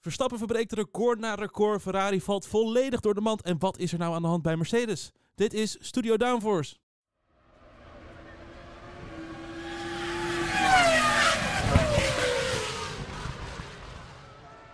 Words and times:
Verstappen 0.00 0.38
verbreekt 0.38 0.72
record 0.72 1.18
na 1.18 1.34
record. 1.34 1.82
Ferrari 1.82 2.20
valt 2.20 2.46
volledig 2.46 3.00
door 3.00 3.14
de 3.14 3.20
mand. 3.20 3.42
En 3.42 3.58
wat 3.58 3.78
is 3.78 3.92
er 3.92 3.98
nou 3.98 4.14
aan 4.14 4.22
de 4.22 4.28
hand 4.28 4.42
bij 4.42 4.56
Mercedes? 4.56 5.12
Dit 5.34 5.54
is 5.54 5.76
Studio 5.80 6.16
Downforce. 6.16 6.76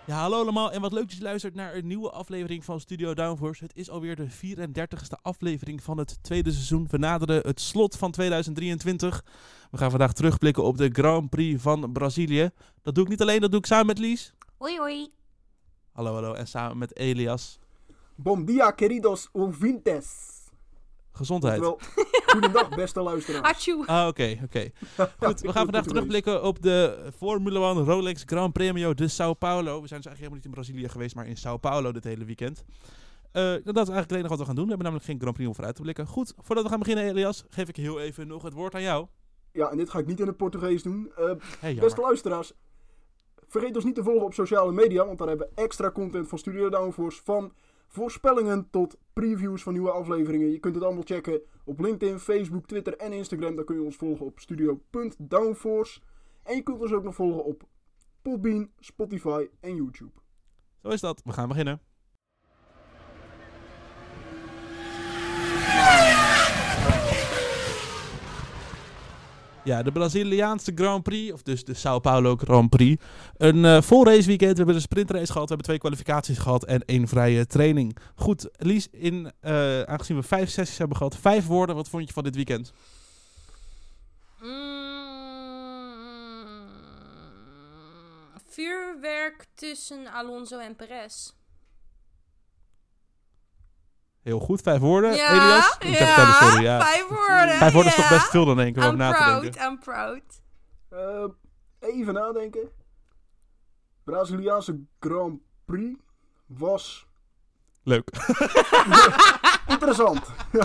Ja, 0.06 0.20
hallo 0.20 0.40
allemaal 0.40 0.72
en 0.72 0.80
wat 0.80 0.92
leuk 0.92 1.08
dat 1.08 1.16
je 1.16 1.22
luistert 1.22 1.54
naar 1.54 1.74
een 1.74 1.86
nieuwe 1.86 2.10
aflevering 2.10 2.64
van 2.64 2.80
Studio 2.80 3.14
Downforce. 3.14 3.64
Het 3.64 3.76
is 3.76 3.90
alweer 3.90 4.16
de 4.16 4.30
34ste 4.30 5.22
aflevering 5.22 5.82
van 5.82 5.98
het 5.98 6.18
tweede 6.22 6.52
seizoen. 6.52 6.86
We 6.90 6.98
naderen 6.98 7.46
het 7.46 7.60
slot 7.60 7.96
van 7.96 8.10
2023. 8.10 9.24
We 9.70 9.76
gaan 9.76 9.90
vandaag 9.90 10.12
terugblikken 10.12 10.62
op 10.64 10.76
de 10.76 10.88
Grand 10.92 11.30
Prix 11.30 11.62
van 11.62 11.92
Brazilië. 11.92 12.50
Dat 12.82 12.94
doe 12.94 13.04
ik 13.04 13.10
niet 13.10 13.20
alleen, 13.20 13.40
dat 13.40 13.50
doe 13.50 13.60
ik 13.60 13.66
samen 13.66 13.86
met 13.86 13.98
Lies. 13.98 14.34
Hoi 14.58 14.78
hoi. 14.78 15.08
Hallo, 15.92 16.12
hallo. 16.14 16.32
En 16.32 16.46
samen 16.46 16.78
met 16.78 16.96
Elias. 16.96 17.58
Bom 18.14 18.44
dia, 18.44 18.70
queridos 18.70 19.28
ouvintes. 19.32 20.34
Gezondheid. 21.12 21.60
Wel, 21.60 21.80
goedendag, 22.32 22.68
beste 22.68 23.00
luisteraars. 23.00 23.68
Ah, 23.86 24.06
oké, 24.06 24.38
oké. 24.44 24.70
Goed, 25.18 25.40
we 25.40 25.52
gaan 25.52 25.64
vandaag 25.64 25.84
terugblikken 25.86 26.42
op 26.42 26.62
de 26.62 27.10
Formula 27.16 27.70
1 27.70 27.84
Rolex 27.84 28.22
Grand 28.26 28.52
Premio 28.52 28.94
de 28.94 29.08
Sao 29.08 29.34
Paulo. 29.34 29.80
We 29.80 29.88
zijn 29.88 30.00
dus 30.00 30.06
eigenlijk 30.10 30.16
helemaal 30.18 30.34
niet 30.36 30.44
in 30.44 30.50
Brazilië 30.50 30.88
geweest, 30.88 31.14
maar 31.14 31.26
in 31.26 31.36
Sao 31.36 31.56
Paulo 31.56 31.92
dit 31.92 32.04
hele 32.04 32.24
weekend. 32.24 32.64
Eh, 33.32 33.42
dat 33.42 33.56
is 33.56 33.64
eigenlijk 33.74 33.96
het 34.08 34.12
enige 34.12 34.28
wat 34.28 34.38
we 34.38 34.44
gaan 34.44 34.54
doen. 34.54 34.64
We 34.64 34.70
hebben 34.70 34.86
namelijk 34.86 35.04
geen 35.04 35.18
Grand 35.20 35.34
Prix 35.34 35.48
om 35.48 35.54
vooruit 35.54 35.76
te 35.76 35.82
blikken. 35.82 36.06
Goed, 36.06 36.32
voordat 36.38 36.64
we 36.64 36.70
gaan 36.70 36.78
beginnen, 36.78 37.04
Elias, 37.04 37.44
geef 37.48 37.68
ik 37.68 37.76
heel 37.76 38.00
even 38.00 38.26
nog 38.26 38.42
het 38.42 38.52
woord 38.52 38.74
aan 38.74 38.82
jou. 38.82 39.06
Ja, 39.52 39.70
en 39.70 39.76
dit 39.76 39.90
ga 39.90 39.98
ik 39.98 40.06
niet 40.06 40.20
in 40.20 40.26
het 40.26 40.36
Portugees 40.36 40.82
doen. 40.82 41.12
Eh, 41.16 41.30
Hey, 41.60 41.74
beste 41.74 42.00
luisteraars, 42.00 42.52
vergeet 43.58 43.76
ons 43.76 43.84
niet 43.84 43.94
te 43.94 44.02
volgen 44.02 44.24
op 44.24 44.34
sociale 44.34 44.72
media, 44.72 45.06
want 45.06 45.18
daar 45.18 45.28
hebben 45.28 45.48
we 45.54 45.62
extra 45.62 45.90
content 45.90 46.28
van 46.28 46.38
Studio 46.38 46.68
Downforce. 46.68 47.22
Van 47.22 47.52
voorspellingen 47.86 48.70
tot 48.70 48.96
previews 49.12 49.62
van 49.62 49.72
nieuwe 49.72 49.90
afleveringen. 49.90 50.50
Je 50.50 50.58
kunt 50.58 50.74
het 50.74 50.84
allemaal 50.84 51.02
checken 51.04 51.40
op 51.64 51.80
LinkedIn, 51.80 52.18
Facebook, 52.18 52.66
Twitter 52.66 52.96
en 52.96 53.12
Instagram. 53.12 53.56
Daar 53.56 53.64
kun 53.64 53.76
je 53.76 53.82
ons 53.82 53.96
volgen 53.96 54.26
op 54.26 54.38
studio.downforce. 54.38 56.00
En 56.42 56.56
je 56.56 56.62
kunt 56.62 56.80
ons 56.80 56.92
ook 56.92 57.04
nog 57.04 57.14
volgen 57.14 57.44
op 57.44 57.62
Podbean, 58.22 58.70
Spotify 58.78 59.48
en 59.60 59.74
YouTube. 59.74 60.12
Zo 60.82 60.88
is 60.88 61.00
dat. 61.00 61.22
We 61.24 61.32
gaan 61.32 61.48
beginnen. 61.48 61.80
Ja, 69.66 69.82
de 69.82 69.92
Braziliaanse 69.92 70.72
Grand 70.74 71.02
Prix, 71.02 71.32
of 71.32 71.42
dus 71.42 71.64
de 71.64 71.74
Sao 71.74 71.98
Paulo 71.98 72.36
Grand 72.36 72.70
Prix. 72.70 73.02
Een 73.36 73.64
eh, 73.64 73.82
vol 73.82 74.04
raceweekend. 74.04 74.50
We 74.50 74.56
hebben 74.56 74.74
een 74.74 74.80
sprintrace 74.80 75.32
gehad, 75.32 75.42
we 75.42 75.48
hebben 75.48 75.66
twee 75.66 75.78
kwalificaties 75.78 76.38
gehad 76.38 76.64
en 76.64 76.84
één 76.84 77.08
vrije 77.08 77.46
training. 77.46 77.96
Goed, 78.14 78.48
Lies, 78.56 78.88
in, 78.90 79.32
eh, 79.40 79.82
aangezien 79.82 80.16
we 80.16 80.22
vijf 80.22 80.50
sessies 80.50 80.78
hebben 80.78 80.96
gehad, 80.96 81.16
vijf 81.16 81.46
woorden. 81.46 81.76
Wat 81.76 81.88
vond 81.88 82.06
je 82.06 82.12
van 82.12 82.24
dit 82.24 82.34
weekend? 82.34 82.72
Mm, 84.40 84.76
vuurwerk 88.48 89.46
tussen 89.54 90.06
Alonso 90.12 90.58
en 90.58 90.76
Perez. 90.76 91.32
Heel 94.26 94.38
goed, 94.38 94.60
vijf 94.60 94.80
woorden. 94.80 95.14
ja, 95.14 95.30
Elias? 95.30 95.76
Ik 95.78 95.96
zeg 95.96 96.16
ja, 96.16 96.32
sorry, 96.32 96.62
ja. 96.64 96.80
vijf 96.80 97.06
woorden. 97.08 97.56
Vijf 97.56 97.72
woorden 97.72 97.92
is 97.92 97.96
toch 97.98 98.08
best 98.08 98.30
veel 98.30 98.44
dan 98.44 98.60
één 98.60 98.72
keer 98.72 98.88
om 98.88 98.96
na 98.96 99.10
te 99.12 99.16
proud, 99.22 99.42
denken. 99.42 99.62
I'm 99.70 99.78
proud. 99.78 100.22
Eh, 100.90 101.24
even 101.90 102.14
nadenken. 102.14 102.68
Braziliaanse 104.04 104.80
Grand 105.00 105.40
Prix 105.64 105.98
was 106.46 107.06
Leuk. 107.82 108.08
interessant. 109.74 110.20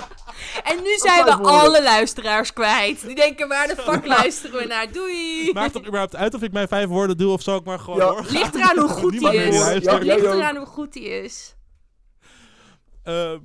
En 0.63 0.83
nu 0.83 0.97
zijn 0.97 1.23
we 1.25 1.29
woorden. 1.35 1.45
alle 1.59 1.83
luisteraars 1.83 2.53
kwijt. 2.53 3.01
Die 3.05 3.15
denken, 3.15 3.47
waar 3.47 3.67
de 3.67 3.75
fuck 3.75 4.05
luisteren 4.17 4.59
we 4.59 4.65
naar? 4.65 4.91
Doei. 4.91 5.51
Maakt 5.53 5.73
het 5.73 5.85
überhaupt 5.85 6.15
uit 6.15 6.33
of 6.33 6.41
ik 6.41 6.51
mijn 6.51 6.67
vijf 6.67 6.87
woorden 6.87 7.17
doe 7.17 7.31
of 7.31 7.41
zal 7.41 7.57
ik 7.57 7.63
maar 7.63 7.79
gewoon 7.79 7.99
Ja. 7.99 8.05
doorgaan? 8.05 8.33
Ligt 8.33 8.55
eraan 8.55 8.77
hoe 8.77 8.89
goed 8.89 9.21
hij 9.21 9.35
is. 9.35 9.83
Ligt 9.99 10.23
eraan 10.23 10.55
hoe 10.55 10.65
goed 10.65 10.93
hij 10.93 11.03
is. 11.03 11.55
Ehm, 13.03 13.39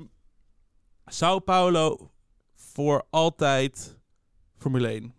Sao 1.07 1.39
Paulo 1.39 2.11
voor 2.55 3.07
altijd 3.11 3.99
Formule 4.59 4.89
1. 4.89 5.15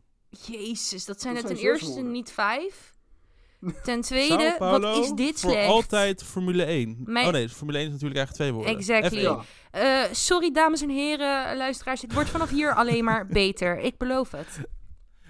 Jezus, 0.48 1.06
dat 1.06 1.22
zijn 1.22 1.34
Dat 1.34 1.44
er 1.44 1.50
ten 1.50 1.58
zijn 1.58 1.72
eerste 1.72 2.02
niet 2.02 2.32
vijf. 2.32 2.96
Ten 3.62 3.74
Sao 3.84 4.02
tweede, 4.02 4.56
Paulo 4.58 4.92
wat 4.94 5.04
is 5.04 5.12
dit 5.12 5.40
voor 5.40 5.52
slecht? 5.52 5.68
altijd 5.70 6.24
Formule 6.24 6.64
1. 6.64 6.98
Mijn- 7.06 7.26
Oh 7.26 7.32
nee, 7.32 7.50
Formule 7.50 7.78
1 7.78 7.88
is 7.88 7.94
natuurlijk 7.94 8.20
eigenlijk 8.20 8.50
twee 8.52 8.64
woorden. 8.64 8.78
Exactly. 8.80 9.20
F1. 9.20 9.24
Ja. 9.24 10.04
Eh, 10.06 10.14
sorry 10.14 10.52
dames 10.52 10.82
en 10.82 10.90
heren, 10.90 11.58
luisteraars. 11.58 12.02
Het 12.02 12.14
wordt 12.14 12.30
vanaf 12.30 12.50
hier 12.50 12.76
alleen 12.76 13.04
maar 13.04 13.28
beter. 13.42 13.80
Ik 13.80 13.98
beloof 13.98 14.32
het. 14.32 14.60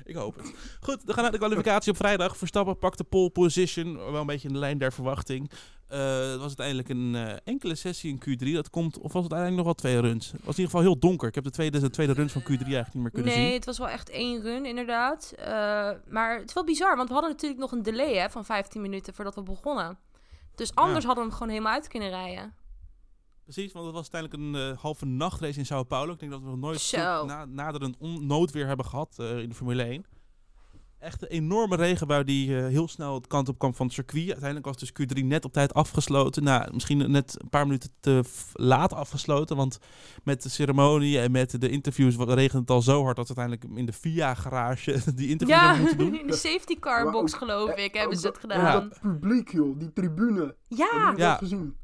Ik 0.04 0.16
hoop 0.16 0.36
het. 0.36 0.54
Goed, 0.80 1.04
we 1.04 1.14
gaan 1.14 1.24
naar 1.24 1.32
de 1.32 1.38
kwalificatie 1.38 1.92
op 1.92 1.98
vrijdag. 1.98 2.38
Verstappen 2.38 2.78
pakt 2.78 2.98
de 2.98 3.04
pole 3.04 3.30
position. 3.30 3.96
Wel 4.12 4.16
een 4.22 4.26
beetje 4.26 4.48
in 4.48 4.54
de 4.54 4.60
lijn 4.60 4.78
der 4.78 4.94
verwachting. 4.94 5.52
Het 5.88 6.38
was 6.38 6.48
uiteindelijk 6.58 6.90
een 6.90 7.16
eh, 7.16 7.36
enkele 7.44 7.76
sessie 7.76 8.10
in 8.20 8.22
Q3. 8.48 8.54
Dat 8.54 8.70
komt, 8.70 8.98
of 8.98 9.14
was 9.14 9.24
het 9.24 9.34
uiteindelijk 9.34 9.56
nog 9.56 9.66
wel 9.66 9.74
twee 9.74 10.00
runs? 10.12 10.26
Het 10.32 10.44
was 10.46 10.56
in 10.58 10.62
ieder 10.64 10.66
geval 10.66 10.82
heel 10.82 11.00
donker. 11.00 11.28
Ik 11.28 11.36
heb 11.36 11.44
de 11.44 11.50
tweede, 11.52 11.80
de 11.80 11.90
tweede 11.90 12.14
run 12.14 12.30
van 12.30 12.42
Q3 12.42 12.48
eigenlijk 12.48 12.94
niet 12.94 13.04
meer 13.04 13.12
kunnen 13.12 13.34
Nee, 13.34 13.44
zien. 13.46 13.54
het 13.54 13.66
was 13.66 13.78
wel 13.78 13.90
echt 13.90 14.10
één 14.10 14.42
run, 14.42 14.66
inderdaad. 14.66 15.34
Eh, 15.38 15.46
maar 16.08 16.38
het 16.38 16.48
is 16.48 16.54
wel 16.54 16.64
bizar, 16.64 16.96
want 16.96 17.08
we 17.08 17.14
hadden 17.14 17.32
natuurlijk 17.32 17.62
nog 17.62 17.72
een 17.72 17.84
delay 17.84 18.14
hè, 18.16 18.30
van 18.30 18.46
15 18.46 18.82
minuten 18.82 19.14
voordat 19.14 19.36
we 19.36 19.44
begonnen. 19.44 19.98
Dus 20.56 20.76
anders 20.76 21.06
hadden 21.06 21.24
we 21.24 21.30
hem 21.30 21.38
gewoon 21.40 21.54
helemaal 21.54 21.74
uit 21.74 21.88
kunnen 21.88 22.10
rijden. 22.10 22.54
Precies, 23.44 23.72
want 23.74 23.86
het 23.86 23.96
was 23.96 24.12
uiteindelijk 24.12 24.44
een 24.44 24.72
eh, 24.72 24.82
halve 24.82 25.06
nachtrace 25.06 25.60
in 25.60 25.66
Sao 25.66 25.84
Paulo. 25.84 26.14
Ik 26.14 26.20
denk 26.20 26.32
dat 26.32 26.42
we 26.42 26.48
nog 26.48 26.58
nooit 26.58 26.80
Zo. 26.80 27.26
na, 27.26 27.46
naderend 27.46 28.00
noodweer 28.22 28.68
hebben 28.68 28.86
gehad 28.86 29.16
eh, 29.20 29.38
in 29.40 29.50
de 29.50 29.56
Formule 29.56 29.84
1. 29.84 30.06
Echt 31.00 31.22
een 31.22 31.28
enorme 31.28 31.76
regenbui 31.76 32.24
die 32.24 32.58
eh, 32.58 32.68
heel 32.68 32.88
snel 32.88 33.14
het 33.14 33.28
kant 33.28 33.50
op 33.50 33.58
kwam 33.58 33.74
van 33.74 33.86
het 33.86 33.96
circuit. 33.96 34.26
Uiteindelijk 34.26 34.66
was 34.66 34.78
dus 34.78 34.92
Q3 34.92 35.24
net 35.26 35.46
op 35.46 35.54
tijd 35.54 35.74
afgesloten. 35.74 36.44
Nou, 36.44 36.74
misschien 36.74 37.12
net 37.12 37.36
een 37.42 37.50
paar 37.50 37.66
minuten 37.66 37.90
te 38.00 38.22
laat 38.54 38.94
afgesloten. 38.94 39.56
Want 39.56 39.80
met 40.24 40.44
de 40.44 40.50
ceremonie 40.50 41.20
en 41.20 41.32
met 41.32 41.62
de 41.62 41.70
interviews 41.70 42.16
regende 42.16 42.60
het 42.62 42.70
al 42.70 42.82
zo 42.82 43.04
hard 43.04 43.16
dat 43.16 43.38
uiteindelijk 43.38 43.78
in 43.80 43.86
de 43.86 43.94
VIA-garage 43.94 44.92
die 45.16 45.30
interviews 45.30 45.60
Ja, 45.62 45.66
hebben 45.68 45.82
moeten 45.82 45.98
doen. 46.12 46.20
in 46.22 46.28
de 46.28 46.36
safety 46.36 46.80
car 46.80 47.12
box 47.12 47.34
ook- 47.34 47.40
geloof 47.40 47.70
eh, 47.70 47.84
ik 47.84 47.94
hebben 47.94 48.14
ook 48.16 48.20
ze 48.22 48.28
het 48.28 48.42
dat- 48.42 48.52
gedaan. 48.52 48.84
ook 48.84 48.90
Dat 48.90 49.00
publiek, 49.02 49.52
joh, 49.52 49.80
die 49.80 49.94
tribune. 49.94 50.56
Ja, 50.68 51.14
Ja. 51.18 51.36
gezien? 51.36 51.76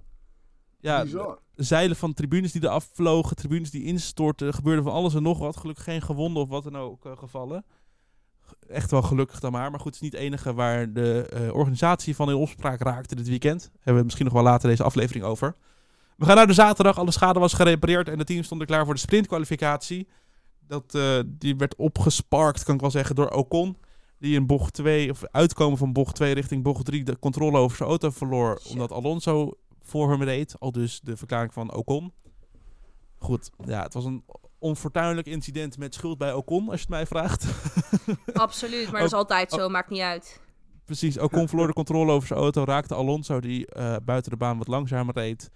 Ja, 0.80 1.04
Bizar. 1.04 1.40
zeilen 1.56 1.96
van 1.96 2.14
tribunes 2.14 2.52
die 2.52 2.64
eraf 2.64 2.90
vlogen, 2.94 3.36
tribunes 3.36 3.72
die 3.72 3.84
instortten. 3.84 4.48
Er 4.48 4.54
gebeurde 4.54 4.82
van 4.84 4.92
alles 4.92 5.14
en 5.14 5.24
nog 5.24 5.40
wat. 5.40 5.58
Gelukkig 5.58 5.84
geen 5.84 6.02
gewonden 6.02 6.44
of 6.44 6.50
wat 6.50 6.64
dan 6.64 6.78
ook 6.78 7.06
eh, 7.06 7.18
gevallen. 7.18 7.66
Echt 8.68 8.92
wel 8.92 9.02
gelukkig 9.02 9.40
dan 9.40 9.52
maar. 9.52 9.72
Maar 9.72 9.80
goed, 9.80 9.94
het 9.94 9.96
is 9.96 10.02
niet 10.02 10.12
het 10.12 10.22
enige 10.22 10.54
waar 10.54 10.94
de 10.94 11.28
eh, 11.30 11.54
organisatie 11.54 12.16
van 12.16 12.30
in 12.30 12.36
opspraak 12.36 12.82
raakte 12.82 13.16
dit 13.16 13.28
weekend. 13.28 13.62
Hebben 13.62 13.84
we 13.84 13.94
het 13.94 14.04
misschien 14.04 14.26
nog 14.26 14.34
wel 14.34 14.44
later 14.44 14.70
deze 14.70 14.84
aflevering 14.84 15.26
over. 15.26 15.56
We 16.18 16.26
gaan 16.26 16.36
naar 16.36 16.48
de 16.48 16.54
zaterdag. 16.54 16.98
Alle 16.98 17.12
schade 17.12 17.40
was 17.40 17.54
gerepareerd 17.54 18.10
en 18.10 18.18
de 18.18 18.24
team 18.24 18.44
stond 18.44 18.62
er 18.62 18.68
klaar 18.68 18.86
voor 18.86 18.94
de 18.94 19.00
sprintkwalificatie. 19.00 20.08
Dat, 20.68 20.96
eh, 20.96 21.20
die 21.26 21.56
werd 21.56 21.76
opgesparkt, 21.76 22.64
kan 22.64 22.76
ik 22.76 22.82
wel 22.82 22.92
zeggen, 22.92 23.16
door 23.16 23.30
Ocon. 23.30 23.78
Die 24.18 24.36
in 24.36 24.46
bocht 24.46 24.74
2, 24.74 25.10
of 25.10 25.24
uitkomen 25.32 25.78
van 25.78 25.94
bocht 25.94 26.16
2 26.16 26.34
richting 26.34 26.64
bocht 26.64 26.86
3, 26.86 27.04
de 27.04 27.20
controle 27.20 27.58
over 27.58 27.78
zijn 27.78 27.90
auto 27.90 28.10
verloor. 28.10 28.60
Shit. 28.62 28.72
Omdat 28.72 28.92
Alonso 28.92 29.52
voor 29.82 30.10
hem 30.12 30.24
reed. 30.24 30.56
Al 30.60 30.72
dus 30.72 31.00
de 31.04 31.18
verklaring 31.18 31.54
van 31.54 31.74
Ocon. 31.74 32.14
Goed, 33.18 33.50
ja, 33.66 33.84
het 33.84 33.94
was 33.94 34.06
een 34.06 34.24
onfortuinlijk 34.64 35.28
incident 35.28 35.78
met 35.78 35.94
schuld 35.94 36.18
bij 36.18 36.34
Ocon, 36.34 36.70
als 36.70 36.80
je 36.80 36.86
het 36.86 36.90
mij 36.90 37.06
vraagt. 37.06 37.46
absoluut. 38.34 38.92
Maar 38.92 39.00
dat 39.00 39.10
is 39.10 39.18
altijd 39.18 39.52
zo, 39.52 39.70
maakt 39.70 39.90
niet 39.90 40.02
uit. 40.02 40.42
Precies, 40.86 41.20
Ocon 41.20 41.48
verloor 41.48 41.68
de 41.68 41.74
controle 41.74 42.12
over 42.12 42.28
zijn 42.28 42.40
auto, 42.40 42.64
raakte 42.64 42.96
Alonso 42.96 43.40
die 43.40 43.68
eh, 43.68 43.96
buiten 44.06 44.32
de 44.32 44.38
baan 44.38 44.58
wat 44.58 44.68
langzamer 44.68 45.14
reed. 45.14 45.50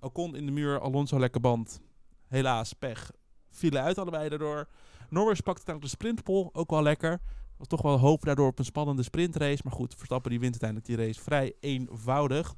Ocon 0.00 0.36
in 0.36 0.46
de 0.46 0.52
muur, 0.52 0.80
Alonso 0.80 1.18
lekker 1.18 1.40
band. 1.40 1.80
Helaas, 2.28 2.72
pech. 2.72 3.10
Vielen 3.50 3.82
uit 3.82 3.98
allebei 3.98 4.28
daardoor. 4.28 4.68
Norris 5.08 5.40
pakte 5.40 5.66
uiteindelijk 5.66 5.82
de 5.82 5.88
sprintpol, 5.88 6.50
ook 6.52 6.70
wel 6.70 6.82
lekker. 6.82 7.20
Was 7.56 7.66
toch 7.66 7.82
wel 7.82 7.98
hoop 7.98 8.24
daardoor 8.24 8.48
op 8.48 8.58
een 8.58 8.64
spannende 8.64 9.02
sprintrace. 9.02 9.60
Maar 9.64 9.72
goed, 9.72 9.94
Verstappen 9.96 10.30
die 10.30 10.40
wint 10.40 10.62
uiteindelijk 10.62 10.90
die 10.90 11.06
race 11.06 11.22
vrij 11.22 11.54
eenvoudig. 11.60 12.54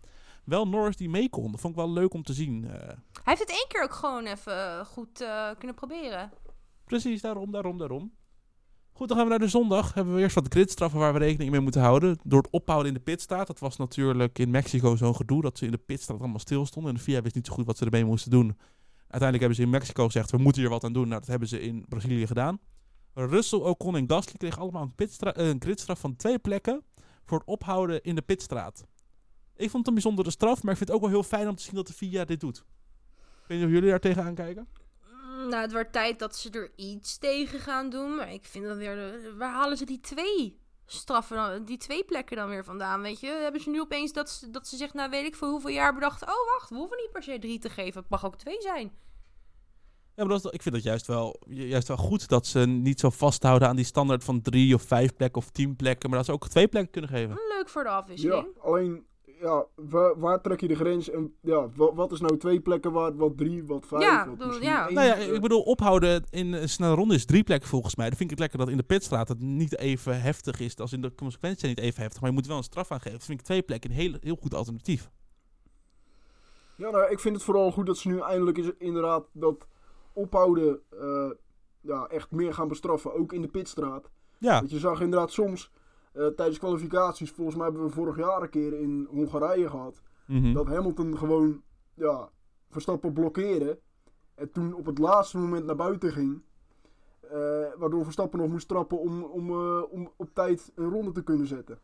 Wel 0.48 0.68
Norris 0.68 0.96
die 0.96 1.08
mee 1.08 1.28
kon, 1.28 1.50
dat 1.50 1.60
vond 1.60 1.74
ik 1.74 1.80
wel 1.80 1.90
leuk 1.92 2.14
om 2.14 2.22
te 2.22 2.32
zien. 2.32 2.64
eh. 2.64 2.70
Hij 2.78 2.96
heeft 3.24 3.40
het 3.40 3.50
één 3.50 3.64
keer 3.68 3.82
ook 3.82 3.92
gewoon 3.92 4.26
even 4.26 4.86
goed 4.86 5.20
eh, 5.20 5.50
kunnen 5.58 5.76
proberen. 5.76 6.30
Precies, 6.84 7.20
daarom, 7.20 7.50
daarom, 7.50 7.78
daarom. 7.78 8.12
Goed, 8.92 9.08
dan 9.08 9.16
gaan 9.16 9.26
we 9.26 9.32
naar 9.32 9.42
de 9.42 9.48
zondag. 9.48 9.94
Hebben 9.94 10.14
we 10.14 10.20
eerst 10.20 10.34
wat 10.34 10.46
gridstraffen 10.48 10.98
waar 11.00 11.12
we 11.12 11.18
rekening 11.18 11.50
mee 11.50 11.60
moeten 11.60 11.80
houden. 11.80 12.18
Door 12.22 12.42
het 12.42 12.50
ophouden 12.50 12.88
in 12.88 12.94
de 12.94 13.00
pitstraat. 13.00 13.46
Dat 13.46 13.58
was 13.58 13.76
natuurlijk 13.76 14.38
in 14.38 14.50
Mexico 14.50 14.96
zo'n 14.96 15.16
gedoe. 15.16 15.42
Dat 15.42 15.58
ze 15.58 15.64
in 15.64 15.70
de 15.70 15.78
pitstraat 15.78 16.18
allemaal 16.20 16.38
stilstonden. 16.38 16.90
En 16.92 16.96
de 16.96 17.02
FIA 17.04 17.22
wist 17.22 17.34
niet 17.34 17.46
zo 17.46 17.52
goed 17.54 17.66
wat 17.66 17.76
ze 17.76 17.84
ermee 17.84 18.04
moesten 18.04 18.30
doen. 18.30 18.58
Uiteindelijk 18.98 19.38
hebben 19.40 19.54
ze 19.56 19.62
in 19.62 19.70
Mexico 19.70 20.04
gezegd, 20.04 20.30
we 20.30 20.38
moeten 20.38 20.62
hier 20.62 20.70
wat 20.70 20.84
aan 20.84 20.92
doen. 20.92 21.08
Nou, 21.08 21.20
dat 21.20 21.28
hebben 21.28 21.48
ze 21.48 21.60
in 21.60 21.84
Brazilië 21.88 22.26
gedaan. 22.26 22.58
Russell, 23.14 23.58
Ocon 23.58 23.96
en 23.96 24.10
Gasly 24.10 24.36
kregen 24.36 24.60
allemaal 24.60 24.82
een, 24.82 24.94
pitstra- 24.94 25.34
eh, 25.34 25.48
een 25.48 25.60
gridstraf 25.60 26.00
van 26.00 26.16
twee 26.16 26.38
plekken. 26.38 26.82
Voor 27.24 27.38
het 27.38 27.46
ophouden 27.48 28.02
in 28.02 28.14
de 28.14 28.22
pitstraat. 28.22 28.84
Ik 29.58 29.70
vond 29.70 29.76
het 29.78 29.86
een 29.86 29.94
bijzondere 29.94 30.30
straf, 30.30 30.62
maar 30.62 30.72
ik 30.72 30.78
vind 30.78 30.88
het 30.90 30.98
ook 30.98 31.04
wel 31.04 31.12
heel 31.12 31.22
fijn 31.22 31.48
om 31.48 31.54
te 31.56 31.62
zien 31.62 31.74
dat 31.74 31.86
de 31.86 31.92
VIA 31.94 32.24
dit 32.24 32.40
doet. 32.40 32.56
Ik 33.16 33.46
weet 33.46 33.58
niet 33.58 33.66
of 33.66 33.72
jullie 33.72 33.90
daar 33.90 34.00
tegenaan 34.00 34.34
kijken. 34.34 34.68
Mm, 35.12 35.48
Nou, 35.48 35.62
het 35.62 35.72
wordt 35.72 35.92
tijd 35.92 36.18
dat 36.18 36.36
ze 36.36 36.50
er 36.50 36.72
iets 36.76 37.18
tegen 37.18 37.60
gaan 37.60 37.90
doen. 37.90 38.14
Maar 38.16 38.32
ik 38.32 38.44
vind 38.44 38.64
dan 38.64 38.76
weer... 38.76 38.94
de- 38.94 39.34
waar 39.38 39.52
halen 39.52 39.76
ze 39.76 39.84
die 39.84 40.00
twee 40.00 40.58
straffen 40.86 41.36
dan, 41.36 41.64
die 41.64 41.76
twee 41.76 42.04
plekken 42.04 42.36
dan 42.36 42.48
weer 42.48 42.64
vandaan, 42.64 43.00
weet 43.02 43.20
je? 43.20 43.26
Hebben 43.42 43.60
ze 43.60 43.70
nu 43.70 43.80
opeens 43.80 44.12
dat 44.12 44.30
ze, 44.30 44.50
dat 44.50 44.68
ze 44.68 44.76
zich 44.76 44.94
na 44.94 45.08
weet 45.10 45.26
ik 45.26 45.34
voor 45.34 45.48
hoeveel 45.48 45.70
jaar 45.70 45.94
bedacht... 45.94 46.22
Oh, 46.22 46.28
wacht, 46.52 46.70
we 46.70 46.76
hoeven 46.76 46.96
niet 46.96 47.10
per 47.12 47.22
se 47.22 47.38
drie 47.38 47.58
te 47.58 47.70
geven. 47.70 48.00
Het 48.00 48.10
mag 48.10 48.24
ook 48.26 48.36
twee 48.36 48.60
zijn. 48.60 48.92
Ja, 50.14 50.24
maar 50.24 50.28
dat 50.34 50.44
is, 50.44 50.50
ik 50.50 50.62
vind 50.62 50.74
het 50.74 50.84
juist 50.84 51.06
wel, 51.06 51.40
ju- 51.48 51.66
juist 51.66 51.88
wel 51.88 51.96
goed 51.96 52.28
dat 52.28 52.46
ze 52.46 52.58
niet 52.58 53.00
zo 53.00 53.10
vasthouden 53.10 53.68
aan 53.68 53.76
die 53.76 53.84
standaard 53.84 54.24
van 54.24 54.40
drie 54.42 54.74
of 54.74 54.82
vijf 54.82 55.14
plekken 55.16 55.42
of 55.42 55.50
tien 55.50 55.76
plekken, 55.76 56.08
maar 56.08 56.18
dat 56.18 56.26
ze 56.26 56.32
ook 56.32 56.48
twee 56.48 56.68
plekken 56.68 56.92
kunnen 56.92 57.10
geven. 57.10 57.34
Leuk 57.48 57.68
voor 57.68 57.82
de 57.82 57.88
Ja, 57.88 57.96
afwisseling. 57.96 58.58
alleen, 58.60 59.06
ja, 59.40 59.64
waar, 59.74 60.18
waar 60.20 60.40
trek 60.40 60.60
je 60.60 60.68
de 60.68 60.74
grens? 60.74 61.10
En 61.10 61.34
ja, 61.42 61.68
wa- 61.74 61.94
wat 61.94 62.12
is 62.12 62.20
nou 62.20 62.36
twee 62.38 62.60
plekken 62.60 62.92
waard? 62.92 63.16
Wat 63.16 63.36
drie, 63.36 63.64
wat 63.64 63.86
vijf? 63.86 64.02
Ja, 64.02 64.34
wat 64.38 64.58
ja. 64.62 64.84
één? 64.86 64.94
Nou 64.94 65.06
ja, 65.06 65.14
Eh, 65.14 65.32
ik 65.34 65.40
bedoel, 65.40 65.62
ophouden 65.62 66.24
in 66.30 66.52
een 66.52 66.68
snelle 66.68 66.94
ronde 66.94 67.14
is 67.14 67.24
drie 67.24 67.42
plekken 67.44 67.68
volgens 67.68 67.96
mij. 67.96 68.06
Dan 68.08 68.16
vind 68.16 68.30
ik 68.30 68.38
het 68.38 68.44
lekker 68.48 68.58
dat 68.58 68.68
in 68.68 68.76
de 68.76 68.82
pitstraat 68.94 69.28
het 69.28 69.40
niet 69.40 69.78
even 69.78 70.20
heftig 70.20 70.60
is 70.60 70.76
als 70.76 70.92
in 70.92 71.02
de 71.02 71.14
consequenties 71.14 71.60
zijn 71.60 71.74
niet 71.74 71.84
even 71.84 72.02
heftig, 72.02 72.20
maar 72.20 72.30
je 72.30 72.36
moet 72.36 72.46
wel 72.46 72.56
een 72.56 72.62
straf 72.62 72.90
aangeven. 72.92 73.10
Dan 73.18 73.26
vind 73.26 73.38
ik 73.40 73.44
twee 73.46 73.62
plekken 73.62 73.90
een 73.90 73.96
heel, 73.96 74.14
heel 74.20 74.36
goed 74.40 74.54
alternatief. 74.54 75.10
Ja, 76.76 76.90
nou, 76.90 77.10
ik 77.10 77.20
vind 77.20 77.34
het 77.34 77.44
vooral 77.44 77.70
goed 77.72 77.86
dat 77.86 77.98
ze 77.98 78.08
nu 78.08 78.20
eindelijk 78.20 78.58
is, 78.58 78.70
inderdaad 78.78 79.24
dat 79.32 79.66
ophouden 80.12 80.80
eh, 81.00 81.30
ja, 81.80 82.06
echt 82.06 82.30
meer 82.30 82.54
gaan 82.54 82.68
bestraffen. 82.68 83.14
Ook 83.14 83.32
in 83.32 83.42
de 83.42 83.48
pitstraat. 83.48 84.10
Ja, 84.38 84.58
Want 84.58 84.70
je 84.70 84.78
zag 84.78 85.00
inderdaad 85.00 85.32
soms 85.32 85.70
eh, 86.12 86.26
tijdens 86.26 86.58
kwalificaties, 86.58 87.30
volgens 87.30 87.56
mij 87.56 87.66
hebben 87.66 87.84
we 87.84 87.90
vorig 87.90 88.16
jaar 88.16 88.42
een 88.42 88.50
keer 88.50 88.80
in 88.80 89.06
Hongarije 89.10 89.68
gehad, 89.68 90.02
mhm. 90.26 90.52
dat 90.52 90.66
Hamilton 90.66 91.18
gewoon 91.18 91.62
ja, 91.94 92.30
Verstappen 92.70 93.12
blokkeerde. 93.12 93.78
En 94.34 94.50
toen 94.50 94.74
op 94.74 94.86
het 94.86 94.98
laatste 94.98 95.38
moment 95.38 95.64
naar 95.66 95.76
buiten 95.76 96.12
ging. 96.12 96.42
eh, 97.20 97.78
waardoor 97.78 98.04
Verstappen 98.04 98.38
nog 98.38 98.48
moest 98.48 98.68
trappen 98.68 99.00
om, 99.00 99.22
om, 99.22 99.50
eh, 99.50 99.82
om 99.90 100.12
op 100.16 100.34
tijd 100.34 100.72
een 100.74 100.90
ronde 100.90 101.12
te 101.12 101.22
kunnen 101.22 101.46
zetten. 101.46 101.78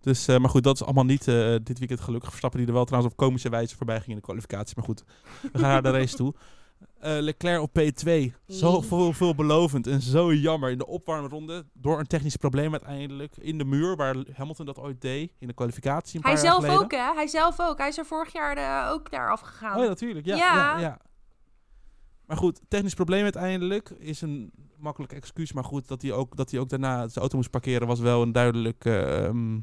Dus, 0.00 0.28
eh, 0.28 0.38
maar 0.38 0.50
goed, 0.50 0.62
dat 0.62 0.74
is 0.74 0.84
allemaal 0.84 1.04
niet 1.04 1.24
dit 1.64 1.78
weekend 1.78 2.00
gelukkig. 2.00 2.28
Verstappen 2.28 2.58
die 2.58 2.68
er 2.68 2.74
wel 2.74 2.84
trouwens 2.84 3.12
op 3.12 3.18
komische 3.18 3.48
wijze 3.48 3.76
voorbij 3.76 3.96
ging 3.96 4.08
in 4.08 4.16
de 4.16 4.22
kwalificatie. 4.22 4.76
Maar 4.76 4.84
goed, 4.84 5.04
we 5.52 5.58
gaan 5.58 5.70
naar 5.70 5.82
de 5.82 5.90
race 5.90 6.16
toe. 6.16 6.34
Eh, 7.00 7.16
Leclerc 7.18 7.60
op 7.60 7.70
P2. 7.78 8.32
Zo 8.46 8.80
veel, 8.80 9.12
veelbelovend 9.12 9.86
en 9.86 10.00
zo 10.00 10.32
jammer 10.32 10.70
in 10.70 10.78
de 10.78 10.86
opwarmronde. 10.86 11.64
Door 11.72 11.98
een 11.98 12.06
technisch 12.06 12.36
probleem 12.36 12.70
uiteindelijk 12.70 13.36
in 13.36 13.58
de 13.58 13.64
muur, 13.64 13.96
waar 13.96 14.16
Hamilton 14.32 14.66
dat 14.66 14.78
ooit 14.78 15.00
deed 15.00 15.32
in 15.38 15.46
de 15.46 15.52
kwalificatie. 15.52 16.16
Een 16.16 16.24
Hij 16.24 16.32
paar 16.32 16.42
zelf 16.42 16.68
ook, 16.68 16.90
hè? 16.90 17.12
Hij 17.14 17.26
zelf 17.26 17.60
ook. 17.60 17.78
Hij 17.78 17.88
is 17.88 17.98
er 17.98 18.06
vorig 18.06 18.32
jaar 18.32 18.56
eh, 18.56 18.92
ook 18.92 19.10
daar 19.10 19.30
afgegaan. 19.30 19.76
Oh 19.76 19.82
ja, 19.82 19.88
natuurlijk. 19.88 20.26
Ja, 20.26 20.36
Ja. 20.36 20.54
ja. 20.54 20.78
Ja, 20.80 20.98
Maar 22.26 22.36
goed, 22.36 22.60
technisch 22.68 22.94
probleem 22.94 23.22
uiteindelijk 23.22 23.90
is 23.98 24.20
een 24.20 24.52
makkelijk 24.76 25.12
excuus. 25.12 25.52
Maar 25.52 25.64
goed, 25.64 25.88
dat 25.88 26.02
hij 26.02 26.12
ook, 26.12 26.36
dat 26.36 26.50
hij 26.50 26.60
ook 26.60 26.68
daarna 26.68 26.96
zijn 26.96 27.20
auto 27.20 27.36
moest 27.36 27.50
parkeren 27.50 27.86
was 27.86 28.00
wel 28.00 28.22
een 28.22 28.32
duidelijk, 28.32 28.84
eh, 28.84 29.24
ehm, 29.24 29.60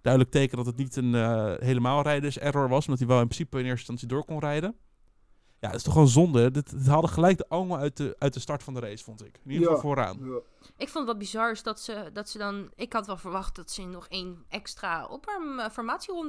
duidelijk 0.00 0.32
teken 0.34 0.56
dat 0.56 0.66
het 0.66 0.76
niet 0.76 0.96
een 0.96 1.14
eh, 1.14 1.52
helemaal 1.58 2.02
rijderserror 2.02 2.68
was. 2.68 2.84
Omdat 2.84 2.98
hij 2.98 3.08
wel 3.08 3.20
in 3.20 3.28
principe 3.28 3.58
in 3.58 3.64
eerste 3.64 3.78
instantie 3.78 4.08
door 4.08 4.24
kon 4.24 4.38
rijden. 4.38 4.76
Ja, 5.60 5.68
dat 5.68 5.74
is 5.76 5.82
toch 5.82 5.92
gewoon 5.92 6.08
zonde. 6.08 6.50
Dit, 6.50 6.70
dit 6.70 6.86
haalde 6.86 7.08
gelijk 7.08 7.38
de 7.38 7.48
angel 7.48 7.76
uit 7.78 7.96
de, 7.96 8.16
uit 8.18 8.34
de 8.34 8.40
start 8.40 8.62
van 8.62 8.74
de 8.74 8.80
race, 8.80 9.04
vond 9.04 9.24
ik. 9.24 9.40
In 9.44 9.50
ieder 9.50 9.66
geval 9.66 9.74
Ja. 9.76 9.80
vooraan. 9.82 10.18
Ja. 10.22 10.38
Ik 10.76 10.88
vond 10.88 10.94
het 10.94 11.06
wat 11.06 11.18
bizar 11.18 11.50
is 11.50 11.62
dat 11.62 11.80
ze, 11.80 12.10
dat 12.12 12.28
ze 12.28 12.38
dan... 12.38 12.70
Ik 12.74 12.92
had 12.92 13.06
wel 13.06 13.16
verwacht 13.16 13.56
dat 13.56 13.70
ze 13.70 13.82
nog 13.82 14.06
één 14.08 14.44
extra 14.48 15.06
opwarm 15.06 15.58
eh, 15.58 15.68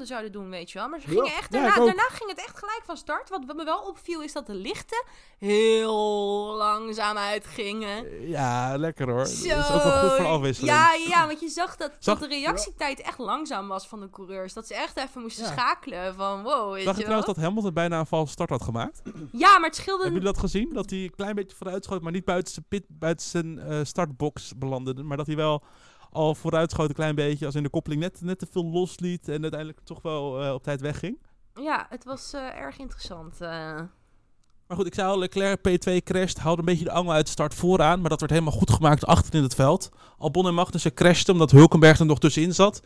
zouden 0.04 0.32
doen, 0.32 0.50
weet 0.50 0.72
je 0.72 0.80
wel. 0.80 0.90
Maar 0.90 1.00
ze 1.00 1.08
gingen 1.08 1.26
echt... 1.26 1.52
Daarna, 1.52 1.76
daarna 1.76 2.08
ging 2.10 2.30
het 2.30 2.40
echt 2.40 2.58
gelijk 2.58 2.82
van 2.86 2.98
start. 2.98 3.30
Wat 3.30 3.56
me 3.56 3.64
wel 3.64 3.80
opviel 3.80 4.22
is 4.22 4.34
dat 4.34 4.46
de 4.48 4.54
lichten 4.54 5.06
heel 5.38 6.56
langzaam 6.58 7.18
uitgingen. 7.18 8.06
Eh, 8.06 8.30
Ja, 8.30 8.78
lekker 8.78 9.10
hoor. 9.10 9.26
Zo. 9.26 9.48
Dat 9.48 9.58
is 9.58 9.72
ook 9.72 9.84
wel 9.84 10.02
goed 10.10 10.18
voor 10.18 10.26
afwisseling. 10.26 10.74
Ja, 10.76 10.94
ja, 11.08 11.28
want 11.28 11.40
je 11.40 11.50
zag 11.50 11.76
dat, 11.76 11.92
Zag- 12.00 12.20
dat 12.20 12.30
de 12.30 12.36
reactietijd 12.36 13.02
echt 13.02 13.18
langzaam 13.18 13.68
was 13.68 13.88
van 13.88 14.00
de 14.00 14.10
coureurs. 14.10 14.54
Dat 14.54 14.68
ze 14.68 14.76
echt 14.76 14.98
even 14.98 15.22
moesten 15.22 15.44
Ja. 15.46 15.52
schakelen 15.52 16.16
van 16.16 16.44
wow, 16.44 16.74
weet 16.74 16.84
Zag 16.84 16.96
je 16.96 17.02
trouwens 17.02 17.28
dat 17.28 17.38
Hamilton 17.44 17.74
bijna 17.74 18.00
een 18.00 18.06
valse 18.06 18.32
start 18.32 18.50
had 18.50 18.62
gemaakt? 18.64 19.02
Ja, 19.32 19.58
maar 19.58 19.70
het 19.70 19.76
scheelde... 19.76 20.04
Hebben 20.04 20.20
jullie 20.20 20.34
dat 20.34 20.44
gezien? 20.44 20.74
Dat 20.74 20.90
hij 20.90 21.00
een 21.00 21.16
klein 21.16 21.36
beetje 21.36 21.56
vooruit 21.58 21.84
schoot, 21.84 22.02
maar 22.02 22.12
niet 22.12 22.26
buiten 22.26 22.54
zijn, 22.54 22.66
pit, 22.70 22.86
buiten 22.90 23.26
zijn 23.28 23.86
startbox 23.86 24.27
belandde. 24.58 25.04
Maar 25.04 25.18
dat 25.18 25.28
hij 25.28 25.36
wel 25.36 25.64
al 26.12 26.36
vooruit 26.36 26.72
schoot 26.72 26.90
een 26.90 26.96
klein 26.96 27.16
beetje, 27.16 27.46
als 27.46 27.56
in 27.56 27.64
de 27.64 27.70
koppeling 27.70 28.02
net, 28.02 28.22
net 28.22 28.40
te 28.40 28.48
veel 28.52 28.66
losliet 28.66 29.28
en 29.30 29.42
uiteindelijk 29.42 29.80
toch 29.84 30.02
wel 30.02 30.44
eh, 30.44 30.54
op 30.54 30.64
tijd 30.64 30.82
wegging. 30.82 31.18
Ja, 31.54 31.86
het 31.90 32.04
was 32.04 32.34
eh, 32.34 32.42
erg 32.42 32.78
interessant. 32.78 33.42
eh. 33.42 33.50
Maar 34.68 34.78
goed, 34.78 34.86
ik 34.88 34.94
zei 34.94 35.08
al, 35.10 35.18
Leclerc 35.20 35.60
P2 35.70 36.04
crasht, 36.04 36.38
haalde 36.40 36.60
een 36.60 36.66
beetje 36.66 36.84
de 36.84 36.92
angel 36.92 37.12
uit 37.14 37.26
de 37.26 37.32
start 37.32 37.54
vooraan, 37.54 38.00
maar 38.02 38.10
dat 38.10 38.20
werd 38.20 38.32
helemaal 38.32 38.54
goed 38.54 38.72
gemaakt 38.72 39.06
achter 39.06 39.36
in 39.36 39.44
het 39.44 39.56
veld. 39.56 39.90
Albon 40.18 40.48
en 40.48 40.54
Magnussen 40.54 40.94
crashten 40.94 41.34
omdat 41.34 41.52
Hulkenberg 41.52 42.00
er 42.00 42.06
nog 42.06 42.20
tussenin 42.20 42.54
zat. 42.54 42.82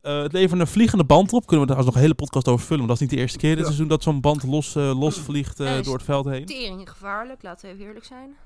Eh, 0.00 0.22
het 0.22 0.32
leverde 0.32 0.62
een 0.62 0.68
vliegende 0.70 1.04
band 1.04 1.32
op. 1.32 1.46
Kunnen 1.46 1.66
we 1.66 1.74
daar 1.74 1.84
nog 1.84 1.94
een 1.94 2.00
hele 2.00 2.14
podcast 2.14 2.48
over 2.48 2.66
vullen, 2.66 2.86
want 2.86 2.88
dat 2.88 3.00
is 3.00 3.06
niet 3.08 3.16
de 3.18 3.22
eerste 3.24 3.38
keer 3.38 3.50
dit 3.50 3.58
Ja. 3.58 3.64
seizoen 3.64 3.88
dat 3.88 4.02
zo'n 4.02 4.20
band 4.20 4.42
los, 4.42 4.74
eh, 4.74 4.98
los 5.00 5.18
vliegt 5.18 5.60
eh, 5.60 5.66
Ja, 5.66 5.74
is- 5.78 5.84
door 5.84 5.94
het 5.94 6.04
veld 6.04 6.24
heen. 6.26 6.44
Tering 6.46 6.90
gevaarlijk, 6.90 7.42
laten 7.42 7.66
we 7.68 7.74
even 7.74 7.86
eerlijk 7.86 8.04
zijn. 8.04 8.36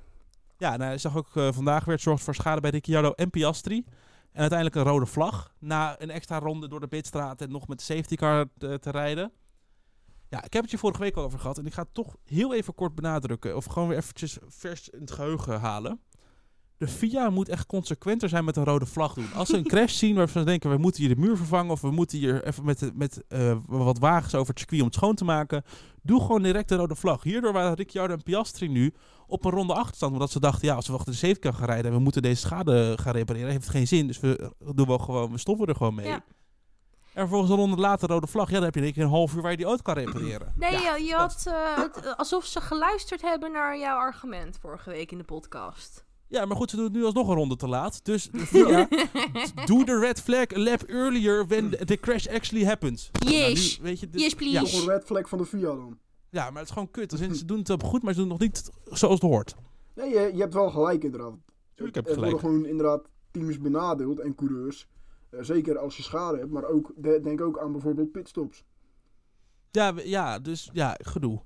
Ja, 0.60 0.76
nou, 0.76 0.98
zag 0.98 1.16
ook 1.16 1.36
eh, 1.36 1.48
vandaag 1.52 1.84
het 1.84 2.00
zorgt 2.00 2.22
voor 2.22 2.34
schade 2.34 2.60
bij 2.60 2.70
Ricciardo 2.70 3.10
en 3.10 3.30
Piastri. 3.30 3.84
En 4.32 4.40
uiteindelijk 4.40 4.78
een 4.78 4.92
rode 4.92 5.06
vlag. 5.06 5.54
Na 5.58 6.00
een 6.00 6.10
extra 6.10 6.38
ronde 6.38 6.68
door 6.68 6.80
de 6.80 6.86
pitstraat 6.86 7.40
en 7.40 7.50
nog 7.50 7.68
met 7.68 7.78
de 7.78 7.84
safety 7.84 8.14
car 8.14 8.46
te, 8.58 8.90
rijden. 8.90 9.32
Ja, 10.28 10.44
ik 10.44 10.52
heb 10.52 10.62
het 10.62 10.70
je 10.70 10.78
vorige 10.78 11.00
week 11.00 11.16
al 11.16 11.24
over 11.24 11.38
gehad. 11.38 11.58
En 11.58 11.66
ik 11.66 11.72
ga 11.72 11.82
het 11.82 11.94
toch 11.94 12.16
heel 12.24 12.54
even 12.54 12.74
kort 12.74 12.94
benadrukken. 12.94 13.56
Of 13.56 13.64
gewoon 13.64 13.88
weer 13.88 13.96
eventjes 13.96 14.38
vers 14.48 14.88
in 14.88 15.00
het 15.00 15.10
geheugen 15.10 15.60
halen. 15.60 16.00
De 16.76 16.88
FIA 16.88 17.30
moet 17.30 17.48
echt 17.48 17.66
consequenter 17.66 18.28
zijn 18.28 18.44
met 18.44 18.56
een 18.56 18.64
rode 18.64 18.86
vlag 18.86 19.14
doen. 19.14 19.32
Als 19.34 19.48
ze 19.48 19.56
een 19.56 19.66
crash 19.66 19.94
zien 19.94 20.14
waarvan 20.14 20.42
ze 20.42 20.48
denken... 20.48 20.70
we 20.70 20.76
moeten 20.76 21.00
hier 21.04 21.14
de 21.14 21.20
muur 21.20 21.36
vervangen... 21.36 21.72
of 21.72 21.80
we 21.80 21.90
moeten 21.90 22.18
hier 22.18 22.44
even 22.44 22.64
met, 22.64 22.90
met 22.94 23.22
eh, 23.28 23.56
wat 23.66 23.98
wagens 23.98 24.34
over 24.34 24.48
het 24.48 24.58
circuit 24.58 24.80
om 24.80 24.86
het 24.86 24.96
schoon 24.96 25.14
te 25.14 25.24
maken... 25.24 25.64
doe 26.02 26.20
gewoon 26.20 26.42
direct 26.42 26.68
de 26.68 26.76
rode 26.76 26.94
vlag. 26.94 27.22
Hierdoor 27.22 27.52
waren 27.52 27.74
Ricciardo 27.74 28.14
en 28.14 28.22
Piastri 28.22 28.68
nu 28.68 28.94
op 29.26 29.44
een 29.44 29.50
ronde 29.50 29.74
achterstand. 29.74 30.12
Omdat 30.12 30.30
ze 30.30 30.40
dachten, 30.40 30.68
ja, 30.68 30.74
als 30.74 30.86
we 30.86 30.92
achter 30.92 31.12
de 31.12 31.18
safety 31.18 31.40
car 31.40 31.52
gaan 31.52 31.66
rijden... 31.66 31.86
en 31.86 31.96
we 31.96 32.02
moeten 32.02 32.22
deze 32.22 32.40
schade 32.40 32.98
gaan 33.00 33.12
repareren... 33.12 33.50
heeft 33.50 33.64
het 33.64 33.74
geen 33.74 33.86
zin. 33.86 34.06
Dus 34.06 34.20
we 34.20 34.52
doen 34.74 34.86
wel 34.86 34.98
gewoon... 34.98 35.30
we 35.30 35.38
stoppen 35.38 35.66
er 35.66 35.76
gewoon 35.76 35.94
mee. 35.94 36.06
Ja. 36.06 36.24
En 37.12 37.20
vervolgens 37.20 37.50
een 37.50 37.56
ronde 37.56 37.76
later 37.76 38.08
rode 38.08 38.26
vlag. 38.26 38.48
Ja, 38.48 38.54
dan 38.54 38.64
heb 38.64 38.74
je 38.74 38.80
één 38.80 38.92
keer 38.92 39.02
een 39.02 39.08
half 39.08 39.34
uur 39.34 39.42
waar 39.42 39.50
je 39.50 39.56
die 39.56 39.66
auto 39.66 39.82
kan 39.82 39.94
repareren. 39.94 40.52
Nee, 40.56 40.72
Ja, 40.72 40.96
je, 40.96 41.04
je 41.04 41.14
had 41.14 41.44
eh, 41.46 41.76
het, 41.76 42.04
eh, 42.04 42.12
alsof 42.16 42.44
ze 42.44 42.60
geluisterd 42.60 43.22
hebben 43.22 43.52
naar 43.52 43.78
jouw 43.78 43.96
argument 43.96 44.58
vorige 44.60 44.90
week 44.90 45.12
in 45.12 45.18
de 45.18 45.24
podcast. 45.24 46.04
Ja, 46.30 46.44
maar 46.44 46.56
goed, 46.56 46.70
ze 46.70 46.76
doen 46.76 46.84
het 46.84 46.94
nu 46.94 47.04
alsnog 47.04 47.28
een 47.28 47.34
ronde 47.34 47.56
te 47.56 47.68
laat. 47.68 48.04
Dus 48.04 48.30
ja, 48.52 48.88
doe 49.66 49.84
de 49.84 49.98
red 49.98 50.20
flag 50.22 50.52
a 50.54 50.58
lap 50.58 50.82
earlier 50.82 51.46
when 51.46 51.70
the, 51.70 51.96
crash 51.96 52.26
actually 52.26 52.64
happens. 52.66 53.10
Yes. 53.12 53.32
Nou, 53.32 53.54
nu, 53.54 53.88
weet 53.90 54.00
je, 54.00 54.08
dit- 54.10 54.20
Yes, 54.20 54.34
please. 54.34 54.52
Ja, 54.54 54.60
Toch 54.62 54.72
een 54.80 54.88
red 54.88 55.04
flag 55.04 55.28
van 55.28 55.38
de 55.38 55.44
VIA 55.44 55.60
dan. 55.74 55.98
ja, 56.30 56.44
maar 56.50 56.58
het 56.58 56.68
is 56.68 56.72
gewoon 56.72 56.90
kut. 56.90 57.12
Ze 57.12 57.44
doen 57.44 57.58
het 57.58 57.68
wel 57.68 57.78
goed, 57.78 58.02
maar 58.02 58.12
ze 58.14 58.20
doen 58.20 58.30
het 58.30 58.38
nog 58.40 58.48
niet 58.48 58.70
zoals 58.96 59.14
het 59.14 59.22
hoort. 59.30 59.54
Nee, 59.94 60.08
je, 60.08 60.30
je 60.34 60.40
hebt 60.40 60.54
wel 60.54 60.70
gelijk 60.70 61.04
inderdaad. 61.04 61.34
Tuurlijk 61.74 61.96
heb 61.96 62.04
je 62.04 62.10
er 62.10 62.16
gelijk. 62.18 62.32
worden 62.32 62.50
gewoon 62.50 62.70
inderdaad 62.70 63.02
teams 63.30 63.58
benadeeld 63.58 64.18
en 64.20 64.34
coureurs. 64.34 64.86
Eh, 65.30 65.38
zeker 65.42 65.78
als 65.78 65.96
je 65.96 66.02
schade 66.02 66.38
hebt, 66.38 66.50
maar 66.50 66.64
ook, 66.64 66.92
de- 66.96 67.20
denk 67.22 67.40
ook 67.40 67.58
aan 67.58 67.72
bijvoorbeeld 67.72 68.12
pitstops. 68.12 68.64
Ja, 69.70 69.92
ja, 70.04 70.38
dus 70.38 70.70
ja, 70.72 70.96
gedoe. 71.02 71.40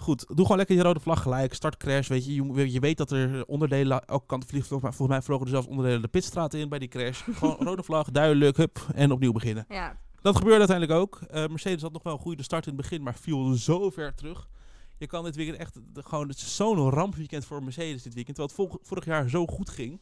Goed, 0.00 0.26
doe 0.26 0.42
gewoon 0.42 0.56
lekker 0.56 0.76
je 0.76 0.82
rode 0.82 1.00
vlag 1.00 1.22
gelijk. 1.22 1.54
Start 1.54 1.76
crash, 1.76 2.08
weet 2.08 2.24
je. 2.26 2.34
Je, 2.34 2.72
je 2.72 2.80
weet 2.80 2.96
dat 2.96 3.10
er 3.10 3.44
onderdelen, 3.46 4.04
elke 4.04 4.26
kant 4.26 4.44
vliegt. 4.44 4.66
Volgens 4.66 4.88
mij, 4.88 4.98
volgens 4.98 5.18
mij 5.18 5.26
vlogen 5.26 5.44
er 5.46 5.52
zelfs 5.52 5.66
onderdelen 5.66 6.02
de 6.02 6.08
pitstraat 6.08 6.54
in 6.54 6.68
bij 6.68 6.78
die 6.78 6.88
crash. 6.88 7.22
Gewoon 7.38 7.56
rode 7.58 7.82
vlag, 7.82 8.10
duidelijk, 8.10 8.56
hup, 8.56 8.86
en 8.94 9.12
opnieuw 9.12 9.32
beginnen. 9.32 9.64
Ja, 9.68 9.98
Dat 10.20 10.36
gebeurde 10.36 10.58
uiteindelijk 10.58 10.98
ook. 11.00 11.20
Eh, 11.30 11.46
Mercedes 11.46 11.82
had 11.82 11.92
nog 11.92 12.02
wel 12.02 12.12
een 12.12 12.18
goede 12.18 12.42
start 12.42 12.66
in 12.66 12.72
het 12.72 12.80
begin, 12.80 13.02
maar 13.02 13.14
viel 13.14 13.54
zo 13.54 13.90
ver 13.90 14.14
terug. 14.14 14.48
Je 14.98 15.06
kan 15.06 15.24
dit 15.24 15.36
weekend 15.36 15.58
echt, 15.58 15.74
de- 15.94 16.02
gewoon, 16.02 16.28
het 16.28 16.36
is 16.36 16.56
zo'n 16.56 16.90
rampweekend 16.90 17.44
voor 17.44 17.62
Mercedes 17.62 18.02
dit 18.02 18.14
weekend. 18.14 18.36
Terwijl 18.36 18.68
het 18.70 18.78
vorig 18.88 19.04
jaar 19.04 19.28
zo 19.28 19.46
goed 19.46 19.70
ging. 19.70 20.00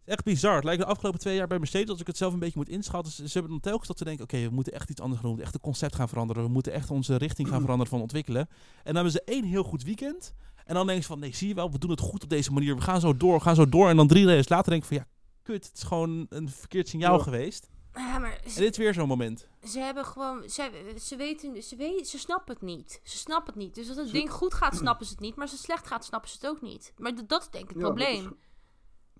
Het 0.00 0.08
is 0.08 0.14
echt 0.14 0.24
bizar. 0.24 0.54
Het 0.54 0.64
lijkt 0.64 0.80
de 0.82 0.86
afgelopen 0.88 1.20
twee 1.20 1.36
jaar 1.36 1.46
bij 1.46 1.58
Mercedes, 1.58 1.88
als 1.90 2.00
ik 2.00 2.06
het 2.06 2.16
zelf 2.16 2.32
een 2.32 2.38
beetje 2.38 2.58
moet 2.58 2.68
inschatten. 2.68 3.12
Ze, 3.12 3.26
ze 3.28 3.32
hebben 3.32 3.50
dan 3.50 3.60
telkens 3.60 3.88
dat 3.88 3.98
ze 3.98 4.04
denken, 4.04 4.24
oké, 4.24 4.42
we 4.42 4.54
moeten 4.54 4.72
echt 4.72 4.90
iets 4.90 5.00
anders 5.00 5.20
gaan 5.20 5.28
doen. 5.30 5.36
We 5.38 5.42
moeten 5.42 5.44
echt 5.44 5.52
het 5.52 5.62
concept 5.62 5.94
gaan 5.94 6.08
veranderen. 6.08 6.42
We 6.42 6.48
moeten 6.50 6.72
echt 6.72 6.90
onze 6.90 7.16
richting 7.16 7.48
gaan 7.48 7.60
veranderen 7.60 7.90
van 7.92 8.00
ontwikkelen. 8.00 8.40
En 8.40 8.48
dan 8.84 8.94
hebben 8.94 9.12
ze 9.12 9.22
één 9.24 9.44
heel 9.44 9.62
goed 9.62 9.82
weekend. 9.82 10.34
En 10.64 10.74
dan 10.74 10.86
denken 10.86 11.04
ze 11.04 11.10
van, 11.10 11.18
nee, 11.18 11.34
zie 11.34 11.48
je 11.48 11.54
wel, 11.54 11.70
we 11.70 11.78
doen 11.78 11.90
het 11.90 12.00
goed 12.00 12.22
op 12.22 12.28
deze 12.28 12.52
manier. 12.52 12.74
We 12.74 12.80
gaan 12.82 13.00
zo 13.00 13.16
door, 13.16 13.34
we 13.34 13.40
gaan 13.40 13.54
zo 13.54 13.68
door. 13.68 13.88
En 13.88 13.96
dan 13.96 14.06
drie 14.08 14.26
races 14.26 14.48
later 14.48 14.70
denk 14.70 14.82
ik 14.82 14.88
van, 14.88 14.96
ja, 14.96 15.06
kut, 15.42 15.66
het 15.66 15.76
is 15.76 15.82
gewoon 15.82 16.26
een 16.28 16.48
verkeerd 16.48 16.88
signaal 16.88 17.16
Ja. 17.16 17.22
geweest. 17.22 17.68
Ja, 17.94 18.18
maar 18.18 18.32
En 18.32 18.54
dit 18.54 18.70
is 18.70 18.76
weer 18.76 18.94
zo'n 18.94 19.08
moment. 19.08 19.48
ze 19.68 19.78
hebben 19.78 20.04
gewoon... 20.04 20.48
Ze, 20.50 20.94
ze 21.00 21.16
weten... 21.16 21.62
Ze, 21.62 21.76
weten, 21.76 22.06
ze 22.06 22.18
snappen 22.18 22.54
het 22.54 22.62
niet. 22.62 23.00
Ze 23.02 23.16
snappen 23.18 23.52
het 23.54 23.62
niet. 23.62 23.74
Dus 23.74 23.88
als 23.88 23.96
het 23.96 24.06
Ze- 24.06 24.12
ding 24.12 24.30
goed 24.30 24.54
gaat, 24.54 24.76
snappen 24.76 25.06
ze 25.06 25.12
het 25.12 25.20
niet. 25.20 25.34
Maar 25.34 25.44
als 25.44 25.52
het 25.52 25.60
slecht 25.64 25.86
gaat, 25.86 26.04
snappen 26.04 26.30
ze 26.30 26.36
het 26.40 26.46
ook 26.46 26.62
niet. 26.62 26.92
Maar 26.96 27.12
dat 27.26 27.40
is 27.42 27.48
denk 27.50 27.64
ik 27.64 27.70
het 27.70 27.78
Ja, 27.78 27.84
dat 27.84 27.94
probleem. 27.94 28.36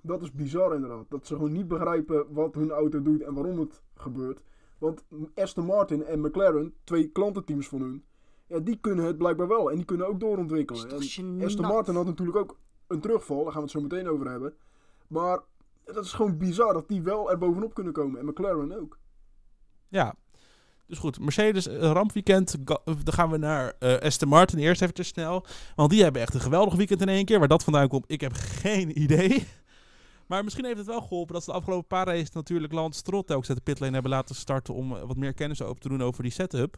Dat 0.03 0.23
is 0.23 0.33
bizar 0.33 0.75
inderdaad. 0.75 1.05
Dat 1.09 1.27
ze 1.27 1.35
gewoon 1.35 1.53
niet 1.53 1.69
begrijpen 1.69 2.27
wat 2.33 2.55
hun 2.55 2.71
auto 2.71 3.03
doet 3.03 3.23
en 3.23 3.35
waarom 3.35 3.59
het 3.59 3.83
gebeurt. 3.95 4.41
Want 4.79 5.05
Aston 5.35 5.65
Martin 5.65 6.05
en 6.05 6.21
McLaren, 6.21 6.75
twee 6.85 7.09
klantenteams 7.09 7.69
van 7.69 7.81
hun, 7.81 8.05
ja, 8.47 8.59
die 8.59 8.79
kunnen 8.81 9.05
het 9.05 9.19
blijkbaar 9.19 9.49
wel. 9.49 9.71
En 9.71 9.77
die 9.77 9.85
kunnen 9.85 10.07
ook 10.09 10.21
doorontwikkelen. 10.21 10.89
Gênant? 10.89 11.45
Aston 11.45 11.67
Martin 11.67 11.95
had 11.95 12.07
natuurlijk 12.07 12.39
ook 12.39 12.59
een 12.87 13.01
terugval, 13.01 13.37
daar 13.45 13.53
gaan 13.53 13.63
we 13.63 13.69
het 13.69 13.71
zo 13.71 13.81
meteen 13.81 14.09
over 14.09 14.31
hebben. 14.31 14.55
Maar 15.07 15.41
dat 15.85 16.05
is 16.05 16.13
gewoon 16.13 16.37
bizar 16.39 16.73
dat 16.73 16.89
die 16.89 17.03
wel 17.03 17.31
er 17.31 17.39
bovenop 17.39 17.75
kunnen 17.75 17.93
komen. 17.93 18.21
En 18.21 18.27
McLaren 18.27 18.81
ook. 18.81 18.99
Ja. 19.89 20.15
Dus 20.87 20.99
goed, 20.99 21.21
Mercedes, 21.21 21.67
eh, 21.69 21.91
rampweekend. 21.93 22.55
Eh, 22.55 22.77
Dan 22.85 23.15
gaan 23.15 23.31
we 23.31 23.37
naar 23.37 23.75
eh 23.79 23.99
Aston 23.99 24.29
Martin 24.29 24.59
eerst 24.59 24.83
even 24.83 24.95
te 24.95 25.03
snel. 25.03 25.45
Want 25.77 25.91
die 25.91 26.03
hebben 26.03 26.23
echt 26.23 26.35
een 26.35 26.41
geweldig 26.41 26.75
weekend 26.75 27.01
in 27.01 27.09
één 27.09 27.25
keer. 27.25 27.39
Waar 27.39 27.49
dat 27.49 27.65
vandaan 27.65 27.89
komt, 27.89 28.05
ik 28.07 28.21
heb 28.21 28.33
geen 28.35 28.99
idee. 29.03 29.47
Maar 30.31 30.45
misschien 30.45 30.65
heeft 30.65 30.77
het 30.79 30.87
wel 30.87 31.01
geholpen 31.01 31.35
dat 31.35 31.45
ze 31.45 31.51
de 31.51 31.57
afgelopen 31.57 31.87
paar 31.87 32.07
races 32.07 32.31
natuurlijk 32.33 32.73
Lance 32.73 32.99
Stroll 32.99 33.23
telkens 33.23 33.49
uit 33.49 33.59
de 33.59 33.65
pitlane 33.65 33.93
hebben 33.93 34.11
laten 34.11 34.35
starten 34.35 34.75
om 34.75 34.97
eh, 34.97 35.03
wat 35.03 35.17
meer 35.17 35.35
kennis 35.35 35.63
open 35.63 35.81
te 35.83 35.89
doen 35.89 36.03
over 36.03 36.23
die 36.23 36.33
setup. 36.33 36.77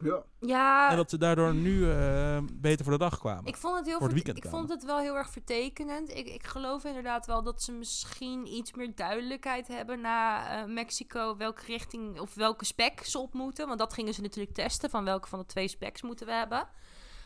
Ja, 0.00 0.22
Ja, 0.40 0.90
En 0.90 0.96
dat 0.96 1.10
ze 1.10 1.18
daardoor 1.18 1.54
nu 1.54 1.90
eh, 1.90 2.38
beter 2.52 2.84
voor 2.84 2.92
de 2.92 2.98
dag 2.98 3.18
kwamen. 3.18 3.44
Ik 3.46 3.56
vond 3.56 3.76
het 3.76 3.86
heel 3.86 3.98
Voor 3.98 4.08
het 4.08 4.14
verte- 4.14 4.14
weekend 4.14 4.36
ik 4.36 4.42
kwamen. 4.50 4.58
vond 4.68 4.80
het 4.80 4.84
wel 4.90 4.98
heel 4.98 5.16
erg 5.16 5.30
vertekenend. 5.30 6.10
Ik, 6.10 6.26
ik 6.28 6.46
geloof 6.46 6.84
inderdaad 6.84 7.26
wel 7.26 7.42
dat 7.42 7.62
ze 7.62 7.72
misschien 7.72 8.46
iets 8.46 8.72
meer 8.72 8.94
duidelijkheid 8.94 9.68
hebben 9.68 10.00
na 10.00 10.48
eh, 10.62 10.68
Mexico 10.72 11.36
welke 11.36 11.62
richting 11.66 12.20
of 12.20 12.34
welke 12.34 12.64
spec 12.64 13.00
ze 13.04 13.18
op 13.18 13.32
moeten. 13.34 13.66
Want 13.66 13.78
dat 13.78 13.92
gingen 13.92 14.14
ze 14.14 14.20
natuurlijk 14.20 14.54
testen 14.54 14.90
van 14.90 15.04
welke 15.04 15.28
van 15.28 15.38
de 15.38 15.46
twee 15.46 15.68
specs 15.68 16.02
moeten 16.02 16.26
we 16.26 16.32
hebben. 16.32 16.68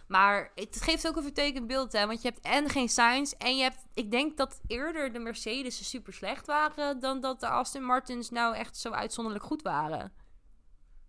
Maar 0.08 0.52
het 0.54 0.78
geeft 0.82 1.08
ook 1.08 1.16
een 1.16 1.22
vertekend 1.22 1.66
beeld, 1.66 1.92
hè? 1.92 2.06
Want 2.06 2.22
je 2.22 2.28
hebt 2.28 2.40
en 2.40 2.68
geen 2.68 2.88
Sainz 2.88 3.32
en 3.32 3.56
je 3.56 3.62
hebt... 3.62 3.78
Ik 3.94 4.10
denk 4.10 4.36
dat 4.36 4.60
eerder 4.66 5.12
de 5.12 5.18
Mercedes 5.18 5.88
super 5.90 6.12
slecht 6.12 6.46
waren 6.46 7.00
dan 7.00 7.20
dat 7.20 7.40
de 7.40 7.48
Aston 7.48 7.82
Martins 7.82 8.30
nou 8.30 8.56
echt 8.56 8.76
zo 8.76 8.90
uitzonderlijk 8.90 9.44
goed 9.44 9.62
waren. 9.62 10.12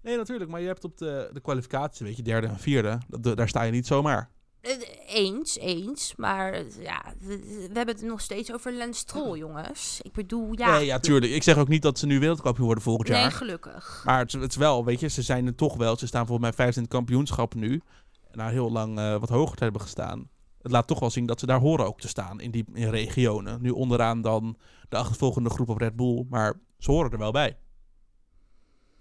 Nee, 0.02 0.18
natuurlijk. 0.18 0.50
Maar 0.52 0.62
je 0.62 0.68
hebt 0.68 0.84
op 0.84 0.98
de, 0.98 1.30
de 1.34 1.40
kwalificatie, 1.42 2.06
weet 2.06 2.16
je, 2.18 2.24
derde 2.24 2.48
en 2.48 2.60
vierde. 2.60 3.00
Daar 3.36 3.48
sta 3.48 3.62
je 3.64 3.72
niet 3.72 3.88
zomaar. 3.88 4.30
Eh, 4.62 4.72
Eens, 5.08 5.58
eens. 5.58 6.14
Maar 6.16 6.54
eh, 6.54 6.84
ja, 6.84 7.02
we, 7.20 7.70
hebben 7.74 7.96
het 7.96 8.02
nog 8.06 8.22
steeds 8.22 8.54
over 8.54 8.74
Lance 8.74 9.00
Stroll, 9.00 9.38
jongens. 9.46 10.00
Ik 10.04 10.12
bedoel, 10.14 10.52
ja. 10.58 10.72
Nee, 10.72 10.86
ja, 10.86 11.00
tuurlijk. 11.00 11.32
Ik 11.32 11.44
zeg 11.44 11.58
ook 11.58 11.68
niet 11.68 11.82
dat 11.82 12.00
ze 12.00 12.06
nu 12.06 12.20
wereldkampioen 12.20 12.66
worden 12.66 12.84
volgend 12.84 13.08
jaar. 13.08 13.22
Nee, 13.22 13.32
gelukkig. 13.32 14.02
Maar 14.06 14.20
het, 14.20 14.34
is- 14.34 14.42
het 14.42 14.52
is 14.52 14.58
wel, 14.58 14.86
weet 14.86 15.00
je, 15.00 15.08
ze 15.08 15.22
zijn 15.22 15.46
er 15.46 15.56
toch 15.56 15.76
wel. 15.78 15.98
Ze 15.98 16.08
staan 16.08 16.26
volgens 16.26 16.48
mij 16.48 16.56
25 16.56 16.94
kampioenschappen 16.98 17.60
nu. 17.60 17.82
Na 18.32 18.50
heel 18.50 18.72
lang 18.72 18.98
eh, 19.00 19.20
wat 19.20 19.30
hoger 19.30 19.58
te 19.58 19.64
hebben 19.64 19.82
gestaan. 19.82 20.30
Het 20.62 20.72
laat 20.72 20.88
toch 20.88 21.00
wel 21.00 21.10
zien 21.10 21.26
dat 21.26 21.40
ze 21.40 21.46
daar 21.46 21.60
horen 21.60 21.86
ook 21.86 22.00
te 22.00 22.08
staan 22.08 22.40
in 22.40 22.52
die 22.52 22.66
in 22.74 22.90
regionen. 22.90 23.62
Nu 23.62 23.70
onderaan 23.70 24.22
dan 24.22 24.58
de 24.90 24.98
achtervolgende 24.98 25.50
groep 25.50 25.70
op 25.70 25.78
Red 25.78 25.96
Bull. 25.96 26.26
Maar 26.30 26.60
ze 26.78 26.92
horen 26.92 27.12
er 27.12 27.18
wel 27.18 27.32
bij. 27.32 27.58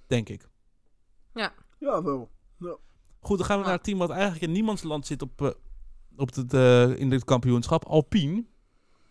Denk 0.06 0.28
ik. 0.28 0.48
ja 1.78 2.02
wel. 2.02 2.30
Goed, 3.20 3.38
dan 3.38 3.46
gaan 3.46 3.56
we 3.56 3.62
Ja. 3.62 3.68
naar 3.68 3.76
het 3.78 3.84
team 3.84 3.98
wat 3.98 4.10
eigenlijk 4.10 4.42
in 4.42 4.52
niemands 4.52 4.82
land 4.82 5.06
zit 5.06 5.22
op, 5.22 5.42
eh, 5.42 5.50
op 6.16 6.34
het, 6.34 6.54
eh, 6.54 6.96
in 6.98 7.10
dit 7.10 7.24
kampioenschap. 7.24 7.84
Alpine. 7.84 8.44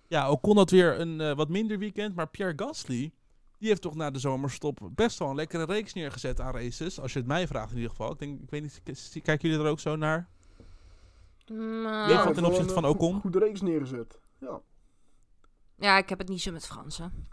Ja, 0.07 0.25
ook 0.27 0.41
kon 0.41 0.55
dat 0.55 0.69
weer 0.69 0.99
een 0.99 1.21
eh, 1.21 1.35
wat 1.35 1.49
minder 1.49 1.79
weekend. 1.79 2.15
Maar 2.15 2.27
Pierre 2.27 2.53
Gasly, 2.65 3.11
die 3.57 3.67
heeft 3.67 3.81
toch 3.81 3.95
na 3.95 4.11
de 4.11 4.19
zomerstop 4.19 4.89
best 4.95 5.19
wel 5.19 5.29
een 5.29 5.35
lekkere 5.35 5.65
reeks 5.65 5.93
neergezet 5.93 6.41
aan 6.41 6.53
races. 6.53 6.99
Als 6.99 7.13
je 7.13 7.19
het 7.19 7.27
mij 7.27 7.47
vraagt 7.47 7.69
in 7.69 7.75
ieder 7.75 7.89
geval. 7.91 8.11
Ik, 8.11 8.19
denk, 8.19 8.41
ik 8.41 8.49
weet 8.49 8.61
niet, 8.61 9.21
kijken 9.23 9.49
jullie 9.49 9.65
er 9.65 9.71
ook 9.71 9.79
zo 9.79 9.95
naar? 9.95 10.27
Nou, 11.45 11.83
Ja, 11.83 12.09
ja, 12.09 12.23
van 12.23 12.33
ten 12.33 12.45
opzichte 12.45 12.73
van 12.73 12.85
Ocon? 12.85 13.13
Goed, 13.13 13.21
goede 13.21 13.39
race 13.39 13.63
neergezet. 13.63 14.19
Ja. 15.77 15.97
ik 15.97 16.09
heb 16.09 16.17
het 16.17 16.27
niet 16.29 16.41
zo 16.41 16.51
met 16.51 16.65
Fransen. 16.65 17.27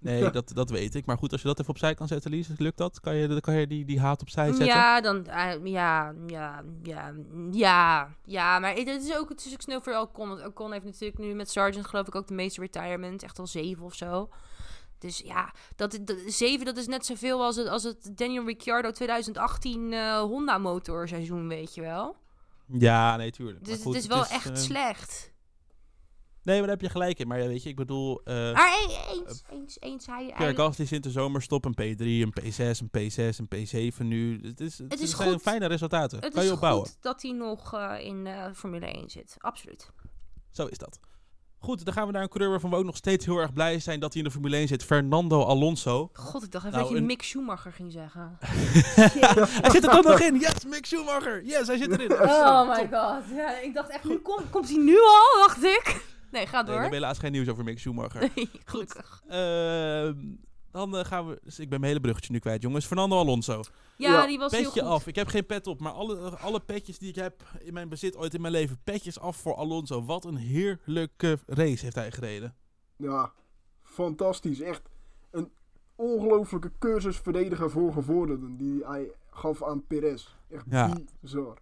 Nee, 0.00 0.22
Ja. 0.22 0.30
dat, 0.30 0.50
dat 0.54 0.70
weet 0.70 0.94
ik. 0.94 1.06
Maar 1.06 1.18
goed, 1.18 1.32
als 1.32 1.40
je 1.42 1.46
dat 1.46 1.58
even 1.58 1.70
opzij 1.70 1.94
kan 1.94 2.06
zetten, 2.08 2.30
Lies, 2.30 2.48
lukt 2.56 2.76
dat? 2.78 3.00
Kan 3.00 3.14
je, 3.14 3.28
dan 3.28 3.40
kan 3.40 3.54
je 3.54 3.66
die, 3.66 3.84
die 3.84 4.00
haat 4.00 4.20
opzij 4.20 4.46
zetten? 4.46 4.66
Ja, 4.66 5.00
dan, 5.00 5.26
eh, 5.26 5.64
ja, 5.64 6.14
ja, 6.26 6.62
ja, 6.82 7.12
ja, 7.50 8.14
ja, 8.24 8.58
maar 8.58 8.74
het 8.74 8.88
is 8.88 9.16
ook, 9.16 9.28
het 9.28 9.44
is 9.44 9.52
ook 9.52 9.60
snel 9.60 9.80
voor 9.80 9.96
Ocon. 9.96 10.28
Want 10.28 10.46
Ocon 10.46 10.72
heeft 10.72 10.84
natuurlijk 10.84 11.18
nu 11.18 11.34
met 11.34 11.50
Sargent 11.50 11.86
geloof 11.86 12.06
ik 12.06 12.14
ook 12.14 12.26
de 12.26 12.34
meeste 12.34 12.60
retirement, 12.60 13.22
echt 13.22 13.38
al 13.38 13.46
zeven 13.46 13.84
of 13.84 13.94
zo. 13.94 14.28
Dus 14.98 15.18
ja, 15.18 15.54
dat, 15.76 15.98
dat, 16.02 16.16
zeven, 16.26 16.64
dat 16.64 16.76
is 16.76 16.86
net 16.86 17.06
zoveel 17.06 17.42
als 17.44 17.56
het, 17.56 17.68
als 17.68 17.82
het 17.82 18.10
Daniel 18.16 18.44
Ricciardo 18.44 18.90
2018 18.90 19.92
eh, 19.92 20.20
Honda 20.20 20.58
motorseizoen, 20.58 21.48
weet 21.48 21.74
je 21.74 21.80
wel. 21.80 22.16
Ja, 22.78 23.16
nee, 23.16 23.30
tuurlijk. 23.30 23.64
Dus 23.64 23.82
goed, 23.82 23.94
het 23.94 24.02
is 24.02 24.08
wel 24.08 24.24
eh, 24.24 24.32
echt 24.32 24.58
slecht. 24.58 25.32
Nee, 26.42 26.56
maar 26.58 26.66
daar 26.66 26.76
heb 26.76 26.84
je 26.86 26.92
gelijk 26.92 27.18
in. 27.18 27.28
Maar 27.28 27.40
ja, 27.40 27.46
weet 27.46 27.62
je, 27.62 27.68
ik 27.68 27.76
bedoel... 27.76 28.20
eh, 28.24 28.34
Maar 28.34 28.72
e- 28.72 29.12
eens, 29.18 29.42
eens, 29.50 29.76
eens, 29.80 30.06
hij, 30.06 30.32
hij, 30.34 30.54
Gasly 30.54 30.86
in 30.90 31.00
de 31.00 31.10
zomerstop 31.10 31.64
een 31.64 31.72
P3, 31.72 31.98
een 32.04 32.32
P6, 32.40 32.78
een 32.80 32.90
P6, 32.98 33.36
een 33.36 33.92
P7 33.92 33.96
nu. 34.06 34.40
Het, 34.42 34.60
is, 34.60 34.78
het, 34.78 34.92
Het 34.92 35.00
is 35.00 35.16
zijn 35.16 35.30
goed. 35.32 35.42
fijne 35.42 35.66
resultaten. 35.66 36.18
het 36.20 36.32
kan 36.32 36.42
is 36.42 36.48
je 36.48 36.54
opbouwen. 36.54 36.86
goed 36.86 36.96
dat 37.00 37.22
hij 37.22 37.32
nog 37.32 37.74
eh, 37.74 38.04
in 38.04 38.26
eh, 38.26 38.52
Formule 38.54 38.86
1 38.86 39.10
zit, 39.10 39.36
absoluut. 39.38 39.90
Zo 40.50 40.66
is 40.66 40.78
dat. 40.78 41.00
Goed, 41.60 41.84
dan 41.84 41.94
gaan 41.94 42.06
we 42.06 42.12
naar 42.12 42.22
een 42.22 42.28
coureur 42.28 42.50
waarvan 42.50 42.70
we 42.70 42.76
ook 42.76 42.84
nog 42.84 42.96
steeds 42.96 43.24
heel 43.26 43.36
erg 43.38 43.52
blij 43.52 43.78
zijn 43.78 44.00
dat 44.00 44.12
hij 44.12 44.22
in 44.22 44.26
de 44.28 44.32
Formule 44.34 44.56
1 44.56 44.68
zit. 44.68 44.84
Fernando 44.84 45.42
Alonso. 45.44 46.10
God, 46.12 46.42
ik 46.44 46.50
dacht 46.52 46.64
even 46.66 46.76
Nou, 46.78 46.82
dat 46.88 46.92
je 46.92 46.96
een- 47.00 47.06
Mick 47.06 47.22
Schumacher 47.22 47.72
ging 47.72 47.92
zeggen. 47.92 48.36
hij 49.62 49.70
zit 49.70 49.84
er 49.84 49.90
toch 49.90 50.04
nog 50.04 50.20
in. 50.20 50.34
Yes, 50.38 50.64
Mick 50.66 50.86
Schumacher. 50.86 51.44
Yes, 51.44 51.66
hij 51.66 51.76
zit 51.76 51.90
erin. 51.90 52.12
Oh 52.12 52.68
my 52.68 52.88
god. 52.92 53.22
Ja, 53.36 53.58
ik 53.60 53.74
dacht 53.74 53.88
echt, 53.90 54.04
nu 54.04 54.18
komt, 54.18 54.50
komt 54.50 54.68
hij 54.68 54.78
nu 54.78 54.96
al, 55.00 55.46
dacht 55.46 55.62
ik. 55.64 56.00
Nee, 56.30 56.46
ga 56.46 56.56
Nee, 56.56 56.64
we 56.64 56.70
door. 56.70 56.80
hebben 56.80 56.98
helaas 56.98 57.18
geen 57.18 57.32
nieuws 57.32 57.48
over 57.48 57.64
Mick 57.64 57.78
Schumacher. 57.78 58.30
Nee, 58.34 58.50
gelukkig. 58.64 59.22
Ehm, 59.28 60.14
dan 60.70 60.96
eh, 60.96 61.04
gaan 61.04 61.26
we... 61.28 61.40
dus 61.44 61.58
ik 61.58 61.68
ben 61.68 61.80
mijn 61.80 61.92
hele 61.92 62.02
bruggetje 62.04 62.32
nu 62.32 62.38
kwijt, 62.38 62.62
jongens. 62.62 62.86
Fernando 62.86 63.16
Alonso. 63.18 63.62
Ja, 63.96 64.12
Ja, 64.12 64.26
die 64.26 64.38
was 64.38 64.52
heel 64.52 64.62
Petje 64.62 64.80
goed. 64.80 64.88
af. 64.90 65.06
Ik 65.06 65.14
heb 65.16 65.28
geen 65.28 65.46
pet 65.46 65.66
op, 65.66 65.80
maar 65.80 65.92
alle, 65.92 66.16
alle 66.30 66.60
petjes 66.60 66.98
die 66.98 67.08
ik 67.08 67.14
heb 67.14 67.42
in 67.60 67.72
mijn 67.72 67.88
bezit 67.88 68.16
ooit 68.16 68.34
in 68.34 68.40
mijn 68.40 68.52
leven. 68.52 68.78
Petjes 68.84 69.18
af 69.20 69.36
voor 69.36 69.54
Alonso. 69.56 70.04
Wat 70.04 70.24
een 70.24 70.36
heerlijke 70.36 71.38
race 71.46 71.84
heeft 71.84 71.94
hij 71.94 72.10
gereden. 72.10 72.54
Ja, 72.96 73.32
fantastisch. 73.82 74.60
Echt 74.60 74.82
een 75.30 75.50
ongelofelijke 75.96 76.72
cursusverdediger 76.78 77.70
voor 77.70 77.92
gevorderden 77.92 78.56
die 78.56 78.84
hij 78.86 79.10
gaf 79.30 79.62
aan 79.62 79.86
Perez. 79.86 80.26
Echt 80.50 80.64
Ja. 80.70 80.96
bizar. 81.20 81.58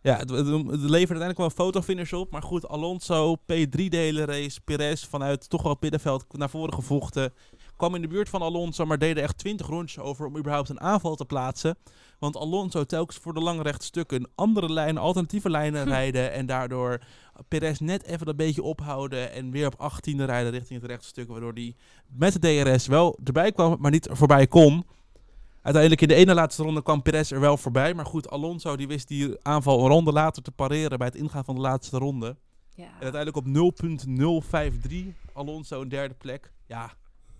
Ja, 0.00 0.16
het, 0.16 0.30
het, 0.30 0.46
het 0.46 0.56
levert 0.80 0.90
uiteindelijk 0.92 1.36
wel 1.36 1.46
een 1.46 1.52
fotofinish 1.52 2.12
op. 2.12 2.30
Maar 2.30 2.42
goed, 2.42 2.68
Alonso, 2.68 3.36
P3-delen 3.36 4.24
race. 4.24 4.60
Perez 4.60 5.04
vanuit 5.06 5.48
toch 5.48 5.62
wel 5.62 5.72
het 5.72 5.80
middenveld 5.80 6.24
naar 6.32 6.50
voren 6.50 6.74
gevochten. 6.74 7.32
Kwam 7.76 7.94
in 7.94 8.02
de 8.02 8.08
buurt 8.08 8.28
van 8.28 8.42
Alonso, 8.42 8.86
maar 8.86 8.98
deden 8.98 9.22
echt 9.22 9.38
20 9.38 9.66
rondjes 9.66 10.02
over 10.02 10.26
om 10.26 10.36
überhaupt 10.36 10.68
een 10.68 10.80
aanval 10.80 11.14
te 11.14 11.24
plaatsen. 11.24 11.76
Want 12.18 12.36
Alonso 12.36 12.84
telkens 12.84 13.18
voor 13.18 13.34
de 13.34 13.40
lange 13.40 13.62
rechte 13.62 13.84
stukken 13.84 14.20
een 14.20 14.28
andere 14.34 14.72
lijn, 14.72 14.98
alternatieve 14.98 15.50
lijnen 15.50 15.84
rijden. 15.96 16.32
En 16.32 16.46
daardoor 16.46 17.00
Perez 17.48 17.78
net 17.78 18.04
even 18.04 18.26
dat 18.26 18.36
beetje 18.36 18.62
ophouden. 18.62 19.32
En 19.32 19.50
weer 19.50 19.66
op 19.66 19.92
18e 19.92 20.24
rijden 20.24 20.50
richting 20.50 20.80
het 20.80 20.90
rechte 20.90 21.06
stuk. 21.06 21.28
Waardoor 21.28 21.52
hij 21.52 21.74
met 22.06 22.42
de 22.42 22.62
DRS 22.64 22.86
wel 22.86 23.18
erbij 23.24 23.52
kwam, 23.52 23.76
maar 23.80 23.90
niet 23.90 24.08
voorbij 24.10 24.46
kon. 24.46 24.84
Uiteindelijk 25.62 26.02
in 26.02 26.08
de 26.08 26.14
ene 26.14 26.34
laatste 26.34 26.62
ronde 26.62 26.82
kwam 26.82 27.02
Perez 27.02 27.32
er 27.32 27.40
wel 27.40 27.56
voorbij. 27.56 27.94
Maar 27.94 28.06
goed, 28.06 28.30
Alonso 28.30 28.76
die 28.76 28.88
wist 28.88 29.08
die 29.08 29.36
aanval 29.42 29.80
een 29.80 29.88
ronde 29.88 30.12
later 30.12 30.42
te 30.42 30.50
pareren 30.50 30.98
bij 30.98 31.06
het 31.06 31.16
ingaan 31.16 31.44
van 31.44 31.54
de 31.54 31.60
laatste 31.60 31.98
ronde. 31.98 32.36
Ja. 32.74 32.84
En 32.84 33.02
uiteindelijk 33.02 33.36
op 33.36 33.46
0.053 34.06 35.32
Alonso 35.32 35.80
een 35.80 35.88
derde 35.88 36.14
plek. 36.14 36.52
Ja, 36.66 36.92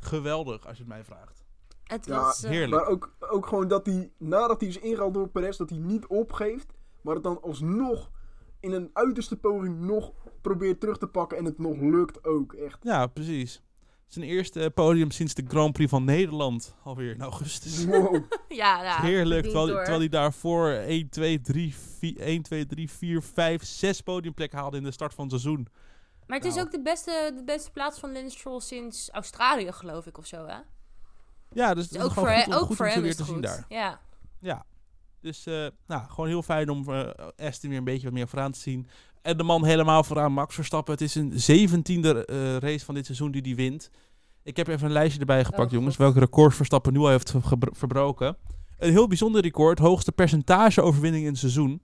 geweldig 0.07 0.67
als 0.67 0.77
je 0.77 0.83
het 0.83 0.93
mij 0.93 1.05
vraagt. 1.05 1.45
Het 1.85 2.07
Ja, 2.07 2.21
was... 2.21 2.43
eh, 2.43 2.51
heerlijk. 2.51 2.83
Maar 2.83 2.87
ook, 2.91 3.15
ook 3.21 3.47
gewoon 3.47 3.69
dat 3.69 3.87
hij, 3.87 4.11
nadat 4.19 4.61
hij 4.61 4.69
is 4.69 4.79
ingehaald 4.79 5.15
door 5.15 5.29
Perez, 5.29 5.57
dat 5.57 5.71
hij 5.71 5.79
niet 5.79 6.07
opgeeft. 6.07 6.73
Maar 7.03 7.15
het 7.15 7.25
dan 7.25 7.43
alsnog 7.43 8.11
in 8.61 8.73
een 8.73 8.91
uiterste 8.93 9.37
poging 9.37 9.81
nog 9.81 10.13
probeert 10.41 10.81
terug 10.81 10.99
te 10.99 11.07
pakken. 11.07 11.39
En 11.39 11.45
het 11.45 11.59
nog 11.59 11.77
lukt 11.81 12.25
ook. 12.25 12.53
Echt. 12.53 12.79
Ja, 12.83 13.07
precies. 13.07 13.63
Zijn 14.07 14.25
eerste 14.25 14.71
podium 14.75 15.11
sinds 15.11 15.35
de 15.35 15.45
Grand 15.49 15.73
Prix 15.73 15.91
van 15.91 16.05
Nederland. 16.05 16.77
Alweer 16.83 17.15
in 17.15 17.21
augustus. 17.23 17.85
Wow. 17.87 18.15
ja, 18.49 18.83
ja. 18.83 19.01
Heerlijk. 19.01 19.43
Terwijl, 19.45 19.67
hoor. 19.69 19.77
terwijl 19.77 19.99
hij 19.99 20.09
daarvoor 20.09 20.69
1, 20.71 21.09
2, 21.09 21.41
3, 21.41 21.75
4, 21.75 22.19
1, 22.19 22.43
2, 22.43 22.67
3, 22.67 22.91
4, 22.91 23.23
5, 23.23 23.65
6 23.65 24.01
podiumplekken 24.01 24.59
haalde 24.59 24.77
in 24.77 24.83
de 24.83 24.91
start 24.91 25.15
van 25.15 25.29
het 25.29 25.41
seizoen. 25.41 25.69
Maar 26.27 26.37
het 26.39 26.47
is 26.47 26.55
Nou. 26.55 26.67
ook 26.67 26.73
de 26.73 26.83
beste, 26.83 27.33
de 27.37 27.45
beste 27.45 27.71
plaats 27.71 27.99
van 27.99 28.13
Lance 28.13 28.39
Stroll 28.39 28.61
sinds 28.61 29.11
Australië, 29.11 29.73
geloof 29.73 30.07
ik, 30.07 30.19
of 30.19 30.27
zo, 30.27 30.47
hè? 30.47 30.57
Ja, 31.53 31.75
dus 31.75 31.89
Dus 31.89 32.03
ook 32.03 32.13
voor, 32.13 32.29
goed, 32.29 32.47
om- 32.47 32.53
ook 32.53 32.67
goed 32.67 32.77
voor 32.77 32.87
om 32.87 32.93
hem 32.93 33.01
weer 33.01 33.11
is 33.11 33.17
te 33.17 33.23
het 33.23 33.31
zien 33.31 33.41
goed. 33.41 33.47
daar. 33.47 33.65
Ja. 33.69 34.01
Ja. 34.41 34.65
Dus 35.21 35.47
eh, 35.47 35.67
nou, 35.87 36.03
gewoon 36.09 36.29
heel 36.29 36.43
fijn 36.43 36.69
om 36.71 36.89
Aston 37.37 37.69
weer 37.71 37.79
een 37.79 37.85
beetje 37.85 38.05
wat 38.05 38.13
meer 38.13 38.29
vooraan 38.29 38.53
te 38.53 38.59
zien. 38.61 38.89
En 39.23 39.37
de 39.37 39.43
man 39.43 39.65
helemaal 39.65 40.05
vooraan, 40.05 40.33
Max 40.33 40.55
Verstappen. 40.55 40.93
Het 40.93 41.03
is 41.03 41.15
een 41.15 41.33
zeventiende 41.41 42.25
eh 42.25 42.57
race 42.57 42.85
van 42.85 42.95
dit 42.95 43.05
seizoen 43.05 43.31
die 43.31 43.43
hij 43.43 43.55
wint. 43.55 43.91
Ik 44.43 44.57
heb 44.57 44.69
even 44.69 44.87
een 44.87 44.93
lijstje 44.93 45.21
erbij 45.21 45.45
gepakt, 45.45 45.67
Oh, 45.67 45.73
jongens. 45.73 45.97
Welke 45.97 46.19
records 46.19 46.57
Verstappen 46.57 46.93
nu 46.93 46.99
al 46.99 47.09
heeft 47.09 47.35
verbroken. 47.73 48.37
Een 48.79 48.91
heel 48.91 49.07
bijzonder 49.09 49.43
record. 49.43 49.79
Hoogste 49.79 50.13
percentage 50.13 50.83
overwinning 50.83 51.25
in 51.25 51.31
het 51.31 51.39
seizoen. 51.39 51.83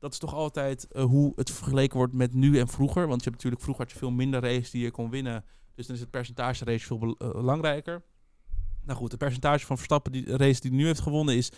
Dat 0.00 0.12
is 0.12 0.18
toch 0.18 0.34
altijd 0.34 0.86
eh, 0.88 1.04
hoe 1.04 1.32
het 1.36 1.50
vergeleken 1.50 1.96
wordt 1.96 2.12
met 2.12 2.34
nu 2.34 2.58
en 2.58 2.68
vroeger. 2.68 3.06
Want 3.06 3.24
je 3.24 3.30
hebt 3.30 3.36
natuurlijk 3.36 3.62
vroeger 3.62 3.84
had 3.84 3.92
je 3.92 3.98
veel 3.98 4.10
minder 4.10 4.40
races 4.40 4.70
die 4.70 4.82
je 4.82 4.90
kon 4.90 5.10
winnen. 5.10 5.44
Dus 5.74 5.86
dan 5.86 5.94
is 5.94 6.00
het 6.00 6.10
percentage 6.10 6.64
race 6.64 6.86
veel 6.86 7.16
eh, 7.18 7.30
belangrijker. 7.30 8.02
Nou 8.82 8.98
goed, 8.98 9.10
het 9.10 9.20
percentage 9.20 9.66
van 9.66 9.76
Verstappen 9.76 10.12
die 10.12 10.36
race 10.36 10.60
die 10.60 10.70
hij 10.70 10.80
nu 10.80 10.86
heeft 10.86 11.00
gewonnen 11.00 11.36
is 11.36 11.52
85%. 11.52 11.54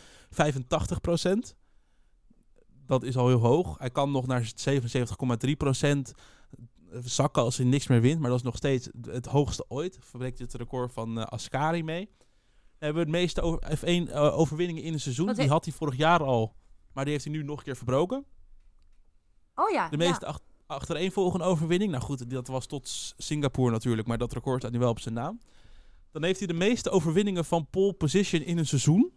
Dat 2.87 3.02
is 3.02 3.16
al 3.16 3.28
heel 3.28 3.40
hoog. 3.40 3.78
Hij 3.78 3.90
kan 3.90 4.11
nog 4.11 4.26
naar 4.26 4.52
77,3% 4.54 5.99
zakken 7.04 7.42
als 7.42 7.56
hij 7.56 7.66
niks 7.66 7.87
meer 7.87 8.00
wint. 8.00 8.20
Maar 8.20 8.30
dat 8.30 8.38
is 8.38 8.44
nog 8.44 8.56
steeds 8.56 8.88
het 9.00 9.26
hoogste 9.26 9.64
ooit. 9.68 9.99
Verbreekt 10.00 10.38
het 10.38 10.54
record 10.54 10.92
van 10.92 11.18
eh, 11.18 11.25
Ascari 11.25 11.82
mee. 11.82 12.11
We 12.78 12.88
hebben 12.88 13.02
het 13.02 13.12
meeste 13.12 13.40
over, 13.40 13.78
F1 13.78 13.84
eh, 13.84 14.38
overwinningen 14.38 14.82
in 14.82 14.92
een 14.92 15.00
seizoen. 15.00 15.26
Wat 15.26 15.37
Die 15.37 15.49
had 15.49 15.64
hij 15.64 15.75
vorig 15.75 15.96
jaar 15.96 16.22
al. 16.22 16.54
Maar 16.92 17.04
die 17.04 17.12
heeft 17.12 17.25
hij 17.25 17.34
nu 17.34 17.42
nog 17.42 17.58
een 17.58 17.64
keer 17.64 17.76
verbroken. 17.76 18.25
Oh 19.54 19.70
ja. 19.70 19.88
De 19.88 19.96
ja. 19.96 20.08
meeste 20.08 20.26
ach- 20.26 20.40
achtereenvolgende 20.66 21.44
overwinning. 21.44 21.90
Nou 21.90 22.02
goed, 22.02 22.30
dat 22.30 22.46
was 22.46 22.66
tot 22.66 23.14
Singapore 23.16 23.70
natuurlijk. 23.70 24.08
Maar 24.08 24.18
dat 24.18 24.32
record 24.32 24.61
staat 24.61 24.72
nu 24.72 24.78
wel 24.78 24.90
op 24.90 25.00
zijn 25.00 25.14
naam. 25.14 25.40
Dan 26.11 26.25
heeft 26.25 26.38
hij 26.38 26.49
de 26.49 26.54
meeste 26.54 26.90
overwinningen 26.90 27.44
van 27.44 27.66
pole 27.70 27.92
position 27.92 28.42
in 28.42 28.58
een 28.58 28.66
seizoen. 28.66 29.12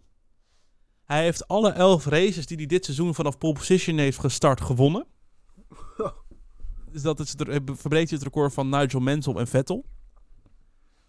Hij 1.04 1.22
heeft 1.22 1.48
alle 1.48 1.70
elf 1.70 2.04
races 2.04 2.46
die 2.46 2.56
hij 2.56 2.66
dit 2.66 2.84
seizoen 2.84 3.14
vanaf 3.14 3.38
pole 3.38 3.52
position 3.52 3.98
heeft 3.98 4.18
gestart 4.18 4.60
gewonnen. 4.60 5.06
Dus 6.92 7.02
dat 7.04 7.20
is 7.20 7.34
het, 7.36 7.48
verbreekt 7.64 8.10
hij 8.10 8.18
het 8.18 8.22
record 8.22 8.52
van 8.52 8.68
Nigel 8.68 9.00
Mansell 9.00 9.34
en 9.34 9.46
Vettel. 9.46 9.84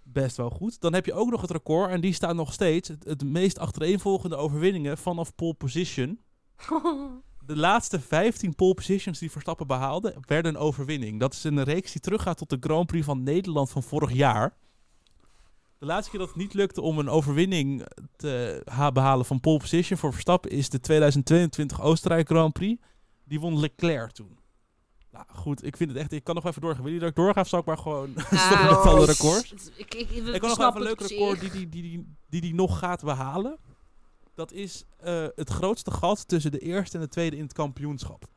Best 0.03 0.37
wel 0.37 0.49
goed. 0.49 0.79
Dan 0.79 0.93
heb 0.93 1.05
je 1.05 1.13
ook 1.13 1.29
nog 1.29 1.41
het 1.41 1.51
record, 1.51 1.91
en 1.91 2.01
die 2.01 2.13
staat 2.13 2.35
nog 2.35 2.53
steeds, 2.53 2.87
het, 2.87 3.03
het 3.03 3.23
meest 3.23 3.59
achtereenvolgende 3.59 4.35
overwinningen 4.35 4.97
vanaf 4.97 5.35
pole 5.35 5.53
position. 5.53 6.19
De 7.45 7.55
laatste 7.57 7.99
15 7.99 8.55
pole 8.55 8.73
positions 8.73 9.19
die 9.19 9.31
Verstappen 9.31 9.67
behaalde, 9.67 10.15
werden 10.21 10.55
een 10.55 10.61
overwinning. 10.61 11.19
Dat 11.19 11.33
is 11.33 11.43
een 11.43 11.63
reeks 11.63 11.91
die 11.91 12.01
teruggaat 12.01 12.37
tot 12.37 12.49
de 12.49 12.57
Grand 12.59 12.87
Prix 12.87 13.05
van 13.05 13.23
Nederland 13.23 13.69
van 13.69 13.83
vorig 13.83 14.11
jaar. 14.13 14.53
De 15.77 15.85
laatste 15.85 16.09
keer 16.11 16.19
dat 16.19 16.27
het 16.29 16.37
niet 16.37 16.53
lukte 16.53 16.81
om 16.81 16.99
een 16.99 17.09
overwinning 17.09 17.85
te 18.15 18.61
ha- 18.65 18.91
behalen 18.91 19.25
van 19.25 19.39
pole 19.39 19.57
position 19.59 19.97
voor 19.99 20.11
Verstappen 20.11 20.51
is 20.51 20.69
de 20.69 20.79
2022 20.79 21.81
Oostenrijk 21.81 22.27
Grand 22.27 22.53
Prix. 22.53 22.81
Die 23.23 23.39
won 23.39 23.59
Leclerc 23.59 24.11
toen. 24.11 24.37
Nou 25.11 25.25
goed, 25.33 25.63
ik 25.65 25.77
vind 25.77 25.89
het 25.89 25.99
echt, 25.99 26.11
ik 26.11 26.23
kan 26.23 26.35
nog 26.35 26.45
even 26.45 26.61
doorgaan. 26.61 26.83
Wil 26.83 26.93
je 26.93 26.99
dat 26.99 27.09
ik 27.09 27.15
doorga 27.15 27.41
of 27.41 27.47
zal 27.47 27.59
ik 27.59 27.65
maar 27.65 27.77
gewoon 27.77 28.13
stoppen 28.17 28.65
met 28.65 28.77
alle 28.77 29.01
s- 29.13 29.19
records? 29.19 29.51
Ik, 29.75 29.95
ik, 29.95 30.09
ik, 30.09 30.27
Ik 30.27 30.39
kan 30.41 30.49
nog 30.49 30.59
even 30.59 30.75
een 30.75 30.81
leuk 30.81 30.99
record 31.01 31.39
die 31.39 31.49
die, 31.51 31.69
die, 31.69 31.81
die, 31.81 32.15
die 32.29 32.41
die 32.41 32.53
nog 32.55 32.79
gaat 32.79 33.03
behalen. 33.03 33.57
Dat 34.37 34.51
is 34.51 34.85
eh, 34.97 35.25
het 35.35 35.49
grootste 35.49 35.91
gat 35.91 36.27
tussen 36.27 36.51
de 36.51 36.59
eerste 36.59 36.97
en 36.97 37.03
de 37.03 37.09
tweede 37.09 37.35
in 37.35 37.43
het 37.43 37.53
kampioenschap. 37.53 38.27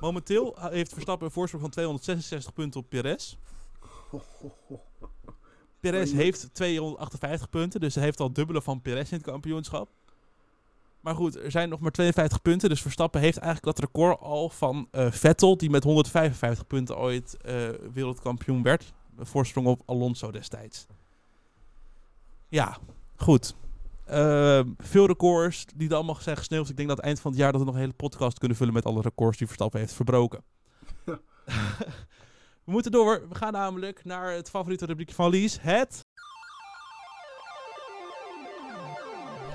Momenteel 0.00 0.56
heeft 0.60 0.92
Verstappen 0.92 1.26
een 1.26 1.32
voorsprong 1.32 1.62
van 1.62 1.72
266 1.72 2.52
punten 2.52 2.80
op 2.80 2.88
Perez. 2.88 3.36
Perez 5.80 6.12
heeft 6.12 6.48
258 6.52 7.50
punten, 7.50 7.80
dus 7.80 7.94
hij 7.94 8.04
heeft 8.04 8.20
al 8.20 8.32
dubbele 8.32 8.62
van 8.62 8.82
Perez 8.82 9.10
in 9.10 9.16
het 9.16 9.26
kampioenschap. 9.26 9.88
Maar 11.00 11.14
goed, 11.14 11.36
er 11.36 11.50
zijn 11.50 11.68
nog 11.68 11.80
maar 11.80 11.92
52 11.92 12.42
punten, 12.42 12.68
dus 12.68 12.82
Verstappen 12.82 13.20
heeft 13.20 13.38
eigenlijk 13.38 13.76
dat 13.76 13.84
record 13.84 14.20
al 14.20 14.48
van 14.48 14.88
eh, 14.90 15.10
Vettel, 15.10 15.56
die 15.56 15.70
met 15.70 15.84
155 15.84 16.66
punten 16.66 16.98
ooit 16.98 17.36
eh, 17.36 17.68
wereldkampioen 17.92 18.62
werd. 18.62 18.92
Een 19.16 19.26
voorsprong 19.26 19.66
op 19.66 19.82
Alonso 19.86 20.30
destijds. 20.30 20.86
Ja, 22.48 22.78
goed. 23.16 23.54
Eh, 24.08 24.60
veel 24.78 25.06
records 25.06 25.64
die 25.76 25.88
er 25.88 25.94
allemaal 25.94 26.14
zijn 26.20 26.36
gesneeuwd. 26.36 26.68
Ik 26.68 26.76
denk 26.76 26.88
dat 26.88 26.96
het 26.96 27.06
eind 27.06 27.20
van 27.20 27.30
het 27.30 27.40
jaar 27.40 27.52
dat 27.52 27.60
we 27.60 27.66
nog 27.66 27.74
een 27.74 27.80
hele 27.80 27.92
podcast 27.92 28.38
kunnen 28.38 28.56
vullen 28.56 28.74
met 28.74 28.84
alle 28.84 29.00
records 29.00 29.38
die 29.38 29.46
Verstappen 29.46 29.80
heeft 29.80 29.92
verbroken. 29.92 30.44
Ja. 31.06 31.20
we 32.64 32.70
moeten 32.72 32.92
door. 32.92 33.28
We 33.28 33.34
gaan 33.34 33.52
namelijk 33.52 34.04
naar 34.04 34.32
het 34.32 34.50
favoriete 34.50 34.86
rubriekje 34.86 35.14
van 35.14 35.30
Lies. 35.30 35.58
Het... 35.60 36.06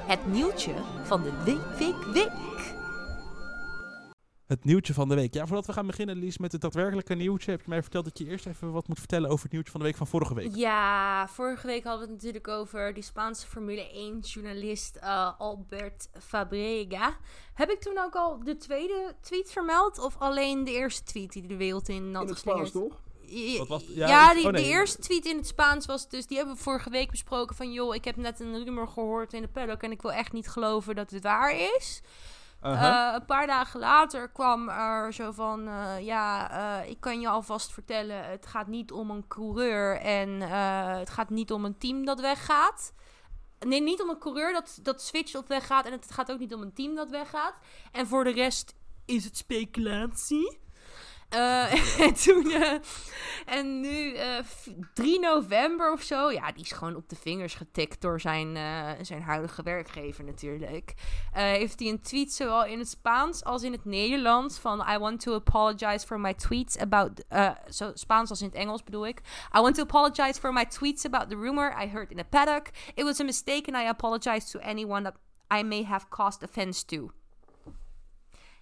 Het 0.08 0.28
nieuwtje 0.28 0.74
van 1.04 1.24
de 1.24 1.32
week, 1.46 1.78
week, 1.78 2.14
week. 2.14 2.83
Het 4.54 4.64
nieuwtje 4.64 4.94
van 4.94 5.10
de 5.10 5.16
week. 5.16 5.34
Ja, 5.34 5.46
voordat 5.46 5.66
we 5.66 5.74
gaan 5.74 5.88
beginnen, 5.88 6.18
Lies, 6.18 6.38
met 6.38 6.52
het 6.52 6.62
daadwerkelijke 6.62 7.16
nieuwtje, 7.16 7.52
heb 7.52 7.62
je 7.62 7.70
mij 7.70 7.82
verteld 7.82 8.06
dat 8.06 8.18
je 8.18 8.26
eerst 8.26 8.46
even 8.46 8.72
wat 8.72 8.88
moet 8.88 9.00
vertellen 9.00 9.30
over 9.30 9.44
het 9.44 9.52
nieuwtje 9.52 9.72
van 9.72 9.80
de 9.80 9.86
week 9.86 9.96
van 9.96 10.08
vorige 10.08 10.34
week. 10.34 10.56
Ja, 10.56 11.28
vorige 11.28 11.68
week 11.68 11.84
hadden 11.84 12.08
we 12.08 12.14
het 12.14 12.24
natuurlijk 12.24 12.48
over 12.48 12.94
die 12.94 13.04
Spaanse 13.04 13.48
Formule 13.48 13.88
1-journalist 14.22 14.96
eh, 14.96 15.40
Albert 15.40 16.10
Fabrega. 16.20 17.18
Heb 17.54 17.70
ik 17.70 17.80
toen 17.80 18.00
ook 18.00 18.16
al 18.16 18.44
de 18.44 18.58
tweede 18.58 19.16
tweet 19.22 19.52
vermeld? 19.52 20.00
Of 20.00 20.16
alleen 20.20 20.64
de 20.64 20.72
eerste 20.72 21.04
tweet 21.04 21.34
die 21.34 21.48
de 21.48 21.58
wereld 21.58 21.90
in 21.90 21.96
In 21.96 22.16
had 22.16 22.30
het 22.30 22.38
Spaans, 22.38 22.72
toch? 22.72 23.02
Wat 23.58 23.68
was 23.68 23.84
ja, 23.88 24.34
die, 24.34 24.46
oh, 24.46 24.52
nee. 24.52 24.64
de 24.64 24.70
eerste 24.70 25.02
tweet 25.02 25.26
in 25.26 25.38
het 25.38 25.48
Spaans 25.48 25.86
was 25.86 26.10
dus, 26.10 26.28
die 26.28 26.38
hebben 26.38 26.56
we 26.56 26.62
vorige 26.62 26.90
week 26.90 27.12
besproken 27.12 27.56
van, 27.56 27.72
joh, 27.72 27.96
ik 27.96 28.06
heb 28.06 28.16
net 28.16 28.40
een 28.40 28.64
rumor 28.64 28.88
gehoord 28.88 29.34
in 29.34 29.42
de 29.42 29.48
paddock 29.48 29.84
en 29.84 29.92
ik 29.92 30.02
wil 30.02 30.12
echt 30.12 30.32
niet 30.32 30.48
geloven 30.48 30.96
dat 30.96 31.12
het 31.12 31.24
waar 31.24 31.56
is. 31.78 32.02
Uh-huh. 32.64 33.08
Eh, 33.08 33.14
een 33.14 33.26
paar 33.26 33.48
dagen 33.48 33.80
later 33.80 34.30
kwam 34.30 34.70
er 34.70 35.14
zo 35.14 35.32
van, 35.32 35.68
eh, 35.68 36.00
ja, 36.00 36.52
eh, 36.82 36.90
ik 36.90 37.00
kan 37.00 37.20
je 37.20 37.28
alvast 37.28 37.74
vertellen, 37.74 38.30
het 38.30 38.46
gaat 38.46 38.68
niet 38.68 38.92
om 38.92 39.10
een 39.10 39.28
coureur 39.28 40.00
en 40.00 40.42
het 41.00 41.10
gaat 41.10 41.30
niet 41.30 41.52
om 41.52 41.66
een 41.66 41.78
team 41.78 42.06
dat 42.06 42.20
weggaat. 42.20 42.94
Nee, 43.60 43.82
niet 43.82 44.02
om 44.02 44.10
een 44.10 44.20
coureur 44.20 44.54
dat, 44.54 44.80
dat 44.82 45.02
switcht 45.02 45.36
of 45.36 45.48
weggaat 45.48 45.86
en 45.86 45.92
het 45.92 46.12
gaat 46.12 46.32
ook 46.32 46.40
niet 46.40 46.54
om 46.54 46.62
een 46.62 46.74
team 46.74 46.96
dat 46.96 47.10
weggaat. 47.10 47.56
En 47.92 48.08
voor 48.08 48.24
de 48.24 48.32
rest 48.32 48.76
is 49.06 49.24
het 49.24 49.38
speculatie. 49.38 50.63
Eh, 51.34 52.00
en 52.08 52.14
toen, 52.14 52.52
eh, 52.52 52.74
en 53.46 53.80
nu, 53.82 54.14
eh, 54.16 54.44
v- 54.44 54.68
3 54.94 55.20
november 55.20 55.92
of 55.92 56.02
zo, 56.02 56.32
ja, 56.32 56.52
die 56.52 56.64
is 56.64 56.72
gewoon 56.72 56.96
op 56.96 57.10
de 57.10 57.16
vingers 57.16 57.54
getikt 57.56 58.02
door 58.02 58.20
zijn, 58.22 58.56
eh, 58.58 58.90
zijn 59.02 59.22
huidige 59.22 59.64
werkgever 59.64 60.24
natuurlijk. 60.24 60.94
Eh, 61.32 61.44
heeft 61.44 61.80
hij 61.80 61.90
een 61.90 62.02
tweet 62.02 62.34
zowel 62.34 62.66
in 62.66 62.80
het 62.80 62.90
Spaans 62.90 63.44
als 63.44 63.64
in 63.64 63.72
het 63.72 63.86
Nederlands 63.86 64.58
van 64.60 64.86
I 64.90 64.98
want 64.98 65.20
to 65.20 65.34
apologize 65.36 66.06
for 66.06 66.20
my 66.20 66.34
tweets 66.34 66.78
about, 66.78 67.24
eh, 67.28 67.50
zo 67.70 67.92
Spaans 67.94 68.30
als 68.30 68.42
in 68.42 68.48
het 68.48 68.56
Engels 68.56 68.84
bedoel 68.84 69.08
ik. 69.08 69.20
I 69.58 69.60
want 69.62 69.76
to 69.76 69.84
apologize 69.84 70.40
for 70.40 70.54
my 70.54 70.66
tweets 70.66 71.06
about 71.06 71.30
the 71.30 71.36
rumor 71.36 71.84
I 71.84 71.88
heard 71.90 72.12
in 72.12 72.18
the 72.18 72.24
paddock. 72.30 72.68
It 72.94 73.04
was 73.04 73.20
a 73.20 73.24
mistake 73.24 73.72
and 73.74 73.84
I 73.84 73.88
apologize 73.88 74.52
to 74.52 74.60
anyone 74.60 75.02
that 75.04 75.16
I 75.60 75.64
may 75.64 75.84
have 75.84 76.06
caused 76.10 76.44
offense 76.44 76.86
to. 76.86 77.12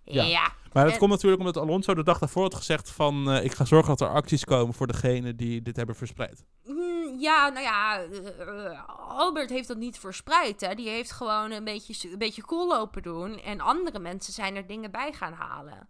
Ja. 0.03 0.23
ja. 0.23 0.51
Maar 0.73 0.83
dat 0.83 0.93
En- 0.93 0.99
komt 0.99 1.11
natuurlijk 1.11 1.39
omdat 1.41 1.57
Alonso 1.57 1.93
de 1.93 2.03
dag 2.03 2.17
daarvoor 2.19 2.41
had 2.43 2.55
gezegd 2.55 2.91
van... 2.91 3.31
eh, 3.31 3.43
ik 3.43 3.53
ga 3.53 3.65
zorgen 3.65 3.89
dat 3.89 4.01
er 4.01 4.13
acties 4.13 4.43
komen 4.45 4.73
voor 4.73 4.87
degenen 4.87 5.35
die 5.35 5.61
dit 5.61 5.75
hebben 5.75 5.95
verspreid. 5.95 6.43
Mm, 6.63 7.19
Ja, 7.19 7.49
nou 7.49 7.63
ja, 7.65 8.01
eh, 8.03 8.81
Albert 9.09 9.49
heeft 9.49 9.67
dat 9.67 9.77
niet 9.77 9.99
verspreid. 9.99 10.61
Hè. 10.61 10.73
Die 10.75 10.89
heeft 10.89 11.11
gewoon 11.11 11.51
een 11.51 11.63
beetje, 11.63 12.09
een 12.11 12.17
beetje 12.17 12.41
cool 12.41 12.67
lopen 12.67 13.01
doen. 13.01 13.39
En 13.39 13.59
andere 13.59 13.99
mensen 13.99 14.33
zijn 14.33 14.55
er 14.55 14.67
dingen 14.67 14.91
bij 14.91 15.13
gaan 15.13 15.33
halen. 15.33 15.87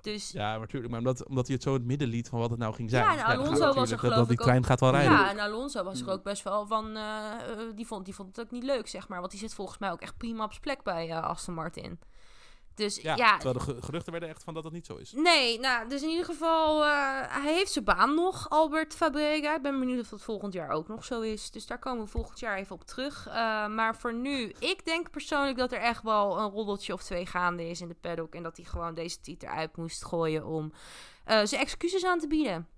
Dus 0.00 0.30
ja, 0.30 0.52
Ja, 0.52 0.58
natuurlijk. 0.58 0.90
Maar 0.90 0.98
omdat, 1.00 1.26
omdat 1.26 1.46
hij 1.46 1.54
het 1.54 1.64
zo 1.64 1.70
in 1.70 1.76
het 1.78 1.84
midden 1.86 2.08
liet 2.08 2.28
van 2.28 2.38
wat 2.38 2.50
het 2.50 2.58
nou 2.58 2.74
ging 2.74 2.90
zijn. 2.90 3.04
Ja, 3.04 3.16
en 3.16 3.24
Alonso 3.38 3.50
was 3.50 3.58
er 3.60 3.74
dat- 3.74 3.88
dat, 3.88 3.98
geloof 4.12 4.28
die 4.28 4.36
trein 4.36 4.64
gaat 4.64 4.80
wel 4.80 4.90
rijden. 4.90 5.28
en 5.28 5.38
Alonso 5.38 5.84
was 5.84 6.00
er 6.00 6.10
ook 6.10 6.22
best 6.22 6.42
wel 6.42 6.66
van... 6.66 6.96
eh, 6.96 7.02
die, 7.74 7.86
vond, 7.86 8.04
die 8.04 8.14
vond 8.14 8.36
het 8.36 8.46
ook 8.46 8.50
niet 8.52 8.62
leuk, 8.64 8.88
zeg 8.88 9.08
maar. 9.08 9.18
Want 9.18 9.30
die 9.30 9.40
zit 9.40 9.54
volgens 9.54 9.78
mij 9.78 9.90
ook 9.90 10.00
echt 10.00 10.16
prima 10.16 10.44
op 10.44 10.50
zijn 10.50 10.62
plek 10.62 10.82
bij 10.82 11.20
Aston 11.20 11.54
Martin. 11.54 11.98
Dus 12.74 12.96
Ja, 12.96 13.16
ja, 13.16 13.32
terwijl 13.38 13.54
de 13.66 13.72
ge- 13.72 13.82
geruchten 13.82 14.12
werden 14.12 14.30
echt 14.30 14.44
van 14.44 14.54
dat 14.54 14.62
dat 14.62 14.72
niet 14.72 14.86
zo 14.86 14.96
is. 14.96 15.12
Nee, 15.12 15.58
nou, 15.60 15.88
dus 15.88 16.02
in 16.02 16.08
ieder 16.08 16.24
geval, 16.24 16.84
eh, 16.84 16.90
hij 17.42 17.52
heeft 17.54 17.72
zijn 17.72 17.84
baan 17.84 18.14
nog, 18.14 18.48
Albert 18.50 18.94
Fabrega. 18.94 19.54
Ik 19.56 19.62
ben 19.62 19.78
benieuwd 19.78 20.00
of 20.00 20.08
dat 20.08 20.22
volgend 20.22 20.52
jaar 20.52 20.70
ook 20.70 20.88
nog 20.88 21.04
zo 21.04 21.20
is. 21.20 21.50
Dus 21.50 21.66
daar 21.66 21.78
komen 21.78 22.04
we 22.04 22.10
volgend 22.10 22.38
jaar 22.40 22.56
even 22.56 22.74
op 22.74 22.84
terug. 22.84 23.26
Eh, 23.26 23.34
maar 23.66 23.96
voor 23.96 24.14
nu, 24.14 24.54
ik 24.58 24.84
denk 24.84 25.10
persoonlijk 25.10 25.56
dat 25.58 25.72
er 25.72 25.80
echt 25.80 26.02
wel 26.02 26.38
een 26.38 26.50
roddeltje 26.50 26.92
of 26.92 27.02
twee 27.02 27.26
gaande 27.26 27.68
is 27.68 27.80
in 27.80 27.88
de 27.88 27.96
paddock. 28.00 28.34
En 28.34 28.42
dat 28.42 28.56
hij 28.56 28.66
gewoon 28.66 28.94
deze 28.94 29.20
titel 29.20 29.48
eruit 29.48 29.76
moest 29.76 30.04
gooien 30.04 30.46
om 30.46 30.72
eh, 31.24 31.40
zijn 31.44 31.60
excuses 31.60 32.04
aan 32.04 32.18
te 32.18 32.26
bieden. 32.26 32.68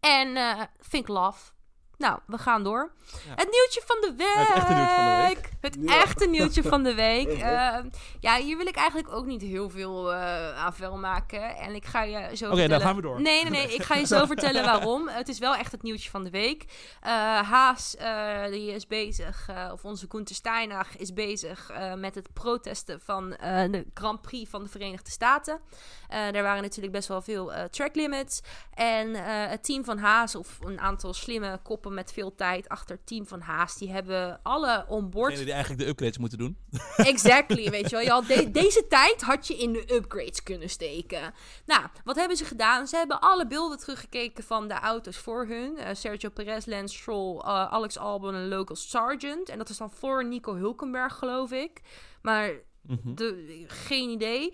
En 0.00 0.36
vind 0.80 1.02
ik 1.02 1.08
laf. 1.08 1.53
Nou, 1.98 2.18
we 2.26 2.38
gaan 2.38 2.62
door. 2.62 2.92
Ja. 3.06 3.30
Het 3.34 3.48
nieuwtje 3.50 3.82
van 3.84 3.96
de 4.00 4.14
week. 4.16 4.28
Het 4.40 4.56
echte 4.56 4.74
nieuwtje 4.76 5.02
van 5.02 5.22
de 5.22 5.34
week. 5.34 5.50
Het 5.60 5.76
Ja. 5.80 6.02
echte 6.02 6.26
nieuwtje 6.28 6.62
van 6.62 6.82
de 6.82 6.94
week. 6.94 7.32
Ja. 7.44 7.78
Eh, 7.78 7.84
ja, 8.20 8.36
hier 8.36 8.56
wil 8.56 8.66
ik 8.66 8.76
eigenlijk 8.76 9.12
ook 9.12 9.26
niet 9.26 9.40
heel 9.42 9.70
veel 9.70 10.12
eh 10.12 10.56
aan 10.64 10.74
vuil 10.74 10.96
maken. 10.96 11.56
En 11.56 11.74
ik 11.74 11.84
ga 11.84 12.02
je 12.02 12.16
zo 12.16 12.20
Oké, 12.24 12.32
vertellen... 12.36 12.68
dan 12.68 12.80
gaan 12.80 12.96
we 12.96 13.02
door. 13.02 13.20
Nee, 13.20 13.42
nee, 13.42 13.50
nee. 13.50 13.74
Ik 13.74 13.82
ga 13.82 13.94
je 13.94 14.06
zo 14.06 14.26
vertellen 14.34 14.64
waarom. 14.64 15.08
Het 15.08 15.28
is 15.28 15.38
wel 15.38 15.54
echt 15.54 15.72
het 15.72 15.82
nieuwtje 15.82 16.10
van 16.10 16.24
de 16.24 16.30
week. 16.30 16.64
Eh, 17.00 17.12
Haas, 17.40 17.96
eh, 17.96 18.44
die 18.46 18.72
is 18.72 18.86
bezig, 18.86 19.48
of 19.72 19.84
onze 19.84 20.06
Gunther 20.08 20.34
Steiner 20.34 20.86
is 20.98 21.12
bezig 21.12 21.70
met 21.96 22.14
het 22.14 22.32
protesten 22.32 23.00
van 23.00 23.30
de 23.70 23.86
Grand 23.94 24.22
Prix 24.22 24.50
van 24.50 24.62
de 24.62 24.68
Verenigde 24.68 25.10
Staten. 25.10 25.60
Er 26.08 26.42
waren 26.42 26.62
natuurlijk 26.62 26.92
best 26.92 27.08
wel 27.08 27.22
veel 27.22 27.52
track 27.70 27.94
limits. 27.94 28.40
En 28.74 29.14
het 29.48 29.64
team 29.64 29.84
van 29.84 29.98
Haas, 29.98 30.34
of 30.34 30.58
een 30.60 30.80
aantal 30.80 31.14
slimme 31.14 31.58
koppen 31.62 31.83
met 31.92 32.12
veel 32.12 32.34
tijd 32.34 32.68
achter 32.68 32.96
het 32.96 33.06
team 33.06 33.26
van 33.26 33.40
Haas. 33.40 33.76
Die 33.78 33.90
hebben 33.90 34.40
alle 34.42 34.84
onboard... 34.88 35.26
Degene 35.28 35.44
die 35.44 35.54
eigenlijk 35.54 35.82
de 35.84 35.88
upgrades 35.90 36.18
moeten 36.18 36.38
doen. 36.38 36.56
Exactly, 36.96 37.70
weet 37.70 37.90
je 37.90 37.96
wel. 37.96 38.04
Je 38.04 38.10
had 38.10 38.26
de- 38.26 38.50
deze 38.50 38.86
tijd 38.88 39.22
had 39.22 39.46
je 39.46 39.56
in 39.56 39.72
de 39.72 39.94
upgrades 39.94 40.42
kunnen 40.42 40.70
steken. 40.70 41.34
Nou, 41.66 41.82
wat 42.04 42.16
hebben 42.16 42.36
ze 42.36 42.44
gedaan? 42.44 42.86
Ze 42.86 42.96
hebben 42.96 43.20
alle 43.20 43.46
beelden 43.46 43.78
teruggekeken 43.78 44.44
van 44.44 44.68
de 44.68 44.74
auto's 44.74 45.16
voor 45.16 45.46
hun. 45.46 45.76
Eh, 45.76 45.94
Sergio 45.94 46.28
Perez, 46.30 46.66
Lance 46.66 46.96
Stroll, 46.98 47.38
eh, 47.38 47.44
Alex 47.72 47.98
Albon 47.98 48.34
en 48.34 48.48
Local 48.48 48.76
Sargent. 48.76 49.48
En 49.48 49.58
dat 49.58 49.68
is 49.68 49.76
dan 49.76 49.90
voor 49.90 50.24
Nico 50.26 50.54
Hulkenberg, 50.54 51.14
geloof 51.14 51.50
ik. 51.50 51.80
Maar 52.22 52.50
Mhm. 52.86 53.14
de, 53.14 53.64
geen 53.66 54.08
idee. 54.10 54.52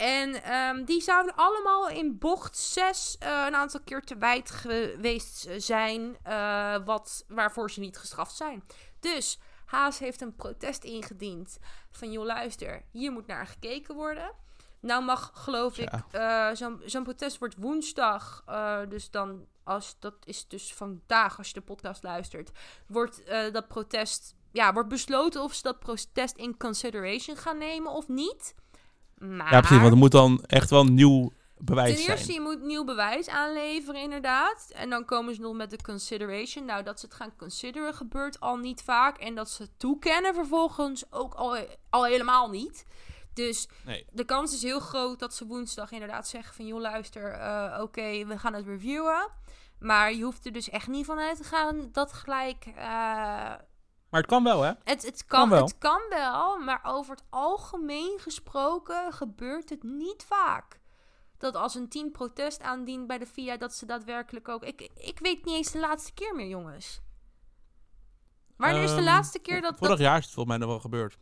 En 0.00 0.42
ehm, 0.42 0.84
die 0.84 1.00
zouden 1.00 1.34
allemaal 1.34 1.88
in 1.88 2.18
bocht 2.18 2.56
6 2.56 3.16
eh, 3.18 3.44
een 3.46 3.54
aantal 3.54 3.80
keer 3.84 4.02
te 4.02 4.16
wijd 4.16 4.50
geweest 4.50 5.48
zijn. 5.56 6.16
eh, 6.22 6.76
wat, 6.84 7.24
waarvoor 7.28 7.70
ze 7.70 7.80
niet 7.80 7.98
gestraft 7.98 8.36
zijn. 8.36 8.64
Dus 9.00 9.38
Haas 9.64 9.98
heeft 9.98 10.20
een 10.20 10.36
protest 10.36 10.84
ingediend. 10.84 11.58
Van 11.90 12.12
joh, 12.12 12.24
luister, 12.24 12.82
hier 12.90 13.12
moet 13.12 13.26
naar 13.26 13.46
gekeken 13.46 13.94
worden. 13.94 14.32
Nou 14.80 15.04
mag, 15.04 15.30
geloof 15.34 15.78
ik, 15.78 15.90
eh, 16.10 16.50
zo'n 16.84 17.02
protest 17.02 17.38
wordt 17.38 17.56
woensdag. 17.58 18.42
eh, 18.46 18.80
dus 18.88 19.10
dan, 19.10 19.46
als, 19.64 19.96
dat 19.98 20.14
is 20.24 20.48
dus 20.48 20.74
vandaag, 20.74 21.38
als 21.38 21.46
je 21.48 21.54
de 21.54 21.60
podcast 21.60 22.02
luistert. 22.02 22.50
Wordt 22.86 23.24
eh, 23.24 23.52
dat 23.52 23.68
protest 23.68 24.34
ja, 24.52 24.72
wordt 24.72 24.88
besloten 24.88 25.42
of 25.42 25.54
ze 25.54 25.62
dat 25.62 25.78
protest 25.78 26.36
in 26.36 26.56
consideration 26.56 27.36
gaan 27.36 27.58
nemen 27.58 27.92
of 27.92 28.08
niet. 28.08 28.54
Maar 29.20 29.52
Ja, 29.52 29.58
precies, 29.60 29.78
want 29.78 29.92
er 29.92 29.98
moet 29.98 30.10
dan 30.12 30.42
echt 30.46 30.70
wel 30.70 30.84
nieuw 30.84 31.32
bewijs 31.58 31.96
ten 31.96 32.10
eerste, 32.10 32.24
zijn. 32.24 32.36
je 32.36 32.40
moet 32.48 32.62
nieuw 32.62 32.84
bewijs 32.84 33.28
aanleveren, 33.28 34.00
inderdaad. 34.02 34.70
En 34.74 34.90
dan 34.90 35.04
komen 35.04 35.34
ze 35.34 35.40
nog 35.40 35.54
met 35.54 35.70
de 35.70 35.82
consideration. 35.82 36.64
Nou, 36.64 36.82
dat 36.82 37.00
ze 37.00 37.06
het 37.06 37.14
gaan 37.14 37.36
consideren 37.36 37.94
gebeurt 37.94 38.40
al 38.40 38.56
niet 38.56 38.82
vaak. 38.82 39.18
En 39.18 39.34
dat 39.34 39.50
ze 39.50 39.62
het 39.62 39.78
toekennen 39.78 40.34
vervolgens 40.34 41.04
ook 41.12 41.34
al, 41.34 41.56
al 41.90 42.04
helemaal 42.04 42.50
niet. 42.50 42.86
Dus 43.34 43.68
Nee. 43.84 44.06
de 44.12 44.24
kans 44.24 44.54
is 44.54 44.62
heel 44.62 44.80
groot 44.80 45.18
dat 45.18 45.34
ze 45.34 45.46
woensdag 45.46 45.90
inderdaad 45.92 46.28
zeggen 46.28 46.54
van... 46.54 46.66
joh, 46.66 46.80
luister, 46.80 47.32
eh, 47.32 47.78
oké, 47.82 48.26
we 48.26 48.38
gaan 48.38 48.54
het 48.54 48.66
reviewen. 48.66 49.28
Maar 49.78 50.14
je 50.14 50.22
hoeft 50.24 50.46
er 50.46 50.52
dus 50.52 50.70
echt 50.70 50.86
niet 50.88 51.06
van 51.06 51.18
uit 51.18 51.36
te 51.36 51.44
gaan 51.44 51.88
dat 51.92 52.12
gelijk... 52.12 52.64
eh, 52.76 53.52
Maar 54.10 54.20
het 54.20 54.30
kan 54.30 54.44
wel, 54.44 54.62
hè? 54.62 54.72
het, 54.84 55.02
het, 55.02 55.24
kan, 55.26 55.40
Kan 55.40 55.48
wel. 55.48 55.62
het 55.64 55.78
kan 55.78 56.00
wel, 56.08 56.58
maar 56.58 56.80
over 56.82 57.14
het 57.14 57.24
algemeen 57.30 58.18
gesproken 58.20 59.12
gebeurt 59.12 59.70
het 59.70 59.82
niet 59.82 60.24
vaak. 60.24 60.80
Dat 61.38 61.54
als 61.54 61.74
een 61.74 61.88
team 61.88 62.10
protest 62.12 62.62
aandient 62.62 63.06
bij 63.06 63.18
de 63.18 63.26
FIA, 63.26 63.56
dat 63.56 63.74
ze 63.74 63.86
daadwerkelijk 63.86 64.48
ook... 64.48 64.64
Ik, 64.64 64.80
ik 64.94 65.18
weet 65.18 65.44
niet 65.44 65.54
eens 65.54 65.72
de 65.72 65.78
laatste 65.78 66.12
keer 66.12 66.34
meer, 66.34 66.48
jongens. 66.48 67.00
Wanneer 68.56 68.82
is 68.82 68.90
de 68.90 68.96
Ehm, 68.96 69.04
laatste 69.04 69.38
keer 69.38 69.60
dat... 69.60 69.76
Vorig 69.76 69.88
dat 69.88 69.98
jaar 69.98 70.18
is 70.18 70.24
het 70.24 70.34
volgens 70.34 70.56
mij 70.56 70.66
nog 70.66 70.74
wel 70.74 70.80
gebeurd. 70.80 71.18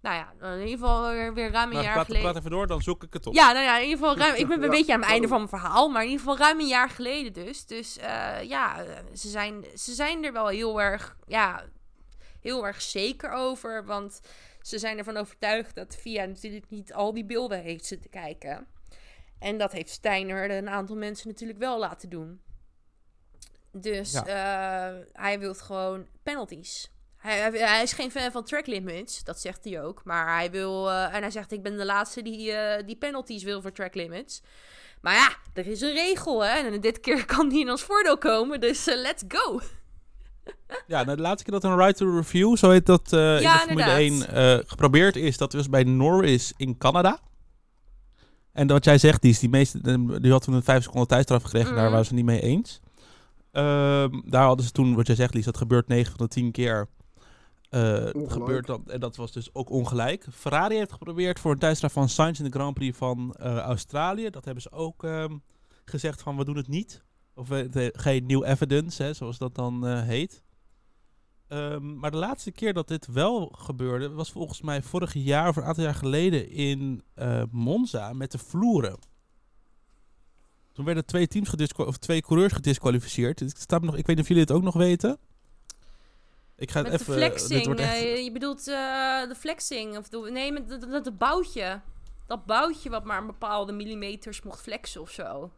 Nou 0.00 0.16
ja, 0.16 0.48
in 0.54 0.60
ieder 0.60 0.78
geval 0.78 1.32
weer, 1.34 1.50
ruim 1.50 1.72
een 1.72 1.82
jaar 1.82 1.92
praat, 1.92 2.04
geleden. 2.04 2.22
praat 2.22 2.36
even 2.36 2.50
door, 2.50 2.66
dan 2.66 2.82
zoek 2.82 3.02
ik 3.02 3.12
het 3.12 3.26
op. 3.26 3.34
Ja, 3.34 3.52
nou 3.52 3.64
ja, 3.64 3.78
in 3.78 3.88
ieder 3.88 3.98
geval 3.98 4.16
ruim. 4.16 4.34
Ik 4.34 4.48
ben 4.48 4.62
een 4.64 4.70
beetje 4.70 4.92
aan 4.92 5.00
het 5.00 5.10
einde 5.10 5.28
van 5.28 5.36
mijn 5.36 5.48
verhaal, 5.48 5.88
maar 5.88 6.02
in 6.02 6.08
ieder 6.08 6.24
geval 6.24 6.38
ruim 6.38 6.60
een 6.60 6.66
jaar 6.66 6.90
geleden 6.90 7.32
dus. 7.32 7.66
Dus 7.66 7.98
eh, 7.98 8.42
ja, 8.42 8.84
ze 9.14 9.28
zijn, 9.28 9.64
ze 9.74 9.94
zijn 9.94 10.24
er 10.24 10.32
wel 10.32 10.48
heel 10.48 10.80
erg, 10.80 11.16
ja, 11.26 11.64
heel 12.40 12.66
erg 12.66 12.82
zeker 12.82 13.30
over. 13.30 13.84
Want 13.84 14.20
ze 14.60 14.78
zijn 14.78 14.98
ervan 14.98 15.16
overtuigd 15.16 15.74
dat 15.74 15.96
VIA 16.00 16.24
natuurlijk 16.24 16.70
niet 16.70 16.92
al 16.92 17.14
die 17.14 17.24
beelden 17.24 17.62
heeft 17.62 17.86
zitten 17.86 18.10
kijken. 18.10 18.66
En 19.38 19.58
dat 19.58 19.72
heeft 19.72 19.90
Steiner 19.90 20.50
een 20.50 20.68
aantal 20.68 20.96
mensen 20.96 21.28
natuurlijk 21.28 21.58
wel 21.58 21.78
laten 21.78 22.08
doen. 22.08 22.40
Dus 23.72 24.14
eh, 24.14 24.24
hij 25.12 25.38
wil 25.38 25.54
gewoon 25.54 26.06
penalties. 26.22 26.90
Hij, 27.20 27.50
hij, 27.52 27.82
is 27.82 27.92
geen 27.92 28.10
fan 28.10 28.30
van 28.30 28.44
track 28.44 28.66
limits, 28.66 29.24
dat 29.24 29.40
zegt 29.40 29.64
hij 29.64 29.82
ook. 29.82 30.00
Maar 30.04 30.34
hij 30.36 30.50
wil, 30.50 30.90
eh, 30.90 31.14
en 31.14 31.20
hij 31.22 31.30
zegt: 31.30 31.52
Ik 31.52 31.62
ben 31.62 31.76
de 31.76 31.84
laatste 31.84 32.22
die, 32.22 32.52
eh, 32.52 32.86
die 32.86 32.96
penalties 32.96 33.42
wil 33.42 33.62
voor 33.62 33.72
track 33.72 33.94
limits. 33.94 34.42
Maar 35.00 35.14
ja, 35.14 35.28
er 35.54 35.66
is 35.66 35.80
een 35.80 35.92
regel, 35.92 36.44
hè? 36.44 36.50
En 36.50 36.80
dit 36.80 37.00
keer 37.00 37.24
kan 37.36 37.48
die 37.48 37.60
in 37.60 37.70
ons 37.70 37.82
voordeel 37.82 38.18
komen, 38.18 38.60
dus 38.60 38.86
eh, 38.86 38.96
let's 38.96 39.22
go. 39.28 39.60
Ja, 40.86 41.02
nou, 41.04 41.16
de 41.16 41.22
laatste 41.22 41.44
keer 41.50 41.60
dat 41.60 41.70
een 41.70 41.76
right 41.76 41.96
to 41.96 42.16
review, 42.16 42.56
zo 42.56 42.70
heet 42.70 42.86
dat 42.86 43.12
eh, 43.12 43.36
in 43.36 43.40
Ja, 43.42 43.52
de 43.54 43.60
Formule 43.60 43.90
1, 43.90 44.12
inderdaad. 44.12 44.68
geprobeerd 44.68 45.16
is. 45.16 45.36
Dat 45.36 45.52
was 45.52 45.68
bij 45.68 45.82
Norris 45.84 46.52
in 46.56 46.78
Canada. 46.78 47.18
En 48.52 48.66
wat 48.66 48.84
jij 48.84 48.98
zegt, 48.98 49.22
die, 49.22 49.30
is 49.30 49.38
die, 49.38 49.48
meeste, 49.48 49.80
die 50.20 50.30
had 50.32 50.42
toen 50.42 50.54
een 50.54 50.62
5 50.62 50.82
seconden 50.82 51.08
tijdstraf 51.08 51.42
gekregen. 51.42 51.74
Daar 51.74 51.82
Mhm. 51.82 51.90
waren 51.90 52.06
ze 52.06 52.14
niet 52.14 52.24
mee 52.24 52.40
eens. 52.40 52.80
Ehm, 53.52 54.20
daar 54.24 54.44
hadden 54.44 54.66
ze 54.66 54.72
toen, 54.72 54.94
wat 54.94 55.06
jij 55.06 55.16
zegt, 55.16 55.34
Lies, 55.34 55.44
dat 55.44 55.56
gebeurt 55.56 55.88
9 55.88 56.16
van 56.16 56.26
de 56.26 56.32
10 56.32 56.50
keer. 56.52 56.88
Eh, 57.70 58.08
gebeurt 58.12 58.66
dan, 58.66 58.82
en 58.86 59.00
dat 59.00 59.16
was 59.16 59.32
dus 59.32 59.54
ook 59.54 59.70
ongelijk. 59.70 60.26
Ferrari 60.32 60.76
heeft 60.76 60.92
geprobeerd 60.92 61.40
voor 61.40 61.52
een 61.52 61.58
tijdstraf 61.58 61.92
van 61.92 62.08
Sainz 62.08 62.38
in 62.38 62.44
de 62.44 62.50
Grand 62.50 62.74
Prix 62.74 62.98
van 62.98 63.34
eh, 63.34 63.56
Australië. 63.56 64.30
Dat 64.30 64.44
hebben 64.44 64.62
ze 64.62 64.70
ook 64.72 65.04
ehm, 65.04 65.36
gezegd 65.84 66.22
van 66.22 66.36
we 66.36 66.44
doen 66.44 66.56
het 66.56 66.68
niet. 66.68 67.04
Of 67.34 67.50
eh, 67.50 67.88
geen 67.92 68.26
new 68.26 68.44
evidence, 68.44 69.02
hè, 69.02 69.12
zoals 69.12 69.38
dat 69.38 69.54
dan 69.54 69.86
heet. 69.86 70.42
Ehm, 71.48 71.98
maar 71.98 72.10
de 72.10 72.16
laatste 72.16 72.50
keer 72.50 72.72
dat 72.72 72.88
dit 72.88 73.06
wel 73.06 73.52
gebeurde, 73.58 74.10
was 74.10 74.30
volgens 74.30 74.60
mij 74.60 74.82
vorig 74.82 75.14
jaar 75.14 75.48
of 75.48 75.56
een 75.56 75.64
aantal 75.64 75.84
jaar 75.84 75.94
geleden 75.94 76.50
in 76.50 77.02
Monza 77.50 78.12
met 78.12 78.32
de 78.32 78.38
vloeren. 78.38 78.98
Toen 80.72 80.84
werden 80.84 81.06
twee 81.06 81.26
teams 81.26 81.54
of 81.76 81.96
twee 81.96 82.20
coureurs 82.20 82.52
gedisqualificeerd. 82.52 83.42
Staat 83.46 83.80
me 83.80 83.86
nog, 83.86 83.96
ik 83.96 84.06
weet 84.06 84.16
niet 84.16 84.24
of 84.24 84.28
jullie 84.28 84.42
het 84.42 84.52
ook 84.52 84.62
nog 84.62 84.74
weten. 84.74 85.18
Ik 86.60 86.70
ga 86.70 86.82
het 86.82 86.90
Met 86.92 87.00
even. 87.00 87.14
de 87.14 87.20
dit 87.20 87.30
flexing. 87.30 87.64
wordt 87.66 87.80
echt, 87.80 87.92
eh, 87.92 88.24
je 88.24 88.32
bedoelt 88.32 88.58
eh, 88.58 88.74
de 89.28 89.34
flexing. 89.36 89.96
Of 89.98 90.08
de, 90.08 90.28
nee, 90.32 90.52
met 90.52 90.68
dat- 90.68 90.80
dat 90.80 91.04
dat 91.04 91.18
boutje. 91.18 91.80
Dat 92.26 92.46
boutje 92.46 92.90
wat 92.90 93.04
maar 93.04 93.18
een 93.20 93.26
bepaalde 93.26 93.72
millimeters 93.72 94.42
mocht 94.42 94.60
flexen 94.60 95.00
of 95.00 95.10
zo. 95.10 95.50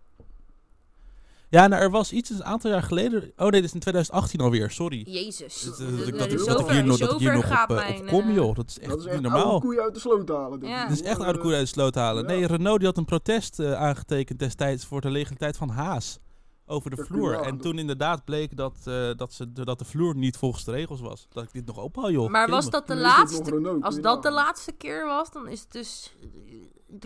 Ja, 1.48 1.66
nou, 1.66 1.82
er 1.82 1.90
was 1.90 2.12
iets 2.12 2.30
een 2.30 2.44
aantal 2.44 2.70
jaar 2.70 2.82
geleden. 2.82 3.22
Oh 3.36 3.48
nee, 3.48 3.50
dit 3.50 3.64
is 3.64 3.72
in 3.74 3.80
2018 3.80 4.40
alweer, 4.40 4.70
sorry. 4.70 5.02
Jezus. 5.08 5.62
Dat, 5.62 5.76
De- 5.76 6.04
dat, 6.10 6.18
dat, 6.18 6.32
ik 6.32 6.38
zover- 6.38 6.72
hier 6.72 6.84
nog, 6.84 6.98
dat 6.98 7.12
ik 7.12 7.18
hier 7.18 7.32
nog 7.32 7.46
gaat 7.46 7.70
op, 7.70 7.76
eh, 7.76 7.82
mijn, 7.88 8.00
op 8.02 8.06
kom, 8.08 8.28
eh, 8.28 8.34
joh. 8.34 8.54
Dat 8.56 8.68
is 8.68 8.78
echt 8.78 8.88
Dat 8.90 8.98
is 8.98 9.04
niet 9.04 9.12
echt 9.12 9.22
normaal. 9.22 9.44
oude 9.44 9.60
koeien 9.66 9.82
uit 9.82 9.94
de 9.94 10.00
sloot 10.00 10.28
halen. 10.28 10.60
dit. 10.60 10.68
Ja. 10.68 10.82
Het 10.88 10.92
is 11.00 11.02
echt 11.02 11.18
een 11.18 11.24
oude 11.24 11.38
koe 11.38 11.52
uit 11.52 11.60
de 11.60 11.66
sloot 11.66 11.94
halen. 11.94 12.22
Ja. 12.22 12.28
Nee, 12.28 12.46
Renault 12.46 12.78
die 12.78 12.86
had 12.88 12.96
een 12.96 13.04
protest 13.04 13.58
eh, 13.60 13.72
aangetekend 13.74 14.38
destijds 14.38 14.84
voor 14.86 15.00
de 15.00 15.10
legaliteit 15.10 15.56
van 15.56 15.68
Haas. 15.68 16.18
Over 16.66 16.90
de 16.96 17.04
vloer. 17.04 17.34
En 17.40 17.58
toen 17.58 17.78
inderdaad 17.78 18.24
bleek 18.24 18.56
dat, 18.56 18.76
eh, 18.84 19.10
dat, 19.16 19.32
ze, 19.32 19.52
dat 19.52 19.78
de 19.78 19.84
vloer 19.84 20.16
niet 20.16 20.36
volgens 20.36 20.64
de 20.64 20.70
regels 20.70 21.00
was. 21.00 21.26
Dat 21.30 21.42
ik 21.42 21.52
dit 21.52 21.66
nog 21.66 21.76
ophaal, 21.76 22.10
joh. 22.10 22.30
Maar 22.30 22.48
was 22.48 22.70
dat 22.70 22.86
de 22.86 22.96
laatste... 22.96 23.78
Als 23.80 24.00
dat 24.00 24.22
de 24.22 24.30
laatste 24.30 24.72
keer 24.72 25.06
was, 25.06 25.30
dan 25.30 25.48
is 25.48 25.60
het 25.60 25.72
dus... 25.72 26.16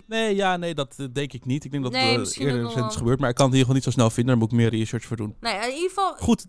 Nee, 0.07 0.35
ja, 0.35 0.57
nee, 0.57 0.73
dat 0.73 0.93
eh, 0.97 1.05
denk 1.13 1.33
ik 1.33 1.45
niet. 1.45 1.65
Ik 1.65 1.71
denk 1.71 1.83
dat 1.83 1.91
Nee, 1.91 2.09
het 2.09 2.19
misschien 2.19 2.45
eerder 2.47 2.63
recent 2.63 2.91
is 2.91 2.97
gebeurd. 2.97 3.19
Maar 3.19 3.29
ik 3.29 3.35
kan 3.35 3.45
het 3.45 3.55
ieder 3.55 3.67
geval 3.67 3.75
niet 3.75 3.93
zo 3.93 3.99
snel 3.99 4.09
vinden. 4.09 4.25
Daar 4.33 4.43
moet 4.43 4.51
ik 4.51 4.57
meer 4.57 4.69
research 4.79 5.05
voor 5.05 5.17
doen. 5.17 5.35
Ja, 5.41 5.63
in 5.65 5.73
ieder 5.73 5.89
geval... 5.89 6.15
Goed, 6.15 6.45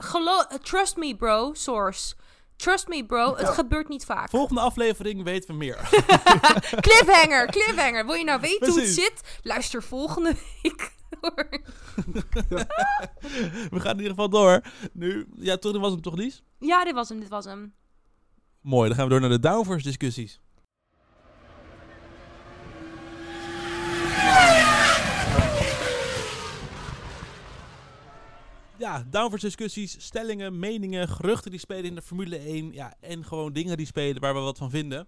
trust 0.62 0.97
me, 0.97 1.16
bro. 1.16 1.51
Source. 1.55 2.14
Trust 2.57 2.88
me, 2.88 3.07
bro. 3.07 3.31
Het 3.37 3.47
Ja. 3.47 3.53
gebeurt 3.53 3.88
niet 3.88 4.05
vaak. 4.05 4.31
volgende 4.31 4.61
aflevering 4.61 5.23
weten 5.25 5.49
we 5.49 5.55
meer. 5.57 5.77
Cliffhanger, 6.87 7.47
cliffhanger. 7.47 8.07
Wil 8.07 8.14
je 8.14 8.25
nou 8.25 8.40
weten 8.40 8.68
hoe 8.68 8.81
het 8.81 8.88
zit? 8.88 9.38
Luister 9.42 9.83
volgende 9.83 10.35
week. 10.62 10.97
Door. 11.20 11.48
we 13.70 13.81
gaan 13.81 13.92
in 13.92 13.96
ieder 14.02 14.11
geval 14.11 14.28
door. 14.28 14.61
Nu, 14.92 15.26
ja, 15.37 15.57
toen 15.57 15.81
was 15.81 15.92
hem 15.92 16.00
toch, 16.02 16.14
Lies? 16.16 16.42
ja, 16.59 16.85
dit 16.85 16.94
was 16.94 17.09
hem, 17.09 17.20
dit 17.20 17.28
was 17.28 17.44
hem. 17.44 17.74
Mooi, 18.61 18.88
dan 18.88 18.96
gaan 18.96 19.07
we 19.07 19.11
door 19.11 19.20
naar 19.20 19.31
de 19.31 19.40
downforce 19.40 19.85
discussies. 19.85 20.40
Ja, 28.78 29.04
downforce 29.11 29.46
discussies, 29.46 29.96
stellingen, 30.04 30.59
meningen, 30.59 31.09
geruchten 31.09 31.50
die 31.50 31.61
spelen 31.61 31.85
in 31.85 31.94
de 31.94 32.02
Formule 32.02 32.37
1. 32.38 32.72
Ja, 32.72 32.94
en 33.00 33.24
gewoon 33.24 33.52
dingen 33.52 33.76
die 33.76 33.87
spelen 33.87 34.20
waar 34.20 34.35
we 34.35 34.40
wat 34.40 34.59
van 34.59 34.70
vinden. 34.70 35.07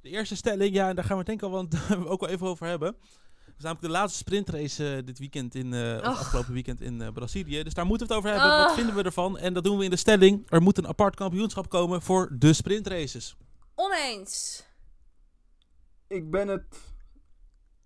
De 0.00 0.08
eerste 0.08 0.36
stelling, 0.36 0.74
ja, 0.74 0.88
en 0.88 0.94
daar 0.94 1.04
gaan 1.04 1.18
we 1.18 1.18
het 1.18 1.26
denk 1.26 1.42
ik 1.42 1.48
al 1.48 1.68
wel, 1.90 2.06
ook 2.12 2.20
wel 2.20 2.30
even 2.30 2.46
over 2.46 2.66
hebben. 2.66 2.96
Dat 3.56 3.62
is 3.62 3.70
namelijk 3.70 3.92
de 3.94 3.98
laatste 4.00 4.18
sprintrace 4.18 4.96
eh, 4.96 5.04
dit 5.06 5.18
weekend 5.18 5.54
in, 5.54 5.72
eh, 5.72 6.00
afgelopen 6.00 6.52
weekend 6.52 6.80
in 6.80 7.00
eh, 7.02 7.12
Brazilië. 7.12 7.62
Dus 7.62 7.74
daar 7.74 7.86
moeten 7.86 8.06
we 8.06 8.12
het 8.14 8.22
over 8.22 8.38
hebben. 8.40 8.58
Wat 8.58 8.68
Ah. 8.68 8.74
vinden 8.76 8.94
we 8.94 9.02
ervan? 9.02 9.38
En 9.38 9.54
dat 9.54 9.64
doen 9.64 9.78
we 9.78 9.84
in 9.84 9.90
de 9.90 9.96
stelling. 9.96 10.50
Er 10.50 10.62
moet 10.62 10.78
een 10.78 10.86
apart 10.86 11.14
kampioenschap 11.16 11.68
komen 11.68 12.02
voor 12.02 12.28
de 12.38 12.52
sprintraces. 12.52 13.36
Oneens. 13.74 14.64
Ik 16.06 16.30
ben 16.30 16.48
het 16.48 16.64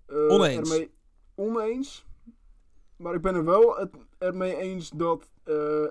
eh, 0.07 0.17
Oneens. 0.29 0.71
ermee 0.71 0.91
oneens. 1.35 2.07
Maar 2.97 3.15
ik 3.15 3.23
ben 3.23 3.35
er 3.35 3.45
wel 3.45 3.77
het, 3.77 3.91
ermee 4.19 4.57
eens 4.57 4.91
dat 4.91 5.31
eh, 5.45 5.85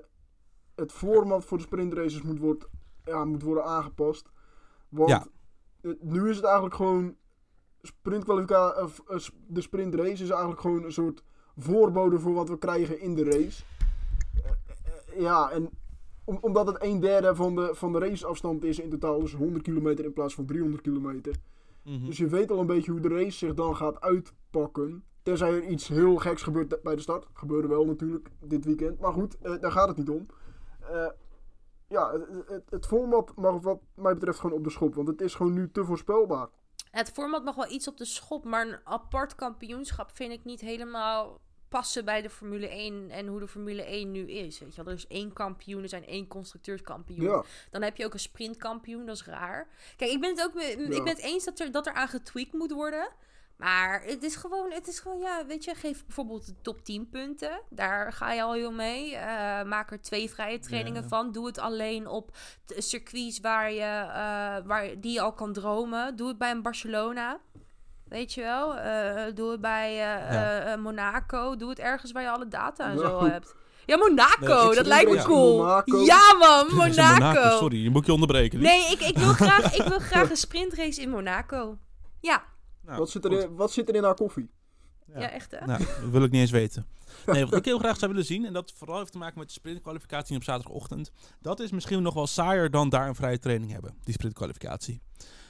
het 0.76 0.92
format 0.92 1.46
voor 1.46 1.58
de 1.58 1.64
sprintraces 1.64 2.22
moet, 2.22 2.40
wordt, 2.40 2.66
ja, 3.06 3.26
moet 3.26 3.42
worden 3.42 3.66
aangepast. 3.66 4.30
Want 4.90 5.10
Ja. 5.10 5.28
nu 6.00 6.30
is 6.30 6.36
het 6.36 6.46
eigenlijk 6.46 6.76
gewoon 6.76 7.16
sprintkwalificatie, 7.88 9.04
eh, 9.08 9.18
de 9.48 9.62
sprintrace 9.62 10.24
is 10.24 10.30
eigenlijk 10.30 10.62
gewoon 10.62 10.84
een 10.84 10.92
soort 10.92 11.24
voorbode 11.58 12.20
voor 12.20 12.34
wat 12.34 12.50
we 12.50 12.58
krijgen 12.58 13.00
in 13.00 13.16
de 13.16 13.24
race. 13.24 13.64
Eh, 14.44 14.52
eh, 15.16 15.22
ja, 15.22 15.52
en 15.52 15.70
om- 16.24 16.38
omdat 16.42 16.68
het 16.68 16.84
een 16.84 17.00
derde 17.00 17.36
van 17.36 17.56
de, 17.56 17.70
van 17.74 17.92
de 17.92 18.00
raceafstand 18.00 18.64
is 18.64 18.80
in 18.80 18.90
totaal, 18.90 19.20
dus 19.20 19.34
100 19.34 19.64
kilometer 19.64 20.06
in 20.06 20.14
plaats 20.14 20.34
van 20.36 20.46
300 20.46 20.82
kilometer. 20.82 21.36
Mhm. 21.84 22.06
Dus 22.06 22.18
je 22.18 22.28
weet 22.28 22.52
al 22.52 22.60
een 22.60 22.66
beetje 22.68 22.92
hoe 22.92 23.00
de 23.00 23.08
race 23.10 23.38
zich 23.38 23.54
dan 23.54 23.76
gaat 23.76 24.02
uitpakken. 24.02 25.04
Tenzij 25.24 25.52
er 25.54 25.64
iets 25.68 25.88
heel 25.88 26.16
geks 26.16 26.42
gebeurt 26.44 26.82
bij 26.84 26.96
de 26.96 27.02
start. 27.02 27.26
Gebeurde 27.34 27.68
wel 27.68 27.86
natuurlijk 27.86 28.30
dit 28.44 28.66
weekend. 28.66 29.00
Maar 29.00 29.14
goed, 29.14 29.38
eh, 29.42 29.54
daar 29.60 29.72
gaat 29.72 29.88
het 29.88 29.98
niet 29.98 30.10
om. 30.10 30.26
Ja, 31.90 32.12
het, 32.12 32.28
het, 32.48 32.64
het 32.70 32.86
format 32.86 33.32
mag 33.36 33.62
wat 33.62 33.80
mij 33.96 34.14
betreft 34.14 34.40
gewoon 34.40 34.58
op 34.58 34.64
de 34.64 34.70
schop. 34.70 34.96
Want 34.96 35.08
het 35.08 35.22
is 35.22 35.36
gewoon 35.36 35.54
nu 35.54 35.70
te 35.72 35.86
voorspelbaar. 35.86 36.48
Het 36.98 37.12
format 37.12 37.44
mag 37.44 37.56
wel 37.56 37.72
iets 37.72 37.88
op 37.88 37.98
de 37.98 38.06
schop, 38.06 38.44
maar 38.44 38.68
een 38.68 38.80
apart 38.84 39.36
kampioenschap 39.36 40.12
vind 40.14 40.32
ik 40.32 40.46
niet 40.46 40.62
helemaal 40.62 41.40
passen 41.70 42.06
bij 42.06 42.22
de 42.22 42.30
Formule 42.30 42.68
1 42.68 43.10
en 43.10 43.28
hoe 43.28 43.40
de 43.40 43.48
Formule 43.48 43.84
1 43.84 44.12
nu 44.12 44.32
is. 44.32 44.60
Weet 44.60 44.76
je 44.76 44.84
wel, 44.84 44.94
er 44.94 44.98
is 44.98 45.08
één 45.08 45.34
kampioen, 45.34 45.84
er 45.84 45.90
zijn 45.90 46.06
één 46.06 46.28
constructeurskampioen. 46.28 47.24
Ja, 47.24 47.44
Dan 47.72 47.82
heb 47.82 47.98
je 47.98 48.06
ook 48.06 48.14
een 48.14 48.20
sprintkampioen, 48.20 49.06
dat 49.06 49.16
is 49.16 49.26
raar. 49.26 49.68
Kijk, 49.96 50.12
ik 50.12 50.22
ben 50.22 50.30
het 50.30 50.44
ook 50.44 50.62
ik 50.62 51.04
ben 51.04 51.08
het 51.08 51.18
eens 51.18 51.46
dat 51.46 51.60
er, 51.60 51.72
dat 51.72 51.88
er 51.88 51.94
aan 51.94 52.08
getweakt 52.08 52.54
moet 52.54 52.72
worden. 52.72 53.10
Maar 53.58 54.02
het 54.06 54.24
is 54.24 54.36
gewoon, 54.36 54.72
het 54.72 54.88
is 54.88 55.00
gewoon, 55.00 55.20
ja, 55.20 55.46
weet 55.46 55.64
je, 55.64 55.76
geef 55.76 56.06
bijvoorbeeld 56.06 56.46
de 56.46 56.54
top 56.62 56.84
10 56.86 57.10
punten. 57.10 57.62
Daar 57.70 58.14
ga 58.14 58.32
je 58.32 58.42
al 58.44 58.54
heel 58.54 58.72
mee. 58.72 59.16
Eh, 59.16 59.64
maak 59.64 59.92
er 59.92 60.02
twee 60.02 60.30
vrije 60.30 60.60
trainingen 60.60 61.02
Ja. 61.02 61.08
van. 61.08 61.32
Doe 61.32 61.46
het 61.46 61.60
alleen 61.60 62.08
op 62.08 62.32
circuits 62.78 63.40
waar 63.40 63.72
je, 63.72 63.82
eh, 63.82 64.66
waar, 64.68 65.00
die 65.00 65.14
je 65.14 65.22
al 65.22 65.34
kan 65.34 65.54
dromen. 65.54 66.16
Doe 66.16 66.28
het 66.28 66.38
bij 66.38 66.52
een 66.52 66.62
Barcelona. 66.62 67.40
Weet 68.08 68.34
je 68.34 68.42
wel? 68.42 68.76
Eh, 68.76 69.24
doe 69.36 69.52
het 69.52 69.62
bij 69.62 69.94
Ja. 69.96 70.76
Monaco. 70.76 71.56
Doe 71.56 71.70
het 71.70 71.80
ergens 71.80 72.12
waar 72.12 72.24
je 72.24 72.30
alle 72.30 72.48
data 72.48 72.90
en 72.90 72.98
zo 72.98 73.26
hebt. 73.26 73.56
Ja, 73.86 73.98
Monaco, 73.98 74.66
Nee, 74.66 74.76
dat 74.76 74.86
lijkt 74.86 75.10
me 75.10 75.16
ja. 75.16 75.24
cool. 75.24 75.58
Monaco. 75.58 76.00
Ja, 76.04 76.34
man, 76.40 76.76
Monaco. 76.76 77.58
Sorry, 77.58 77.84
je 77.84 77.90
moet 77.90 78.06
je 78.06 78.14
onderbreken. 78.14 78.60
Nee, 78.60 78.92
ik, 78.92 79.00
ik, 79.00 79.18
wil 79.18 79.34
graag, 79.34 79.76
ik 79.76 79.84
wil 79.84 80.00
graag 80.00 80.30
een 80.30 80.38
sprintrace 80.38 81.02
in 81.02 81.10
Monaco. 81.10 81.78
Ja, 82.22 82.44
Nou, 82.88 83.00
wat, 83.00 83.10
zit 83.10 83.26
er 83.26 83.32
in, 83.32 83.56
wat 83.56 83.72
zit 83.72 83.90
er 83.90 83.96
in 83.96 84.04
haar 84.04 84.16
koffie? 84.16 84.50
ja. 85.06 85.30
echt 85.30 85.52
hè? 85.52 85.66
Nou, 85.66 85.80
dat 85.80 86.10
wil 86.12 86.24
ik 86.24 86.32
niet 86.32 86.42
eens 86.42 86.52
weten. 86.52 86.86
Nee, 87.26 87.46
wat 87.46 87.54
ik 87.54 87.66
heel 87.66 87.78
graag 87.78 87.98
zou 87.98 88.12
willen 88.12 88.26
zien, 88.26 88.46
en 88.46 88.54
dat 88.54 88.74
vooral 88.76 88.98
heeft 88.98 89.12
te 89.12 89.18
maken 89.18 89.40
met 89.40 89.48
de 89.48 89.54
sprintkwalificatie 89.54 90.36
op 90.36 90.44
zaterdagochtend, 90.44 91.12
dat 91.42 91.60
is 91.60 91.72
misschien 91.72 92.02
nog 92.02 92.14
wel 92.14 92.28
saaier 92.28 92.72
dan 92.72 92.90
daar 92.90 93.08
een 93.08 93.16
vrije 93.16 93.40
training 93.40 93.72
hebben, 93.72 93.96
die 94.04 94.14
sprintkwalificatie. 94.14 95.02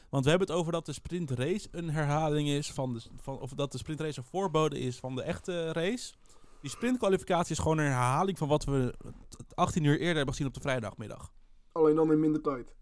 Want 0.10 0.24
we 0.24 0.30
hebben 0.30 0.48
het 0.48 0.58
over 0.58 0.72
dat 0.72 0.86
de 0.86 0.94
sprintrace 0.94 1.68
een 1.72 1.90
herhaling 1.90 2.48
is 2.48 2.72
van 2.72 2.94
de, 2.94 3.02
van, 3.22 3.40
of 3.40 3.52
dat 3.52 3.72
de 3.72 3.78
sprintrace 3.78 4.20
een 4.20 4.26
voorbode 4.26 4.80
is 4.80 4.98
van 4.98 5.16
de 5.16 5.22
echte 5.22 5.72
race. 5.72 6.14
Die 6.62 6.70
sprintkwalificatie 6.70 7.52
is 7.52 7.60
gewoon 7.60 7.78
een 7.78 7.86
herhaling 7.86 8.38
van 8.38 8.48
wat 8.48 8.64
we 8.64 8.96
18 9.54 9.84
uur 9.84 10.00
eerder 10.00 10.16
hebben 10.16 10.34
gezien 10.34 10.48
op 10.48 10.54
de 10.54 10.62
vrijdagmiddag. 10.62 11.32
Alleen 11.72 11.96
dan 11.96 12.12
in 12.12 12.20
minder 12.20 12.42
tijd. 12.42 12.77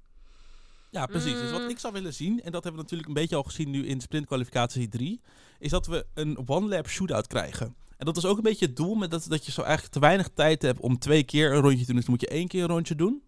Ja, 0.95 1.05
precies. 1.05 1.33
Dus 1.39 1.51
wat 1.51 1.61
Mm. 1.61 1.69
ik 1.69 1.79
zou 1.79 1.93
willen 1.93 2.13
zien, 2.13 2.41
en 2.41 2.51
dat 2.51 2.63
hebben 2.63 2.71
we 2.71 2.81
natuurlijk 2.81 3.07
een 3.07 3.13
beetje 3.13 3.35
al 3.35 3.43
gezien 3.43 3.69
nu 3.69 3.85
in 3.87 4.01
sprintkwalificatie 4.01 4.87
3, 4.89 5.21
is 5.59 5.69
dat 5.69 5.87
we 5.87 6.05
een 6.13 6.47
one-lap 6.47 6.87
shootout 6.87 7.27
krijgen. 7.27 7.75
En 7.97 8.05
dat 8.05 8.17
is 8.17 8.25
ook 8.25 8.37
een 8.37 8.43
beetje 8.43 8.65
het 8.65 8.75
doel, 8.75 8.95
met 8.95 9.11
dat, 9.11 9.25
dat 9.29 9.45
je 9.45 9.51
zo 9.51 9.61
eigenlijk 9.61 9.93
te 9.93 9.99
weinig 9.99 10.29
tijd 10.33 10.61
hebt 10.61 10.79
om 10.79 10.99
twee 10.99 11.23
keer 11.23 11.53
een 11.53 11.61
rondje 11.61 11.79
te 11.79 11.85
doen. 11.85 11.95
Dus 11.95 12.05
dan 12.05 12.13
moet 12.13 12.21
je 12.21 12.27
één 12.27 12.47
keer 12.47 12.63
een 12.63 12.69
rondje 12.69 12.95
doen. 12.95 13.23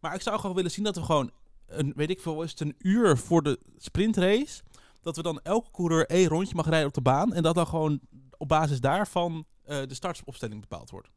Maar 0.00 0.14
ik 0.14 0.20
zou 0.20 0.40
gewoon 0.40 0.56
willen 0.56 0.70
zien 0.70 0.84
dat 0.84 0.96
we 0.96 1.02
gewoon, 1.02 1.30
een, 1.66 1.92
weet 1.96 2.10
ik 2.10 2.20
veel, 2.20 2.42
is 2.42 2.50
het 2.50 2.60
een 2.60 2.74
uur 2.78 3.16
voor 3.16 3.42
de 3.42 3.58
sprintrace, 3.78 4.62
dat 5.02 5.16
we 5.16 5.22
dan 5.22 5.40
elke 5.42 5.70
coureur 5.70 6.06
één 6.06 6.28
rondje 6.28 6.54
mag 6.54 6.68
rijden 6.68 6.88
op 6.88 6.94
de 6.94 7.00
baan. 7.00 7.34
En 7.34 7.42
dat 7.42 7.54
dan 7.54 7.66
gewoon 7.66 8.00
op 8.36 8.48
basis 8.48 8.80
daarvan 8.80 9.44
eh, 9.64 9.78
de 9.86 9.94
startopstelling 9.94 10.60
bepaald 10.60 10.90
wordt. 10.90 11.08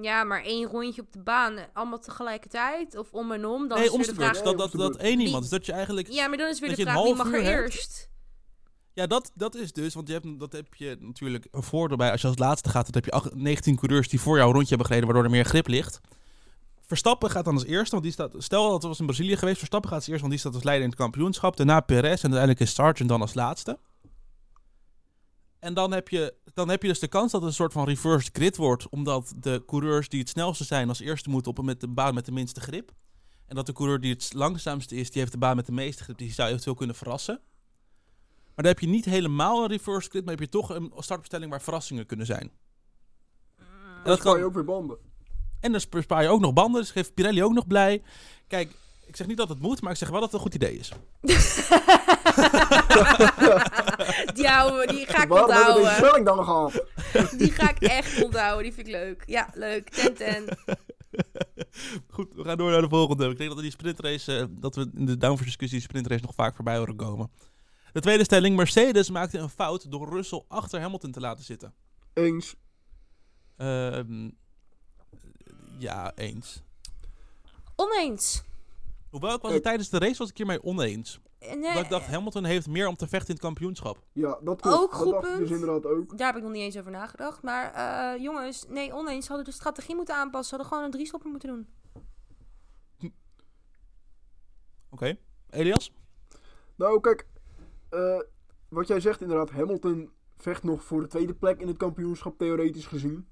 Ja, 0.00 0.24
maar 0.24 0.42
één 0.42 0.66
rondje 0.66 1.02
op 1.02 1.12
de 1.12 1.22
baan, 1.22 1.58
allemaal 1.72 1.98
tegelijkertijd 1.98 2.96
of 2.96 3.12
om 3.12 3.32
en 3.32 3.46
om. 3.46 3.68
Dan 3.68 3.78
nee, 3.78 3.86
is 3.86 3.92
om 3.92 3.98
weer 3.98 4.06
de 4.06 4.14
vraag... 4.14 4.32
Dat, 4.32 4.44
Nee, 4.44 4.54
dat, 4.56 4.72
dat 4.72 4.96
één 4.96 5.20
iemand. 5.20 5.42
Dus 5.42 5.50
dat 5.50 5.66
je 5.66 5.72
eigenlijk 5.72 6.08
Ja, 6.12 6.26
maar 6.28 6.38
dan 6.38 6.48
is 6.48 6.60
weer 6.60 6.68
dat 6.68 6.78
de 6.78 6.84
vraag 6.84 7.02
wie 7.02 7.14
mag 7.14 7.32
er 7.32 7.42
eerst. 7.42 8.12
Ja, 8.92 9.06
dat, 9.06 9.30
dat 9.34 9.54
is 9.54 9.72
dus, 9.72 9.94
want 9.94 10.08
je 10.08 10.12
hebt, 10.12 10.40
dat 10.40 10.52
heb 10.52 10.74
je 10.74 10.96
natuurlijk 11.00 11.46
een 11.50 11.62
voordeel 11.62 11.96
bij. 11.96 12.10
Als 12.10 12.20
je 12.20 12.26
als 12.26 12.38
laatste 12.38 12.68
gaat, 12.68 12.84
dan 12.84 12.94
heb 12.94 13.04
je 13.04 13.10
acht- 13.10 13.34
19 13.34 13.76
coureurs 13.76 14.08
die 14.08 14.20
voor 14.20 14.36
jou 14.36 14.48
een 14.48 14.54
rondje 14.54 14.68
hebben 14.68 14.86
gereden, 14.86 15.08
waardoor 15.08 15.24
er 15.24 15.36
meer 15.36 15.44
grip 15.44 15.66
ligt. 15.66 16.00
Verstappen 16.86 17.30
gaat 17.30 17.44
dan 17.44 17.54
als 17.54 17.64
eerste, 17.64 17.90
want 17.90 18.02
die 18.02 18.12
staat, 18.12 18.32
stel 18.38 18.64
dat 18.64 18.72
het 18.72 18.82
was 18.82 19.00
in 19.00 19.06
Brazilië 19.06 19.36
geweest, 19.36 19.58
Verstappen 19.58 19.90
gaat 19.90 19.98
als 19.98 20.08
eerste, 20.08 20.26
want 20.26 20.32
die 20.32 20.40
staat 20.42 20.54
als 20.54 20.64
leider 20.64 20.84
in 20.84 20.90
het 20.90 21.00
kampioenschap. 21.00 21.56
Daarna 21.56 21.80
Perez 21.80 22.22
en 22.22 22.32
uiteindelijk 22.32 22.60
is 22.60 22.74
Sargent 22.74 23.08
dan 23.08 23.20
als 23.20 23.34
laatste. 23.34 23.78
En 25.64 25.74
dan 25.74 25.92
heb, 25.92 26.08
je, 26.08 26.34
dan 26.54 26.68
heb 26.68 26.82
je 26.82 26.88
dus 26.88 26.98
de 26.98 27.08
kans 27.08 27.32
dat 27.32 27.40
het 27.40 27.50
een 27.50 27.56
soort 27.56 27.72
van 27.72 27.84
reversed 27.84 28.36
grid 28.36 28.56
wordt, 28.56 28.88
omdat 28.88 29.32
de 29.36 29.62
coureurs 29.66 30.08
die 30.08 30.20
het 30.20 30.28
snelste 30.28 30.64
zijn 30.64 30.88
als 30.88 31.00
eerste 31.00 31.30
moeten 31.30 31.50
op 31.56 31.64
met 31.64 31.80
de 31.80 31.88
baan 31.88 32.14
met 32.14 32.24
de 32.24 32.32
minste 32.32 32.60
grip. 32.60 32.92
En 33.46 33.54
dat 33.56 33.66
de 33.66 33.72
coureur 33.72 34.00
die 34.00 34.12
het 34.12 34.32
langzaamste 34.34 34.94
is, 34.94 35.10
die 35.10 35.20
heeft 35.20 35.32
de 35.32 35.38
baan 35.38 35.56
met 35.56 35.66
de 35.66 35.72
meeste 35.72 36.02
grip, 36.02 36.18
die 36.18 36.32
zou 36.32 36.48
eventueel 36.48 36.74
kunnen 36.74 36.96
verrassen. 36.96 37.40
Maar 38.44 38.64
dan 38.64 38.66
heb 38.66 38.78
je 38.78 38.86
niet 38.86 39.04
helemaal 39.04 39.62
een 39.62 39.68
reverse 39.68 40.10
grid, 40.10 40.24
maar 40.24 40.34
heb 40.34 40.42
je 40.42 40.48
toch 40.48 40.68
een 40.70 40.92
startopstelling 40.96 41.50
waar 41.50 41.62
verrassingen 41.62 42.06
kunnen 42.06 42.26
zijn. 42.26 42.50
En 43.58 43.64
Dat 43.96 44.04
dat 44.04 44.20
kan 44.20 44.38
je 44.38 44.44
ook 44.44 44.54
weer 44.54 44.64
banden. 44.64 44.96
en 45.60 45.72
dan 45.72 45.80
bespaar 45.90 46.22
je 46.22 46.28
ook 46.28 46.40
nog 46.40 46.52
banden, 46.52 46.80
dus 46.80 46.90
geeft 46.90 47.14
Pirelli 47.14 47.42
ook 47.42 47.52
nog 47.54 47.66
blij. 47.66 48.02
Kijk, 48.46 48.74
ik 49.06 49.16
zeg 49.16 49.26
niet 49.26 49.36
dat 49.36 49.48
het 49.48 49.60
moet, 49.60 49.80
maar 49.80 49.92
ik 49.92 49.98
zeg 49.98 50.08
wel 50.10 50.20
dat 50.20 50.32
het 50.32 50.40
een 50.40 50.46
goed 50.46 50.54
idee 50.54 50.78
is. 50.78 50.92
Die 54.86 55.06
ga 55.06 55.22
ik 55.22 55.28
Waarom 55.28 55.50
hebben 55.50 55.74
we 55.74 55.80
deze 55.80 55.88
onthouden. 55.88 56.06
spelling 56.08 56.26
dan 56.26 56.44
gehad? 56.44 56.84
Die 57.40 57.50
ga 57.50 57.70
ik 57.70 57.78
echt 57.78 58.22
onthouden. 58.22 58.62
Die 58.62 58.72
vind 58.72 58.86
ik 58.86 58.92
leuk. 58.92 59.22
Ja, 59.26 59.48
leuk. 59.54 59.88
Ten 59.90 60.14
ten. 60.14 60.58
Goed, 62.08 62.34
we 62.34 62.44
gaan 62.44 62.56
door 62.56 62.70
naar 62.70 62.80
de 62.80 62.88
volgende. 62.88 63.28
Ik 63.28 63.36
denk 63.36 63.48
dat 63.48 63.56
we 63.58 63.62
die 63.62 63.72
sprintrace, 63.72 64.38
eh, 64.38 64.44
dat 64.50 64.74
we 64.74 64.90
in 64.94 65.06
de 65.06 65.16
downforce 65.16 65.44
discussie 65.44 65.78
die 65.78 65.88
sprintrace 65.88 66.22
nog 66.22 66.34
vaak 66.34 66.54
voorbij 66.54 66.76
horen 66.76 66.96
komen. 66.96 67.30
De 67.92 68.00
tweede 68.00 68.24
stelling, 68.24 68.56
Mercedes 68.56 69.10
maakte 69.10 69.38
een 69.38 69.48
fout 69.48 69.90
door 69.90 70.08
Russell 70.08 70.42
achter 70.48 70.80
Hamilton 70.80 71.10
te 71.10 71.20
laten 71.20 71.44
zitten. 71.44 71.74
Eens. 72.12 72.54
Ehm, 73.56 74.30
ja, 75.78 76.12
eens. 76.14 76.62
Oneens. 77.76 78.42
Hoewel 79.10 79.34
ik 79.34 79.42
was 79.42 79.52
er 79.52 79.62
tijdens 79.62 79.88
de 79.88 79.98
race 79.98 80.18
was 80.18 80.28
ik 80.30 80.36
hiermee 80.36 80.62
oneens. 80.62 81.20
Nee, 81.56 81.78
ik 81.78 81.88
dacht, 81.88 82.06
Hamilton 82.06 82.44
heeft 82.44 82.66
meer 82.68 82.86
om 82.86 82.96
te 82.96 83.08
vechten 83.08 83.28
in 83.28 83.34
het 83.34 83.44
kampioenschap. 83.44 83.98
Ja, 84.12 84.38
dat 84.42 84.60
klopt. 84.60 84.78
Ook 84.82 84.90
dat 84.90 85.00
goed 85.00 85.12
dacht 85.12 85.28
ik 85.28 85.36
dus 85.38 85.50
inderdaad 85.50 85.86
ook. 85.86 86.18
Daar 86.18 86.26
heb 86.26 86.36
ik 86.36 86.42
nog 86.42 86.52
niet 86.52 86.62
eens 86.62 86.78
over 86.78 86.90
nagedacht. 86.90 87.42
Maar 87.42 87.72
eh, 87.74 88.22
jongens, 88.22 88.64
nee, 88.68 88.92
oneens. 88.92 89.26
Ze 89.26 89.32
hadden 89.32 89.50
de 89.50 89.56
strategie 89.58 89.94
moeten 89.96 90.14
aanpassen. 90.14 90.48
Ze 90.48 90.54
hadden 90.54 90.66
gewoon 90.72 90.84
een 90.84 90.90
driestopper 90.90 91.30
moeten 91.30 91.48
doen. 91.48 91.66
Oké. 94.90 95.16
Elias? 95.50 95.92
Nou, 96.76 97.00
kijk. 97.00 97.26
eh, 97.90 98.18
wat 98.68 98.86
jij 98.88 99.00
zegt 99.00 99.20
inderdaad. 99.20 99.50
Hamilton 99.50 100.10
vecht 100.36 100.62
nog 100.62 100.82
voor 100.84 101.00
de 101.00 101.06
tweede 101.06 101.34
plek 101.34 101.60
in 101.60 101.68
het 101.68 101.76
kampioenschap, 101.76 102.38
theoretisch 102.38 102.86
gezien. 102.86 103.28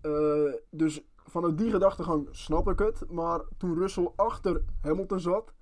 Eh, 0.00 0.52
dus 0.70 1.00
vanuit 1.16 1.58
die 1.58 1.70
gedachtegang 1.70 2.28
snap 2.30 2.68
ik 2.68 2.78
het. 2.78 3.10
Maar 3.10 3.40
toen 3.56 3.78
Russell 3.78 4.10
achter 4.16 4.62
Hamilton 4.82 5.20
zat, 5.20 5.52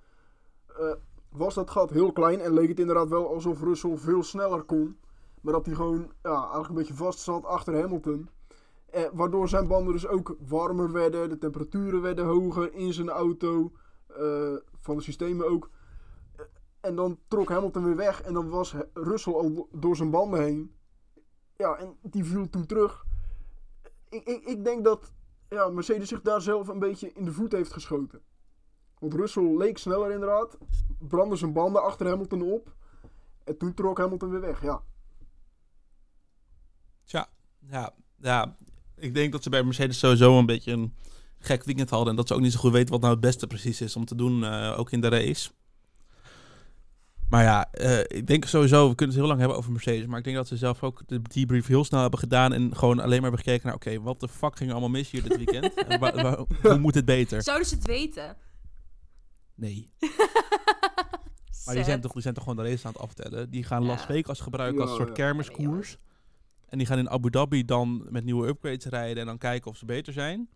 eh, 0.67 0.93
was 1.37 1.53
dat 1.53 1.69
gat 1.69 1.89
heel 1.89 2.11
klein. 2.11 2.39
En 2.39 2.53
leek 2.53 2.67
het 2.67 2.79
inderdaad 2.79 3.09
wel 3.09 3.33
alsof 3.33 3.61
Russell 3.61 3.97
veel 3.97 4.23
sneller 4.23 4.63
kon. 4.63 4.97
Maar 5.41 5.53
dat 5.53 5.65
hij 5.65 5.75
gewoon 5.75 6.11
ja, 6.23 6.39
eigenlijk 6.41 6.69
een 6.69 6.75
beetje 6.75 6.93
vast 6.93 7.19
zat 7.19 7.45
achter 7.45 7.81
Hamilton. 7.81 8.29
Eh, 8.89 9.03
waardoor 9.13 9.49
zijn 9.49 9.67
banden 9.67 9.93
dus 9.93 10.07
ook 10.07 10.35
warmer 10.47 10.91
werden. 10.91 11.29
De 11.29 11.37
temperaturen 11.37 12.01
werden 12.01 12.25
hoger 12.25 12.73
in 12.73 12.93
zijn 12.93 13.09
auto. 13.09 13.71
eh, 14.07 14.55
van 14.79 14.95
de 14.97 15.03
systemen 15.03 15.49
ook. 15.49 15.69
En 16.79 16.95
dan 16.95 17.19
trok 17.27 17.49
Hamilton 17.49 17.83
weer 17.83 17.95
weg. 17.95 18.21
En 18.21 18.33
dan 18.33 18.49
was 18.49 18.75
Russell 18.93 19.33
al 19.33 19.67
door 19.71 19.95
zijn 19.95 20.11
banden 20.11 20.41
heen. 20.41 20.75
Ja, 21.57 21.75
en 21.75 21.97
die 22.01 22.25
viel 22.25 22.49
toen 22.49 22.65
terug. 22.65 23.05
Ik, 24.09 24.23
ik, 24.23 24.43
ik 24.43 24.63
denk 24.63 24.83
dat 24.83 25.11
ja, 25.49 25.69
Mercedes 25.69 26.07
zich 26.07 26.21
daar 26.21 26.41
zelf 26.41 26.67
een 26.67 26.79
beetje 26.79 27.13
in 27.13 27.25
de 27.25 27.31
voet 27.31 27.51
heeft 27.51 27.73
geschoten. 27.73 28.21
Want 28.99 29.13
Russell 29.13 29.57
leek 29.57 29.77
sneller 29.77 30.11
inderdaad. 30.11 30.57
Brandde 30.99 31.35
zijn 31.35 31.53
banden 31.53 31.83
achter 31.83 32.07
Hamilton 32.07 32.41
op. 32.41 32.75
En 33.43 33.57
toen 33.57 33.73
trok 33.73 33.97
Hamilton 33.97 34.29
weer 34.29 34.41
weg, 34.41 34.61
ja. 34.61 34.81
Tja, 37.05 37.27
ja, 37.69 37.93
ja. 38.21 38.55
Ik 38.95 39.13
denk 39.15 39.31
dat 39.31 39.43
ze 39.43 39.49
bij 39.49 39.63
Mercedes 39.63 39.99
sowieso 39.99 40.39
een 40.39 40.45
beetje 40.45 40.71
een 40.71 40.93
gek 41.39 41.63
weekend 41.63 41.89
hadden. 41.89 42.09
En 42.09 42.15
dat 42.15 42.27
ze 42.27 42.33
ook 42.33 42.39
niet 42.41 42.51
zo 42.51 42.59
goed 42.59 42.71
weten 42.71 42.89
wat 42.91 43.01
nou 43.01 43.11
het 43.11 43.21
beste 43.21 43.47
precies 43.47 43.81
is 43.81 43.95
om 43.95 44.05
te 44.05 44.15
doen, 44.15 44.43
eh, 44.43 44.79
ook 44.79 44.91
in 44.91 45.01
de 45.01 45.07
race. 45.07 45.49
Maar 47.29 47.43
ja, 47.43 47.71
eh, 47.71 47.99
ik 48.17 48.27
denk 48.27 48.45
sowieso, 48.45 48.89
we 48.89 48.95
kunnen 48.95 49.07
het 49.07 49.17
heel 49.17 49.27
lang 49.27 49.39
hebben 49.39 49.57
over 49.57 49.71
Mercedes. 49.71 50.05
Maar 50.07 50.17
ik 50.17 50.23
denk 50.23 50.35
dat 50.35 50.47
ze 50.47 50.57
zelf 50.57 50.83
ook 50.83 51.01
de 51.05 51.21
debrief 51.21 51.67
heel 51.67 51.83
snel 51.83 52.01
hebben 52.01 52.19
gedaan. 52.19 52.53
En 52.53 52.75
gewoon 52.75 52.99
alleen 52.99 53.21
maar 53.21 53.29
hebben 53.29 53.39
gekeken 53.39 53.65
naar, 53.65 53.75
oké, 53.75 54.01
wat 54.01 54.19
de 54.19 54.27
fuck 54.27 54.55
ging 54.57 54.69
er 54.69 54.75
allemaal 54.75 54.89
mis 54.99 55.09
hier 55.11 55.23
dit 55.23 55.37
weekend? 55.37 55.73
en 55.87 55.99
wa- 55.99 56.13
wa- 56.21 56.45
hoe 56.61 56.77
moet 56.77 56.95
het 56.95 57.05
beter? 57.05 57.43
Zouden 57.43 57.67
ze 57.67 57.75
het 57.75 57.85
weten? 57.87 58.37
Nee. 59.57 59.89
Maar 61.65 61.75
die 61.75 61.83
zijn, 61.85 62.01
toch, 62.01 62.11
die 62.13 62.21
zijn 62.21 62.33
toch 62.33 62.43
gewoon 62.43 62.63
de 62.63 62.69
race 62.69 62.87
aan 62.87 62.91
het 62.93 63.01
aftellen. 63.01 63.49
Die 63.49 63.63
gaan 63.63 63.81
Ja. 63.81 63.87
Las 63.87 64.05
Vegas 64.05 64.39
gebruiken 64.39 64.81
als 64.81 64.89
een 64.89 64.95
soort 64.95 65.11
kermiskoers. 65.11 65.97
En 66.69 66.77
die 66.77 66.87
gaan 66.87 66.97
in 66.97 67.09
Abu 67.09 67.29
Dhabi 67.29 67.65
dan 67.65 68.07
met 68.09 68.23
nieuwe 68.23 68.47
upgrades 68.47 68.85
rijden 68.85 69.17
en 69.17 69.25
dan 69.25 69.37
kijken 69.37 69.71
of 69.71 69.77
ze 69.77 69.85
beter 69.85 70.13
zijn. 70.13 70.49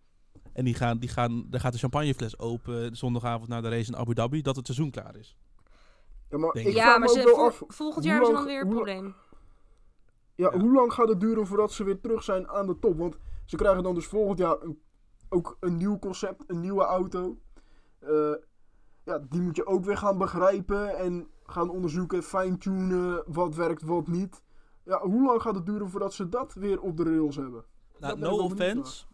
En 0.53 0.65
die 0.65 0.73
gaan, 0.73 0.97
die 0.97 1.09
gaan, 1.09 1.45
daar 1.49 1.59
gaat 1.59 1.73
de 1.73 1.79
champagnefles 1.79 2.39
open 2.39 2.95
zondagavond 2.95 3.49
na 3.49 3.61
de 3.61 3.69
race 3.69 3.91
in 3.91 3.97
Abu 3.97 4.13
Dhabi, 4.13 4.41
dat 4.41 4.55
het 4.55 4.65
seizoen 4.65 4.91
klaar 4.91 5.15
is. 5.15 5.37
Ja, 6.29 6.37
maar 6.37 6.55
ik. 6.55 6.67
Ja, 6.73 6.97
maar 6.97 7.07
ze, 7.09 7.21
vol- 7.21 7.45
af, 7.45 7.63
volgend 7.67 8.05
hoe 8.05 8.13
jaar 8.13 8.21
hebben 8.23 8.25
ze 8.27 8.33
lang- 8.33 8.45
dan 8.45 8.45
weer 8.45 8.61
een 8.61 8.67
hoe 8.67 8.75
lang- 8.75 8.85
probleem. 8.85 9.15
Ja, 10.35 10.51
Ja. 10.53 10.59
hoe 10.59 10.73
lang 10.73 10.93
gaat 10.93 11.09
het 11.09 11.19
duren 11.19 11.47
voordat 11.47 11.71
ze 11.71 11.83
weer 11.83 11.99
terug 11.99 12.23
zijn 12.23 12.49
aan 12.49 12.67
de 12.67 12.79
top? 12.79 12.97
Want 12.97 13.15
ze 13.45 13.55
krijgen 13.55 13.83
dan 13.83 13.95
dus 13.95 14.05
volgend 14.05 14.37
jaar 14.39 14.61
een, 14.61 14.81
ook 15.29 15.57
een 15.59 15.77
nieuw 15.77 15.99
concept, 15.99 16.43
een 16.47 16.59
nieuwe 16.59 16.83
auto. 16.83 17.39
Eh, 17.99 18.09
ja, 19.03 19.19
die 19.29 19.41
moet 19.41 19.55
je 19.55 19.65
ook 19.65 19.85
weer 19.85 19.97
gaan 19.97 20.17
begrijpen 20.17 20.97
en 20.97 21.27
gaan 21.43 21.69
onderzoeken, 21.69 22.23
fine-tunen, 22.23 23.23
wat 23.25 23.55
werkt, 23.55 23.81
wat 23.81 24.07
niet. 24.07 24.41
Ja, 24.85 25.01
hoe 25.01 25.25
lang 25.25 25.41
gaat 25.41 25.55
het 25.55 25.65
duren 25.65 25.89
voordat 25.89 26.13
ze 26.13 26.29
dat 26.29 26.53
weer 26.53 26.81
op 26.81 26.97
de 26.97 27.03
rails 27.03 27.35
hebben? 27.35 27.65
Nou, 27.99 28.19
no 28.19 28.37
offense 28.37 29.05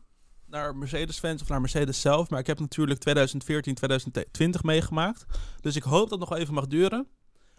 naar 0.47 0.75
Mercedes-fans 0.75 1.41
of 1.41 1.49
naar 1.49 1.61
Mercedes 1.61 2.01
zelf, 2.01 2.29
maar 2.29 2.39
ik 2.39 2.47
heb 2.47 2.59
natuurlijk 2.59 2.99
2014, 2.99 3.75
2020 3.75 4.63
meegemaakt. 4.63 5.25
Dus 5.61 5.75
ik 5.75 5.83
hoop 5.83 6.09
dat 6.09 6.19
het 6.19 6.29
nog 6.29 6.39
even 6.39 6.53
mag 6.53 6.67
duren. 6.67 7.07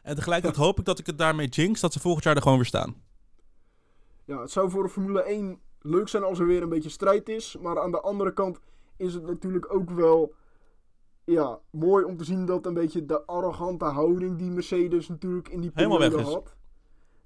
En 0.02 0.14
tegelijkertijd 0.14 0.64
hoop 0.64 0.78
ik 0.78 0.84
dat 0.84 0.98
ik 0.98 1.06
het 1.06 1.18
daarmee 1.18 1.48
jinx, 1.48 1.80
dat 1.80 1.92
ze 1.92 2.00
volgend 2.00 2.24
jaar 2.24 2.36
er 2.36 2.42
gewoon 2.42 2.56
weer 2.56 2.66
staan. 2.66 2.96
Ja, 4.24 4.40
het 4.40 4.50
zou 4.50 4.70
voor 4.70 4.82
de 4.82 4.88
Formule 4.88 5.22
1 5.22 5.60
leuk 5.80 6.08
zijn 6.08 6.22
als 6.22 6.38
er 6.38 6.46
weer 6.46 6.62
een 6.62 6.68
beetje 6.68 6.88
strijd 6.88 7.28
is. 7.28 7.56
Maar 7.60 7.80
aan 7.80 7.90
de 7.90 8.00
andere 8.00 8.32
kant 8.32 8.60
is 8.96 9.14
het 9.14 9.26
natuurlijk 9.26 9.74
ook 9.74 9.90
wel 9.90 10.34
ja, 11.32 11.58
mooi 11.70 12.04
om 12.04 12.16
te 12.16 12.24
zien 12.24 12.46
dat 12.46 12.66
een 12.66 12.74
beetje 12.74 13.06
de 13.06 13.26
arrogante 13.26 13.84
houding 13.84 14.38
die 14.38 14.50
Mercedes 14.50 15.08
natuurlijk 15.08 15.48
in 15.48 15.60
die 15.60 15.70
Helemaal 15.74 15.96
periode 15.98 16.16
weg 16.16 16.26
is. 16.26 16.32
had. 16.34 16.56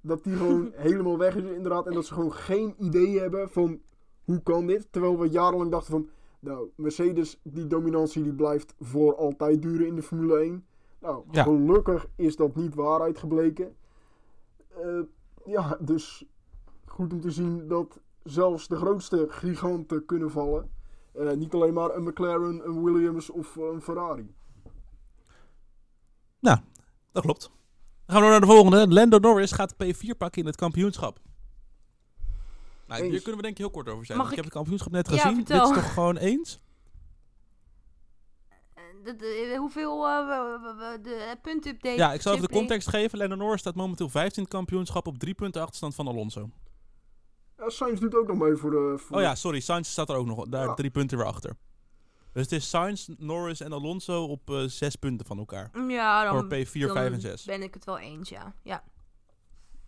Dat 0.01 0.23
die 0.23 0.35
gewoon 0.35 0.71
helemaal 0.87 1.17
weg 1.17 1.35
is 1.35 1.43
inderdaad. 1.43 1.87
En 1.87 1.93
dat 1.93 2.05
ze 2.05 2.13
gewoon 2.13 2.33
geen 2.33 2.75
idee 2.77 3.19
hebben 3.19 3.49
van 3.49 3.81
hoe 4.23 4.43
kan 4.43 4.67
dit. 4.67 4.87
Terwijl 4.91 5.19
we 5.19 5.29
jarenlang 5.29 5.71
dachten 5.71 5.91
van... 5.91 6.09
Nou, 6.39 6.69
Mercedes, 6.75 7.39
die 7.43 7.67
dominantie 7.67 8.23
die 8.23 8.33
blijft 8.33 8.75
voor 8.79 9.15
altijd 9.15 9.61
duren 9.61 9.87
in 9.87 9.95
de 9.95 10.01
Formule 10.01 10.37
1. 10.39 10.65
Nou, 10.99 11.23
Ja. 11.31 11.43
gelukkig 11.43 12.07
is 12.15 12.35
dat 12.35 12.55
niet 12.55 12.75
waarheid 12.75 13.17
gebleken. 13.17 13.75
Eh, 14.81 14.99
ja, 15.45 15.77
dus 15.81 16.25
goed 16.85 17.13
om 17.13 17.21
te 17.21 17.31
zien 17.31 17.67
dat 17.67 17.99
zelfs 18.23 18.67
de 18.67 18.75
grootste 18.75 19.25
giganten 19.29 20.05
kunnen 20.05 20.31
vallen. 20.31 20.71
Eh, 21.13 21.31
niet 21.31 21.53
alleen 21.53 21.73
maar 21.73 21.95
een 21.95 22.03
McLaren, 22.03 22.61
een 22.67 22.83
Williams 22.83 23.29
of 23.29 23.55
een 23.55 23.81
Ferrari. 23.81 24.33
Dat 27.11 27.23
klopt. 27.23 27.41
Dan 27.41 27.51
gaan 28.05 28.15
we 28.15 28.21
door 28.21 28.29
naar 28.29 28.39
de 28.39 28.45
volgende. 28.45 28.87
Lando 28.93 29.17
Norris 29.19 29.51
gaat 29.51 29.73
de 29.77 29.93
P4 29.95 30.17
pakken 30.17 30.41
in 30.41 30.47
het 30.47 30.55
kampioenschap. 30.55 31.19
Nou, 32.87 33.01
hier 33.03 33.17
kunnen 33.17 33.35
we 33.35 33.41
denk 33.41 33.53
ik 33.53 33.57
heel 33.57 33.69
kort 33.69 33.89
over 33.89 34.05
zijn. 34.05 34.19
Ik 34.19 34.25
ik- 34.29 34.35
heb 34.35 34.43
het 34.43 34.53
kampioenschap 34.53 34.91
net 34.91 35.09
Ja, 35.09 35.13
gezien. 35.17 35.37
Dit 35.37 35.47
vertel. 35.47 35.69
is 35.69 35.75
toch 35.77 35.93
gewoon 35.93 36.17
eens? 36.17 36.59
Eh, 38.73 38.83
de- 39.03 39.15
de- 39.15 39.55
hoeveel 39.59 40.07
eh, 40.07 40.27
we- 40.27 40.99
de 41.01 41.37
puntupdate? 41.41 41.97
Ja, 41.97 42.13
ik 42.13 42.21
zal 42.21 42.33
even 42.33 42.47
de 42.47 42.53
context 42.53 42.87
geven. 42.87 43.17
Lando 43.17 43.35
Norris 43.35 43.59
staat 43.59 43.75
momenteel 43.75 44.09
15 44.09 44.37
in 44.37 44.43
het 44.43 44.53
kampioenschap 44.53 45.07
op 45.07 45.17
drie 45.19 45.33
punten 45.33 45.61
achterstand 45.61 45.95
van 45.95 46.07
Alonso. 46.07 46.49
Ja, 47.57 47.69
Sainz 47.69 47.99
doet 47.99 48.15
ook 48.15 48.27
nog 48.27 48.37
mee 48.37 48.55
voor 48.55 48.71
de... 48.71 48.93
Voor 48.97 49.15
Oh 49.17 49.21
ja, 49.21 49.35
sorry. 49.35 49.59
Sainz 49.59 49.89
staat 49.89 50.09
er 50.09 50.15
ook 50.15 50.25
nog. 50.25 50.45
Daar 50.47 50.65
Ja. 50.67 50.73
drie 50.73 50.89
punten 50.91 51.17
weer 51.17 51.27
achter. 51.27 51.55
Dus 52.31 52.41
het 52.43 52.51
is 52.51 52.69
Sainz, 52.69 53.07
Norris 53.17 53.61
en 53.61 53.71
Alonso 53.73 54.23
op 54.23 54.49
eh, 54.49 54.63
zes 54.63 54.95
punten 54.95 55.25
van 55.25 55.37
elkaar. 55.37 55.69
Ja, 55.87 56.23
dan, 56.23 56.33
voor 56.33 56.43
P4, 56.45 56.79
dan 56.85 56.95
5 56.95 57.11
en 57.13 57.21
6. 57.21 57.45
ben 57.45 57.61
ik 57.61 57.73
het 57.73 57.85
wel 57.85 57.97
eens, 57.99 58.29
ja. 58.29 58.53
ja. 58.63 58.83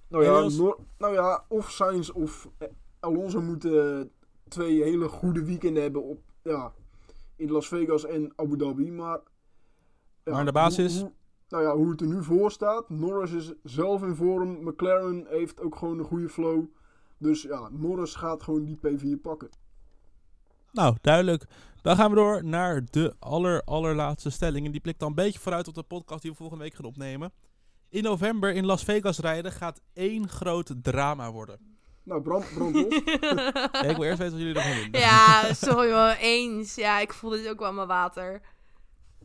Nou 0.08 0.24
ja? 0.24 0.58
Nor- 0.58 0.80
nou 0.98 1.14
ja, 1.14 1.46
of 1.48 1.72
Sainz 1.72 2.10
of 2.10 2.50
eh, 2.58 2.68
Alonso 3.00 3.42
moeten 3.42 4.00
eh, 4.00 4.06
twee 4.48 4.84
hele 4.84 5.08
goede 5.08 5.44
weekenden 5.46 5.84
hebben 5.84 6.04
op, 6.04 6.20
ja, 6.44 6.72
in 7.36 7.52
Las 7.52 7.68
Vegas 7.68 8.06
en 8.06 8.34
Abu 8.36 8.58
Dhabi. 8.58 8.92
Maar, 8.92 9.20
ja, 10.24 10.32
Maar 10.32 10.46
de 10.46 10.52
basis? 10.52 10.94
Hoe, 10.94 11.02
hoe- 11.02 11.14
nou 11.50 11.64
ja, 11.64 11.76
hoe 11.76 11.90
het 11.90 12.02
er 12.02 12.08
nu 12.08 12.24
voor 12.24 12.52
staat. 12.52 12.90
Norris 12.90 13.32
is 13.32 13.54
zelf 13.64 14.04
in 14.04 14.16
vorm. 14.16 14.64
McLaren 14.64 15.26
heeft 15.30 15.62
ook 15.62 15.76
gewoon 15.76 16.00
een 16.00 16.06
goede 16.06 16.30
flow. 16.30 16.64
Dus 17.18 17.42
ja, 17.42 17.70
Norris 17.72 18.16
gaat 18.16 18.44
gewoon 18.44 18.64
die 18.64 18.78
P4 18.78 19.22
pakken. 19.22 19.50
Nou, 20.72 20.96
duidelijk. 21.02 21.46
Dan 21.82 21.96
gaan 21.96 22.10
we 22.10 22.16
door 22.16 22.44
naar 22.44 22.82
de 22.90 23.16
aller, 23.20 23.62
allerlaatste 23.64 24.30
stelling. 24.30 24.66
En 24.66 24.72
die 24.72 24.82
blikt 24.82 25.00
dan 25.00 25.10
een 25.10 25.16
beetje 25.16 25.40
vooruit 25.40 25.68
op 25.68 25.74
de 25.74 25.84
podcast 25.84 26.22
die 26.22 26.32
we 26.32 26.38
volgende 26.38 26.64
week 26.64 26.74
gaan 26.74 26.86
opnemen. 26.86 27.32
In 27.90 28.04
november 28.04 28.54
in 28.54 28.66
Las 28.66 28.84
Vegas 28.84 29.20
rijden 29.20 29.52
gaat 29.52 29.82
één 29.94 30.30
groot 30.30 30.74
drama 30.82 31.32
worden. 31.32 31.60
Nou, 32.04 32.22
brand, 32.22 32.46
brand 32.54 32.76
los. 32.76 33.02
Ja, 33.72 33.82
ik 33.82 33.96
wil 33.96 34.06
eerst 34.06 34.18
weten 34.18 34.34
wat 34.34 34.42
jullie 34.42 34.56
ervan 34.56 34.72
vinden. 34.72 35.02
ja, 35.02 35.54
sorry 35.54 35.92
hoor, 35.92 36.16
eens. 36.20 36.76
Ja, 36.76 37.00
ik 37.00 37.14
voel 37.14 37.30
dit 37.30 37.50
ook 37.50 37.60
wel 37.60 37.68
aan 37.68 37.76
mijn 37.76 37.88
water. 37.88 38.42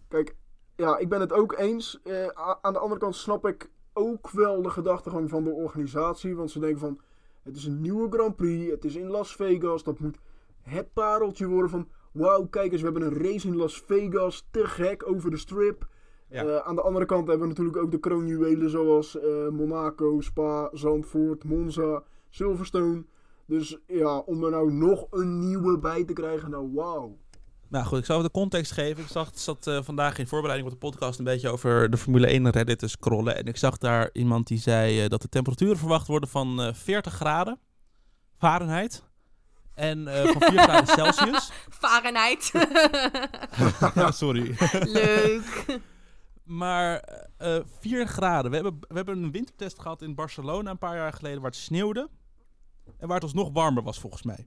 Kijk, 0.08 0.36
ja, 0.76 0.98
ik 0.98 1.08
ben 1.08 1.20
het 1.20 1.32
ook 1.32 1.58
eens. 1.58 2.02
Eh, 2.02 2.26
aan 2.60 2.72
de 2.72 2.78
andere 2.78 3.00
kant 3.00 3.16
snap 3.16 3.46
ik 3.46 3.70
ook 3.92 4.30
wel 4.30 4.62
de 4.62 4.70
gedachtegang 4.70 5.30
van 5.30 5.44
de 5.44 5.50
organisatie. 5.50 6.36
Want 6.36 6.50
ze 6.50 6.58
denken 6.58 6.80
van, 6.80 7.00
het 7.50 7.58
is 7.58 7.66
een 7.66 7.80
nieuwe 7.80 8.08
Grand 8.10 8.36
Prix, 8.36 8.70
het 8.70 8.84
is 8.84 8.96
in 8.96 9.06
Las 9.06 9.36
Vegas. 9.36 9.82
Dat 9.82 9.98
moet 9.98 10.18
het 10.60 10.92
pareltje 10.92 11.46
worden 11.46 11.70
van, 11.70 11.88
wauw, 12.12 12.46
kijk 12.46 12.72
eens, 12.72 12.82
we 12.82 12.90
hebben 12.90 13.06
een 13.06 13.22
race 13.22 13.46
in 13.46 13.56
Las 13.56 13.82
Vegas. 13.86 14.46
Te 14.50 14.66
gek, 14.66 15.08
over 15.08 15.30
de 15.30 15.36
strip. 15.36 15.88
Ja. 16.28 16.44
Eh, 16.44 16.56
aan 16.56 16.74
de 16.74 16.82
andere 16.82 17.04
kant 17.04 17.28
hebben 17.28 17.48
we 17.48 17.52
natuurlijk 17.52 17.76
ook 17.76 17.90
de 17.90 17.98
kroonjuwelen 17.98 18.70
zoals 18.70 19.18
eh, 19.18 19.48
Monaco, 19.48 20.20
Spa, 20.20 20.68
Zandvoort, 20.72 21.44
Monza, 21.44 22.02
Silverstone. 22.28 23.04
Dus 23.46 23.78
ja, 23.86 24.18
om 24.18 24.44
er 24.44 24.50
nou 24.50 24.72
nog 24.72 25.06
een 25.10 25.38
nieuwe 25.38 25.78
bij 25.78 26.04
te 26.04 26.12
krijgen, 26.12 26.50
nou 26.50 26.70
wauw. 26.74 27.16
Nou 27.70 27.84
goed, 27.84 27.98
ik 27.98 28.04
zal 28.04 28.16
even 28.16 28.28
de 28.32 28.38
context 28.38 28.72
geven. 28.72 29.02
Ik 29.02 29.08
zag, 29.08 29.30
zat 29.34 29.66
eh, 29.66 29.82
vandaag 29.82 30.18
in 30.18 30.26
voorbereiding 30.26 30.72
op 30.72 30.80
de 30.80 30.86
podcast 30.86 31.18
een 31.18 31.24
beetje 31.24 31.48
over 31.48 31.90
de 31.90 31.96
Formule 31.96 32.26
1 32.26 32.50
Reddit 32.50 32.78
te 32.78 32.88
scrollen. 32.88 33.36
En 33.36 33.46
ik 33.46 33.56
zag 33.56 33.78
daar 33.78 34.10
iemand 34.12 34.46
die 34.46 34.58
zei 34.58 35.02
eh, 35.02 35.08
dat 35.08 35.22
de 35.22 35.28
temperaturen 35.28 35.76
verwacht 35.78 36.06
worden 36.06 36.28
van 36.28 36.62
eh 36.62 36.74
40 36.74 37.12
graden 37.14 37.58
Fahrenheit. 38.38 39.02
En 39.74 40.08
eh, 40.08 40.26
van 40.26 40.42
4 40.50 40.62
graden 40.68 40.86
Celsius. 40.86 41.50
Fahrenheit. 41.70 42.52
Ja, 43.94 44.10
Sorry. 44.10 44.56
Leuk. 44.82 45.78
Maar 46.44 47.04
eh 47.36 47.58
4 47.80 48.06
graden. 48.06 48.50
We 48.50 48.56
hebben, 48.56 48.78
we 48.88 48.94
hebben 48.94 49.22
een 49.22 49.32
wintertest 49.32 49.80
gehad 49.80 50.02
in 50.02 50.14
Barcelona 50.14 50.70
een 50.70 50.78
paar 50.78 50.96
jaar 50.96 51.12
geleden 51.12 51.40
waar 51.40 51.50
het 51.50 51.60
sneeuwde. 51.60 52.08
En 52.98 53.06
waar 53.06 53.16
het 53.16 53.24
alsnog 53.24 53.50
warmer 53.52 53.82
was 53.82 53.98
volgens 53.98 54.22
mij. 54.22 54.46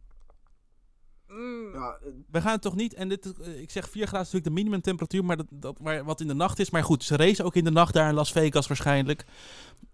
Mm. 1.33 1.73
Ja, 1.73 1.97
eh, 2.01 2.11
We 2.31 2.41
gaan 2.41 2.59
toch 2.59 2.75
niet, 2.75 2.93
en 2.93 3.09
dit, 3.09 3.33
eh, 3.41 3.61
ik 3.61 3.71
zeg 3.71 3.89
4 3.89 4.07
graden 4.07 4.27
is 4.27 4.33
natuurlijk 4.33 4.55
de 4.55 4.61
minimumtemperatuur, 4.61 5.25
maar 5.25 5.37
dat, 5.37 5.45
dat, 5.49 5.77
waar, 5.81 6.03
wat 6.03 6.21
in 6.21 6.27
de 6.27 6.33
nacht 6.33 6.59
is. 6.59 6.69
Maar 6.69 6.83
goed, 6.83 7.03
ze 7.03 7.15
race 7.15 7.43
ook 7.43 7.55
in 7.55 7.63
de 7.63 7.71
nacht 7.71 7.93
daar 7.93 8.09
in 8.09 8.15
Las 8.15 8.31
Vegas 8.31 8.67
waarschijnlijk. 8.67 9.25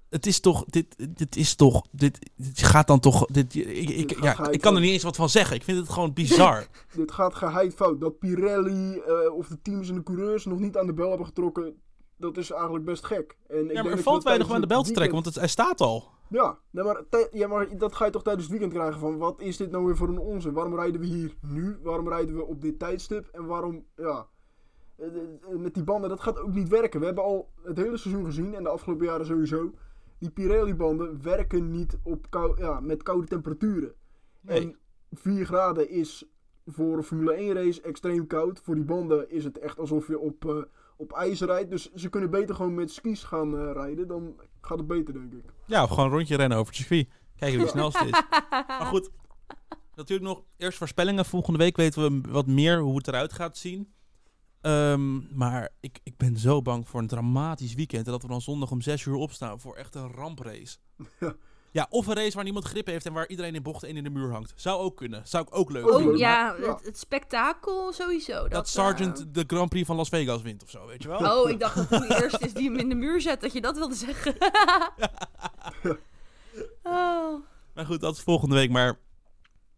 Het 0.09 0.25
is 0.25 0.39
toch, 0.39 0.65
dit, 0.65 0.95
dit 1.17 1.35
is 1.35 1.55
toch, 1.55 1.85
dit, 1.91 2.31
dit 2.35 2.63
gaat 2.63 2.87
dan 2.87 2.99
toch, 2.99 3.25
dit, 3.25 3.55
ik, 3.55 3.89
ik, 3.89 4.21
ja, 4.21 4.49
ik 4.49 4.61
kan 4.61 4.75
er 4.75 4.81
niet 4.81 4.91
eens 4.91 5.03
wat 5.03 5.15
van 5.15 5.29
zeggen. 5.29 5.55
Ik 5.55 5.63
vind 5.63 5.77
het 5.77 5.89
gewoon 5.89 6.13
bizar. 6.13 6.67
dit 6.95 7.11
gaat 7.11 7.35
geheid 7.35 7.73
fout. 7.73 7.99
Dat 7.99 8.19
Pirelli 8.19 8.97
eh, 8.97 9.33
of 9.33 9.47
de 9.47 9.61
teams 9.61 9.89
en 9.89 9.95
de 9.95 10.03
coureurs 10.03 10.45
nog 10.45 10.59
niet 10.59 10.77
aan 10.77 10.85
de 10.85 10.93
bel 10.93 11.09
hebben 11.09 11.25
getrokken, 11.25 11.75
dat 12.17 12.37
is 12.37 12.51
eigenlijk 12.51 12.85
best 12.85 13.05
gek. 13.05 13.37
En 13.47 13.57
ik 13.57 13.61
ja, 13.61 13.65
denk 13.65 13.75
maar 13.75 13.85
er 13.85 13.95
dat 13.95 14.03
valt 14.03 14.21
je 14.21 14.27
weinig 14.27 14.47
om 14.47 14.53
aan 14.53 14.61
de 14.61 14.67
bel 14.67 14.81
te 14.81 14.87
het 14.87 14.95
trekken, 14.95 15.15
want 15.15 15.25
het, 15.25 15.35
hij 15.35 15.47
staat 15.47 15.81
al. 15.81 16.17
Ja, 16.29 16.57
nee, 16.69 16.83
maar, 16.83 17.03
ja, 17.31 17.47
maar 17.47 17.77
dat 17.77 17.95
ga 17.95 18.05
je 18.05 18.11
toch 18.11 18.23
tijdens 18.23 18.43
het 18.47 18.57
weekend 18.57 18.77
krijgen 18.77 18.99
van, 18.99 19.17
wat 19.17 19.41
is 19.41 19.57
dit 19.57 19.71
nou 19.71 19.85
weer 19.85 19.95
voor 19.97 20.07
een 20.07 20.19
onzin? 20.19 20.53
Waarom 20.53 20.75
rijden 20.75 21.01
we 21.01 21.07
hier 21.07 21.35
nu? 21.41 21.77
Waarom 21.83 22.09
rijden 22.09 22.35
we 22.35 22.45
op 22.45 22.61
dit 22.61 22.79
tijdstip? 22.79 23.27
En 23.31 23.45
waarom, 23.45 23.85
ja... 23.95 24.27
eh, 24.95 25.05
eh, 25.07 25.57
Met 25.57 25.73
die 25.73 25.83
banden, 25.83 26.09
dat 26.09 26.19
gaat 26.19 26.39
ook 26.39 26.53
niet 26.53 26.67
werken. 26.69 26.99
We 26.99 27.05
hebben 27.05 27.23
al 27.23 27.49
het 27.63 27.77
hele 27.77 27.97
seizoen 27.97 28.25
gezien, 28.25 28.55
en 28.55 28.63
de 28.63 28.69
afgelopen 28.69 29.05
jaren 29.05 29.25
sowieso... 29.25 29.73
Die 30.19 30.29
Pirelli-banden 30.29 31.21
werken 31.21 31.71
niet 31.71 31.97
op 32.03 32.29
kou, 32.29 32.57
ja, 32.61 32.79
met 32.79 33.03
koude 33.03 33.27
temperaturen. 33.27 33.93
Nee. 34.41 34.61
En 34.61 34.77
4 35.11 35.45
graden 35.45 35.89
is 35.89 36.31
voor 36.65 36.97
een 36.97 37.03
Formule 37.03 37.33
1 37.33 37.53
race 37.53 37.81
extreem 37.81 38.27
koud. 38.27 38.59
Voor 38.59 38.75
die 38.75 38.83
banden 38.83 39.29
is 39.29 39.43
het 39.43 39.59
echt 39.59 39.79
alsof 39.79 40.07
je 40.07 40.19
op, 40.19 40.45
eh, 40.45 40.61
op 40.97 41.13
ijs 41.13 41.41
rijdt. 41.41 41.69
Dus 41.69 41.93
ze 41.93 42.09
kunnen 42.09 42.29
beter 42.29 42.55
gewoon 42.55 42.73
met 42.73 42.91
skis 42.91 43.23
gaan 43.23 43.71
rijden. 43.71 44.07
Dan 44.07 44.39
gaat 44.69 44.77
het 44.77 44.87
beter, 44.87 45.13
denk 45.13 45.33
ik. 45.33 45.53
Ja, 45.65 45.83
of 45.83 45.89
gewoon 45.89 46.05
een 46.05 46.11
rondje 46.11 46.35
rennen 46.35 46.57
over 46.57 46.73
het 46.73 46.81
circuit. 46.81 47.07
Kijken 47.35 47.57
wie 47.57 47.67
het 47.67 47.75
snelste 47.75 48.05
is. 48.05 48.21
Maar 48.67 48.85
goed, 48.85 49.09
natuurlijk 49.95 50.29
nog 50.29 50.43
eerst 50.57 50.77
voorspellingen. 50.77 51.25
Volgende 51.25 51.59
week 51.59 51.77
weten 51.77 52.21
we 52.21 52.31
wat 52.31 52.47
meer 52.47 52.79
hoe 52.79 52.97
het 52.97 53.07
eruit 53.07 53.33
gaat 53.33 53.57
zien. 53.57 53.93
Ehm, 54.61 55.37
maar 55.37 55.69
ik, 55.79 55.99
ik 56.03 56.17
ben 56.17 56.37
zo 56.37 56.61
bang 56.61 56.87
voor 56.87 56.99
een 56.99 57.07
dramatisch 57.07 57.73
weekend. 57.73 58.05
En 58.05 58.11
dat 58.11 58.21
we 58.21 58.27
dan 58.27 58.41
zondag 58.41 58.71
om 58.71 58.81
6 58.81 59.05
uur 59.05 59.15
opstaan 59.15 59.59
voor 59.59 59.75
echt 59.75 59.95
een 59.95 60.11
ramprace. 60.11 60.77
Ja. 61.19 61.35
Ja, 61.71 61.87
of 61.89 62.07
een 62.07 62.15
race 62.15 62.35
waar 62.35 62.43
niemand 62.43 62.65
grip 62.65 62.85
heeft 62.87 63.05
en 63.05 63.13
waar 63.13 63.27
iedereen 63.27 63.55
in 63.55 63.63
bocht 63.63 63.83
1 63.83 63.97
in 63.97 64.03
de 64.03 64.09
muur 64.09 64.31
hangt. 64.31 64.53
Zou 64.55 64.79
ook 64.79 64.97
kunnen. 64.97 65.21
Zou 65.27 65.43
ik 65.47 65.55
ook 65.57 65.71
leuk 65.71 65.87
Oh, 65.89 65.95
vinden. 65.95 66.11
Oh 66.13 66.17
ja, 66.17 66.43
maar- 66.51 66.61
ja. 66.61 66.73
Het, 66.75 66.85
het 66.85 66.97
spektakel 66.99 67.91
sowieso. 67.93 68.33
Dat, 68.41 68.51
Dat 68.51 68.65
eh, 68.65 68.71
Sargent 68.71 69.25
de 69.33 69.43
Grand 69.47 69.69
Prix 69.69 69.87
van 69.87 69.95
Las 69.95 70.09
Vegas 70.09 70.41
wint 70.41 70.63
of 70.63 70.69
zo, 70.69 70.85
weet 70.87 71.03
je 71.03 71.07
wel? 71.09 71.41
Oh, 71.43 71.49
ik 71.49 71.59
dacht 71.59 71.89
dat 71.89 71.89
hij 72.07 72.21
eerst 72.21 72.41
is 72.41 72.53
die 72.53 72.69
hem 72.69 72.77
in 72.79 72.89
de 72.89 72.95
muur 72.95 73.21
zet, 73.21 73.41
dat 73.41 73.53
je 73.53 73.61
dat 73.61 73.77
wilde 73.77 73.95
zeggen. 73.95 74.35
oh. 76.83 77.33
Maar 77.73 77.85
goed, 77.85 78.01
dat 78.01 78.15
is 78.15 78.21
volgende 78.21 78.55
week. 78.55 78.69
Maar 78.69 78.99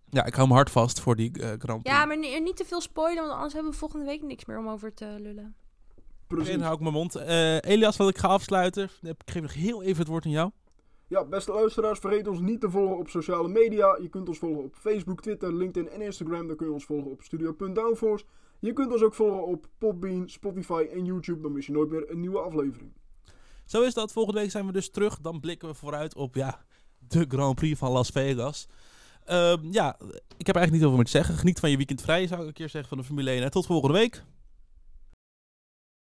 Ja, 0.10 0.26
ik 0.26 0.34
hou 0.36 0.48
me 0.48 0.54
hard 0.54 0.70
vast 0.70 1.00
voor 1.00 1.16
die 1.16 1.32
eh, 1.32 1.48
Grand 1.48 1.82
Prix. 1.84 1.98
Ja, 1.98 2.06
maar 2.06 2.18
ni- 2.18 2.40
niet 2.40 2.58
te 2.58 2.66
veel 2.66 2.82
spoilen, 2.82 3.22
want 3.24 3.34
anders 3.36 3.54
hebben 3.54 3.72
we 3.72 3.78
volgende 3.78 4.06
week 4.06 4.22
niks 4.22 4.46
meer 4.46 4.58
om 4.58 4.68
over 4.70 4.94
te 4.94 5.16
lullen. 5.20 5.56
Precies. 6.28 6.54
En 6.54 6.62
hou 6.62 6.74
ik 6.74 6.80
mijn 6.80 6.94
mond. 6.94 7.16
Eh, 7.16 7.56
Elias, 7.62 7.98
wat 7.98 8.10
ik 8.10 8.18
ga 8.18 8.28
afsluiten. 8.28 8.90
Ik 9.02 9.16
geef 9.26 9.42
nog 9.42 9.54
heel 9.54 9.82
even 9.84 9.98
het 10.00 10.08
woord 10.08 10.26
aan 10.26 10.32
jou. 10.32 10.52
Ja, 11.12 11.26
beste 11.26 11.52
luisteraars, 11.52 12.00
vergeet 12.00 12.28
ons 12.28 12.40
niet 12.40 12.62
te 12.62 12.70
volgen 12.70 12.98
op 12.98 13.10
sociale 13.10 13.48
media. 13.48 13.98
Je 14.02 14.10
kunt 14.10 14.28
ons 14.28 14.38
volgen 14.38 14.64
op 14.64 14.76
Facebook, 14.76 15.22
Twitter, 15.22 15.54
LinkedIn 15.54 15.92
en 15.92 16.02
Instagram. 16.02 16.48
Dan 16.48 16.56
kun 16.56 16.68
je 16.68 16.74
ons 16.74 16.86
volgen 16.86 17.12
op 17.12 17.22
studio.downforce. 17.22 18.26
Je 18.60 18.74
kunt 18.74 18.92
ons 18.92 19.02
ook 19.02 19.14
volgen 19.14 19.46
op 19.46 19.68
Podbean, 19.78 20.30
Spotify 20.30 20.88
en 20.94 21.06
YouTube. 21.06 21.42
Dan 21.42 21.52
mis 21.52 21.66
je 21.66 21.72
nooit 21.72 21.90
meer 21.90 22.12
een 22.12 22.20
nieuwe 22.20 22.40
aflevering. 22.40 22.92
Zo 23.66 23.82
is 23.82 23.94
dat. 23.94 24.12
Volgende 24.12 24.40
week 24.40 24.52
zijn 24.52 24.66
we 24.66 24.72
dus 24.72 24.90
terug. 24.90 25.20
Dan 25.22 25.40
blikken 25.40 25.68
we 25.68 25.74
vooruit 25.74 26.16
op 26.16 26.36
ja, 26.36 26.66
de 27.08 27.26
Grand 27.28 27.56
Prix 27.56 27.80
van 27.80 27.92
Las 27.92 28.10
Vegas. 28.10 28.68
Ehm, 29.26 29.72
ja, 29.72 30.00
ik 30.38 30.48
heb 30.48 30.56
eigenlijk 30.56 30.72
niet 30.72 30.84
over 30.84 30.96
meer 30.96 31.06
te 31.06 31.12
zeggen. 31.12 31.36
Geniet 31.36 31.60
van 31.60 31.70
je 31.70 31.78
weekend 31.78 32.02
vrij, 32.02 32.28
zou 32.28 32.42
ik 32.42 32.48
een 32.48 32.54
keer 32.54 32.70
zeggen, 32.70 32.90
van 32.90 32.98
de 32.98 33.04
Formule 33.04 33.30
1. 33.30 33.44
En 33.44 33.52
tot 33.52 33.66
volgende 33.66 33.98
week. 33.98 34.24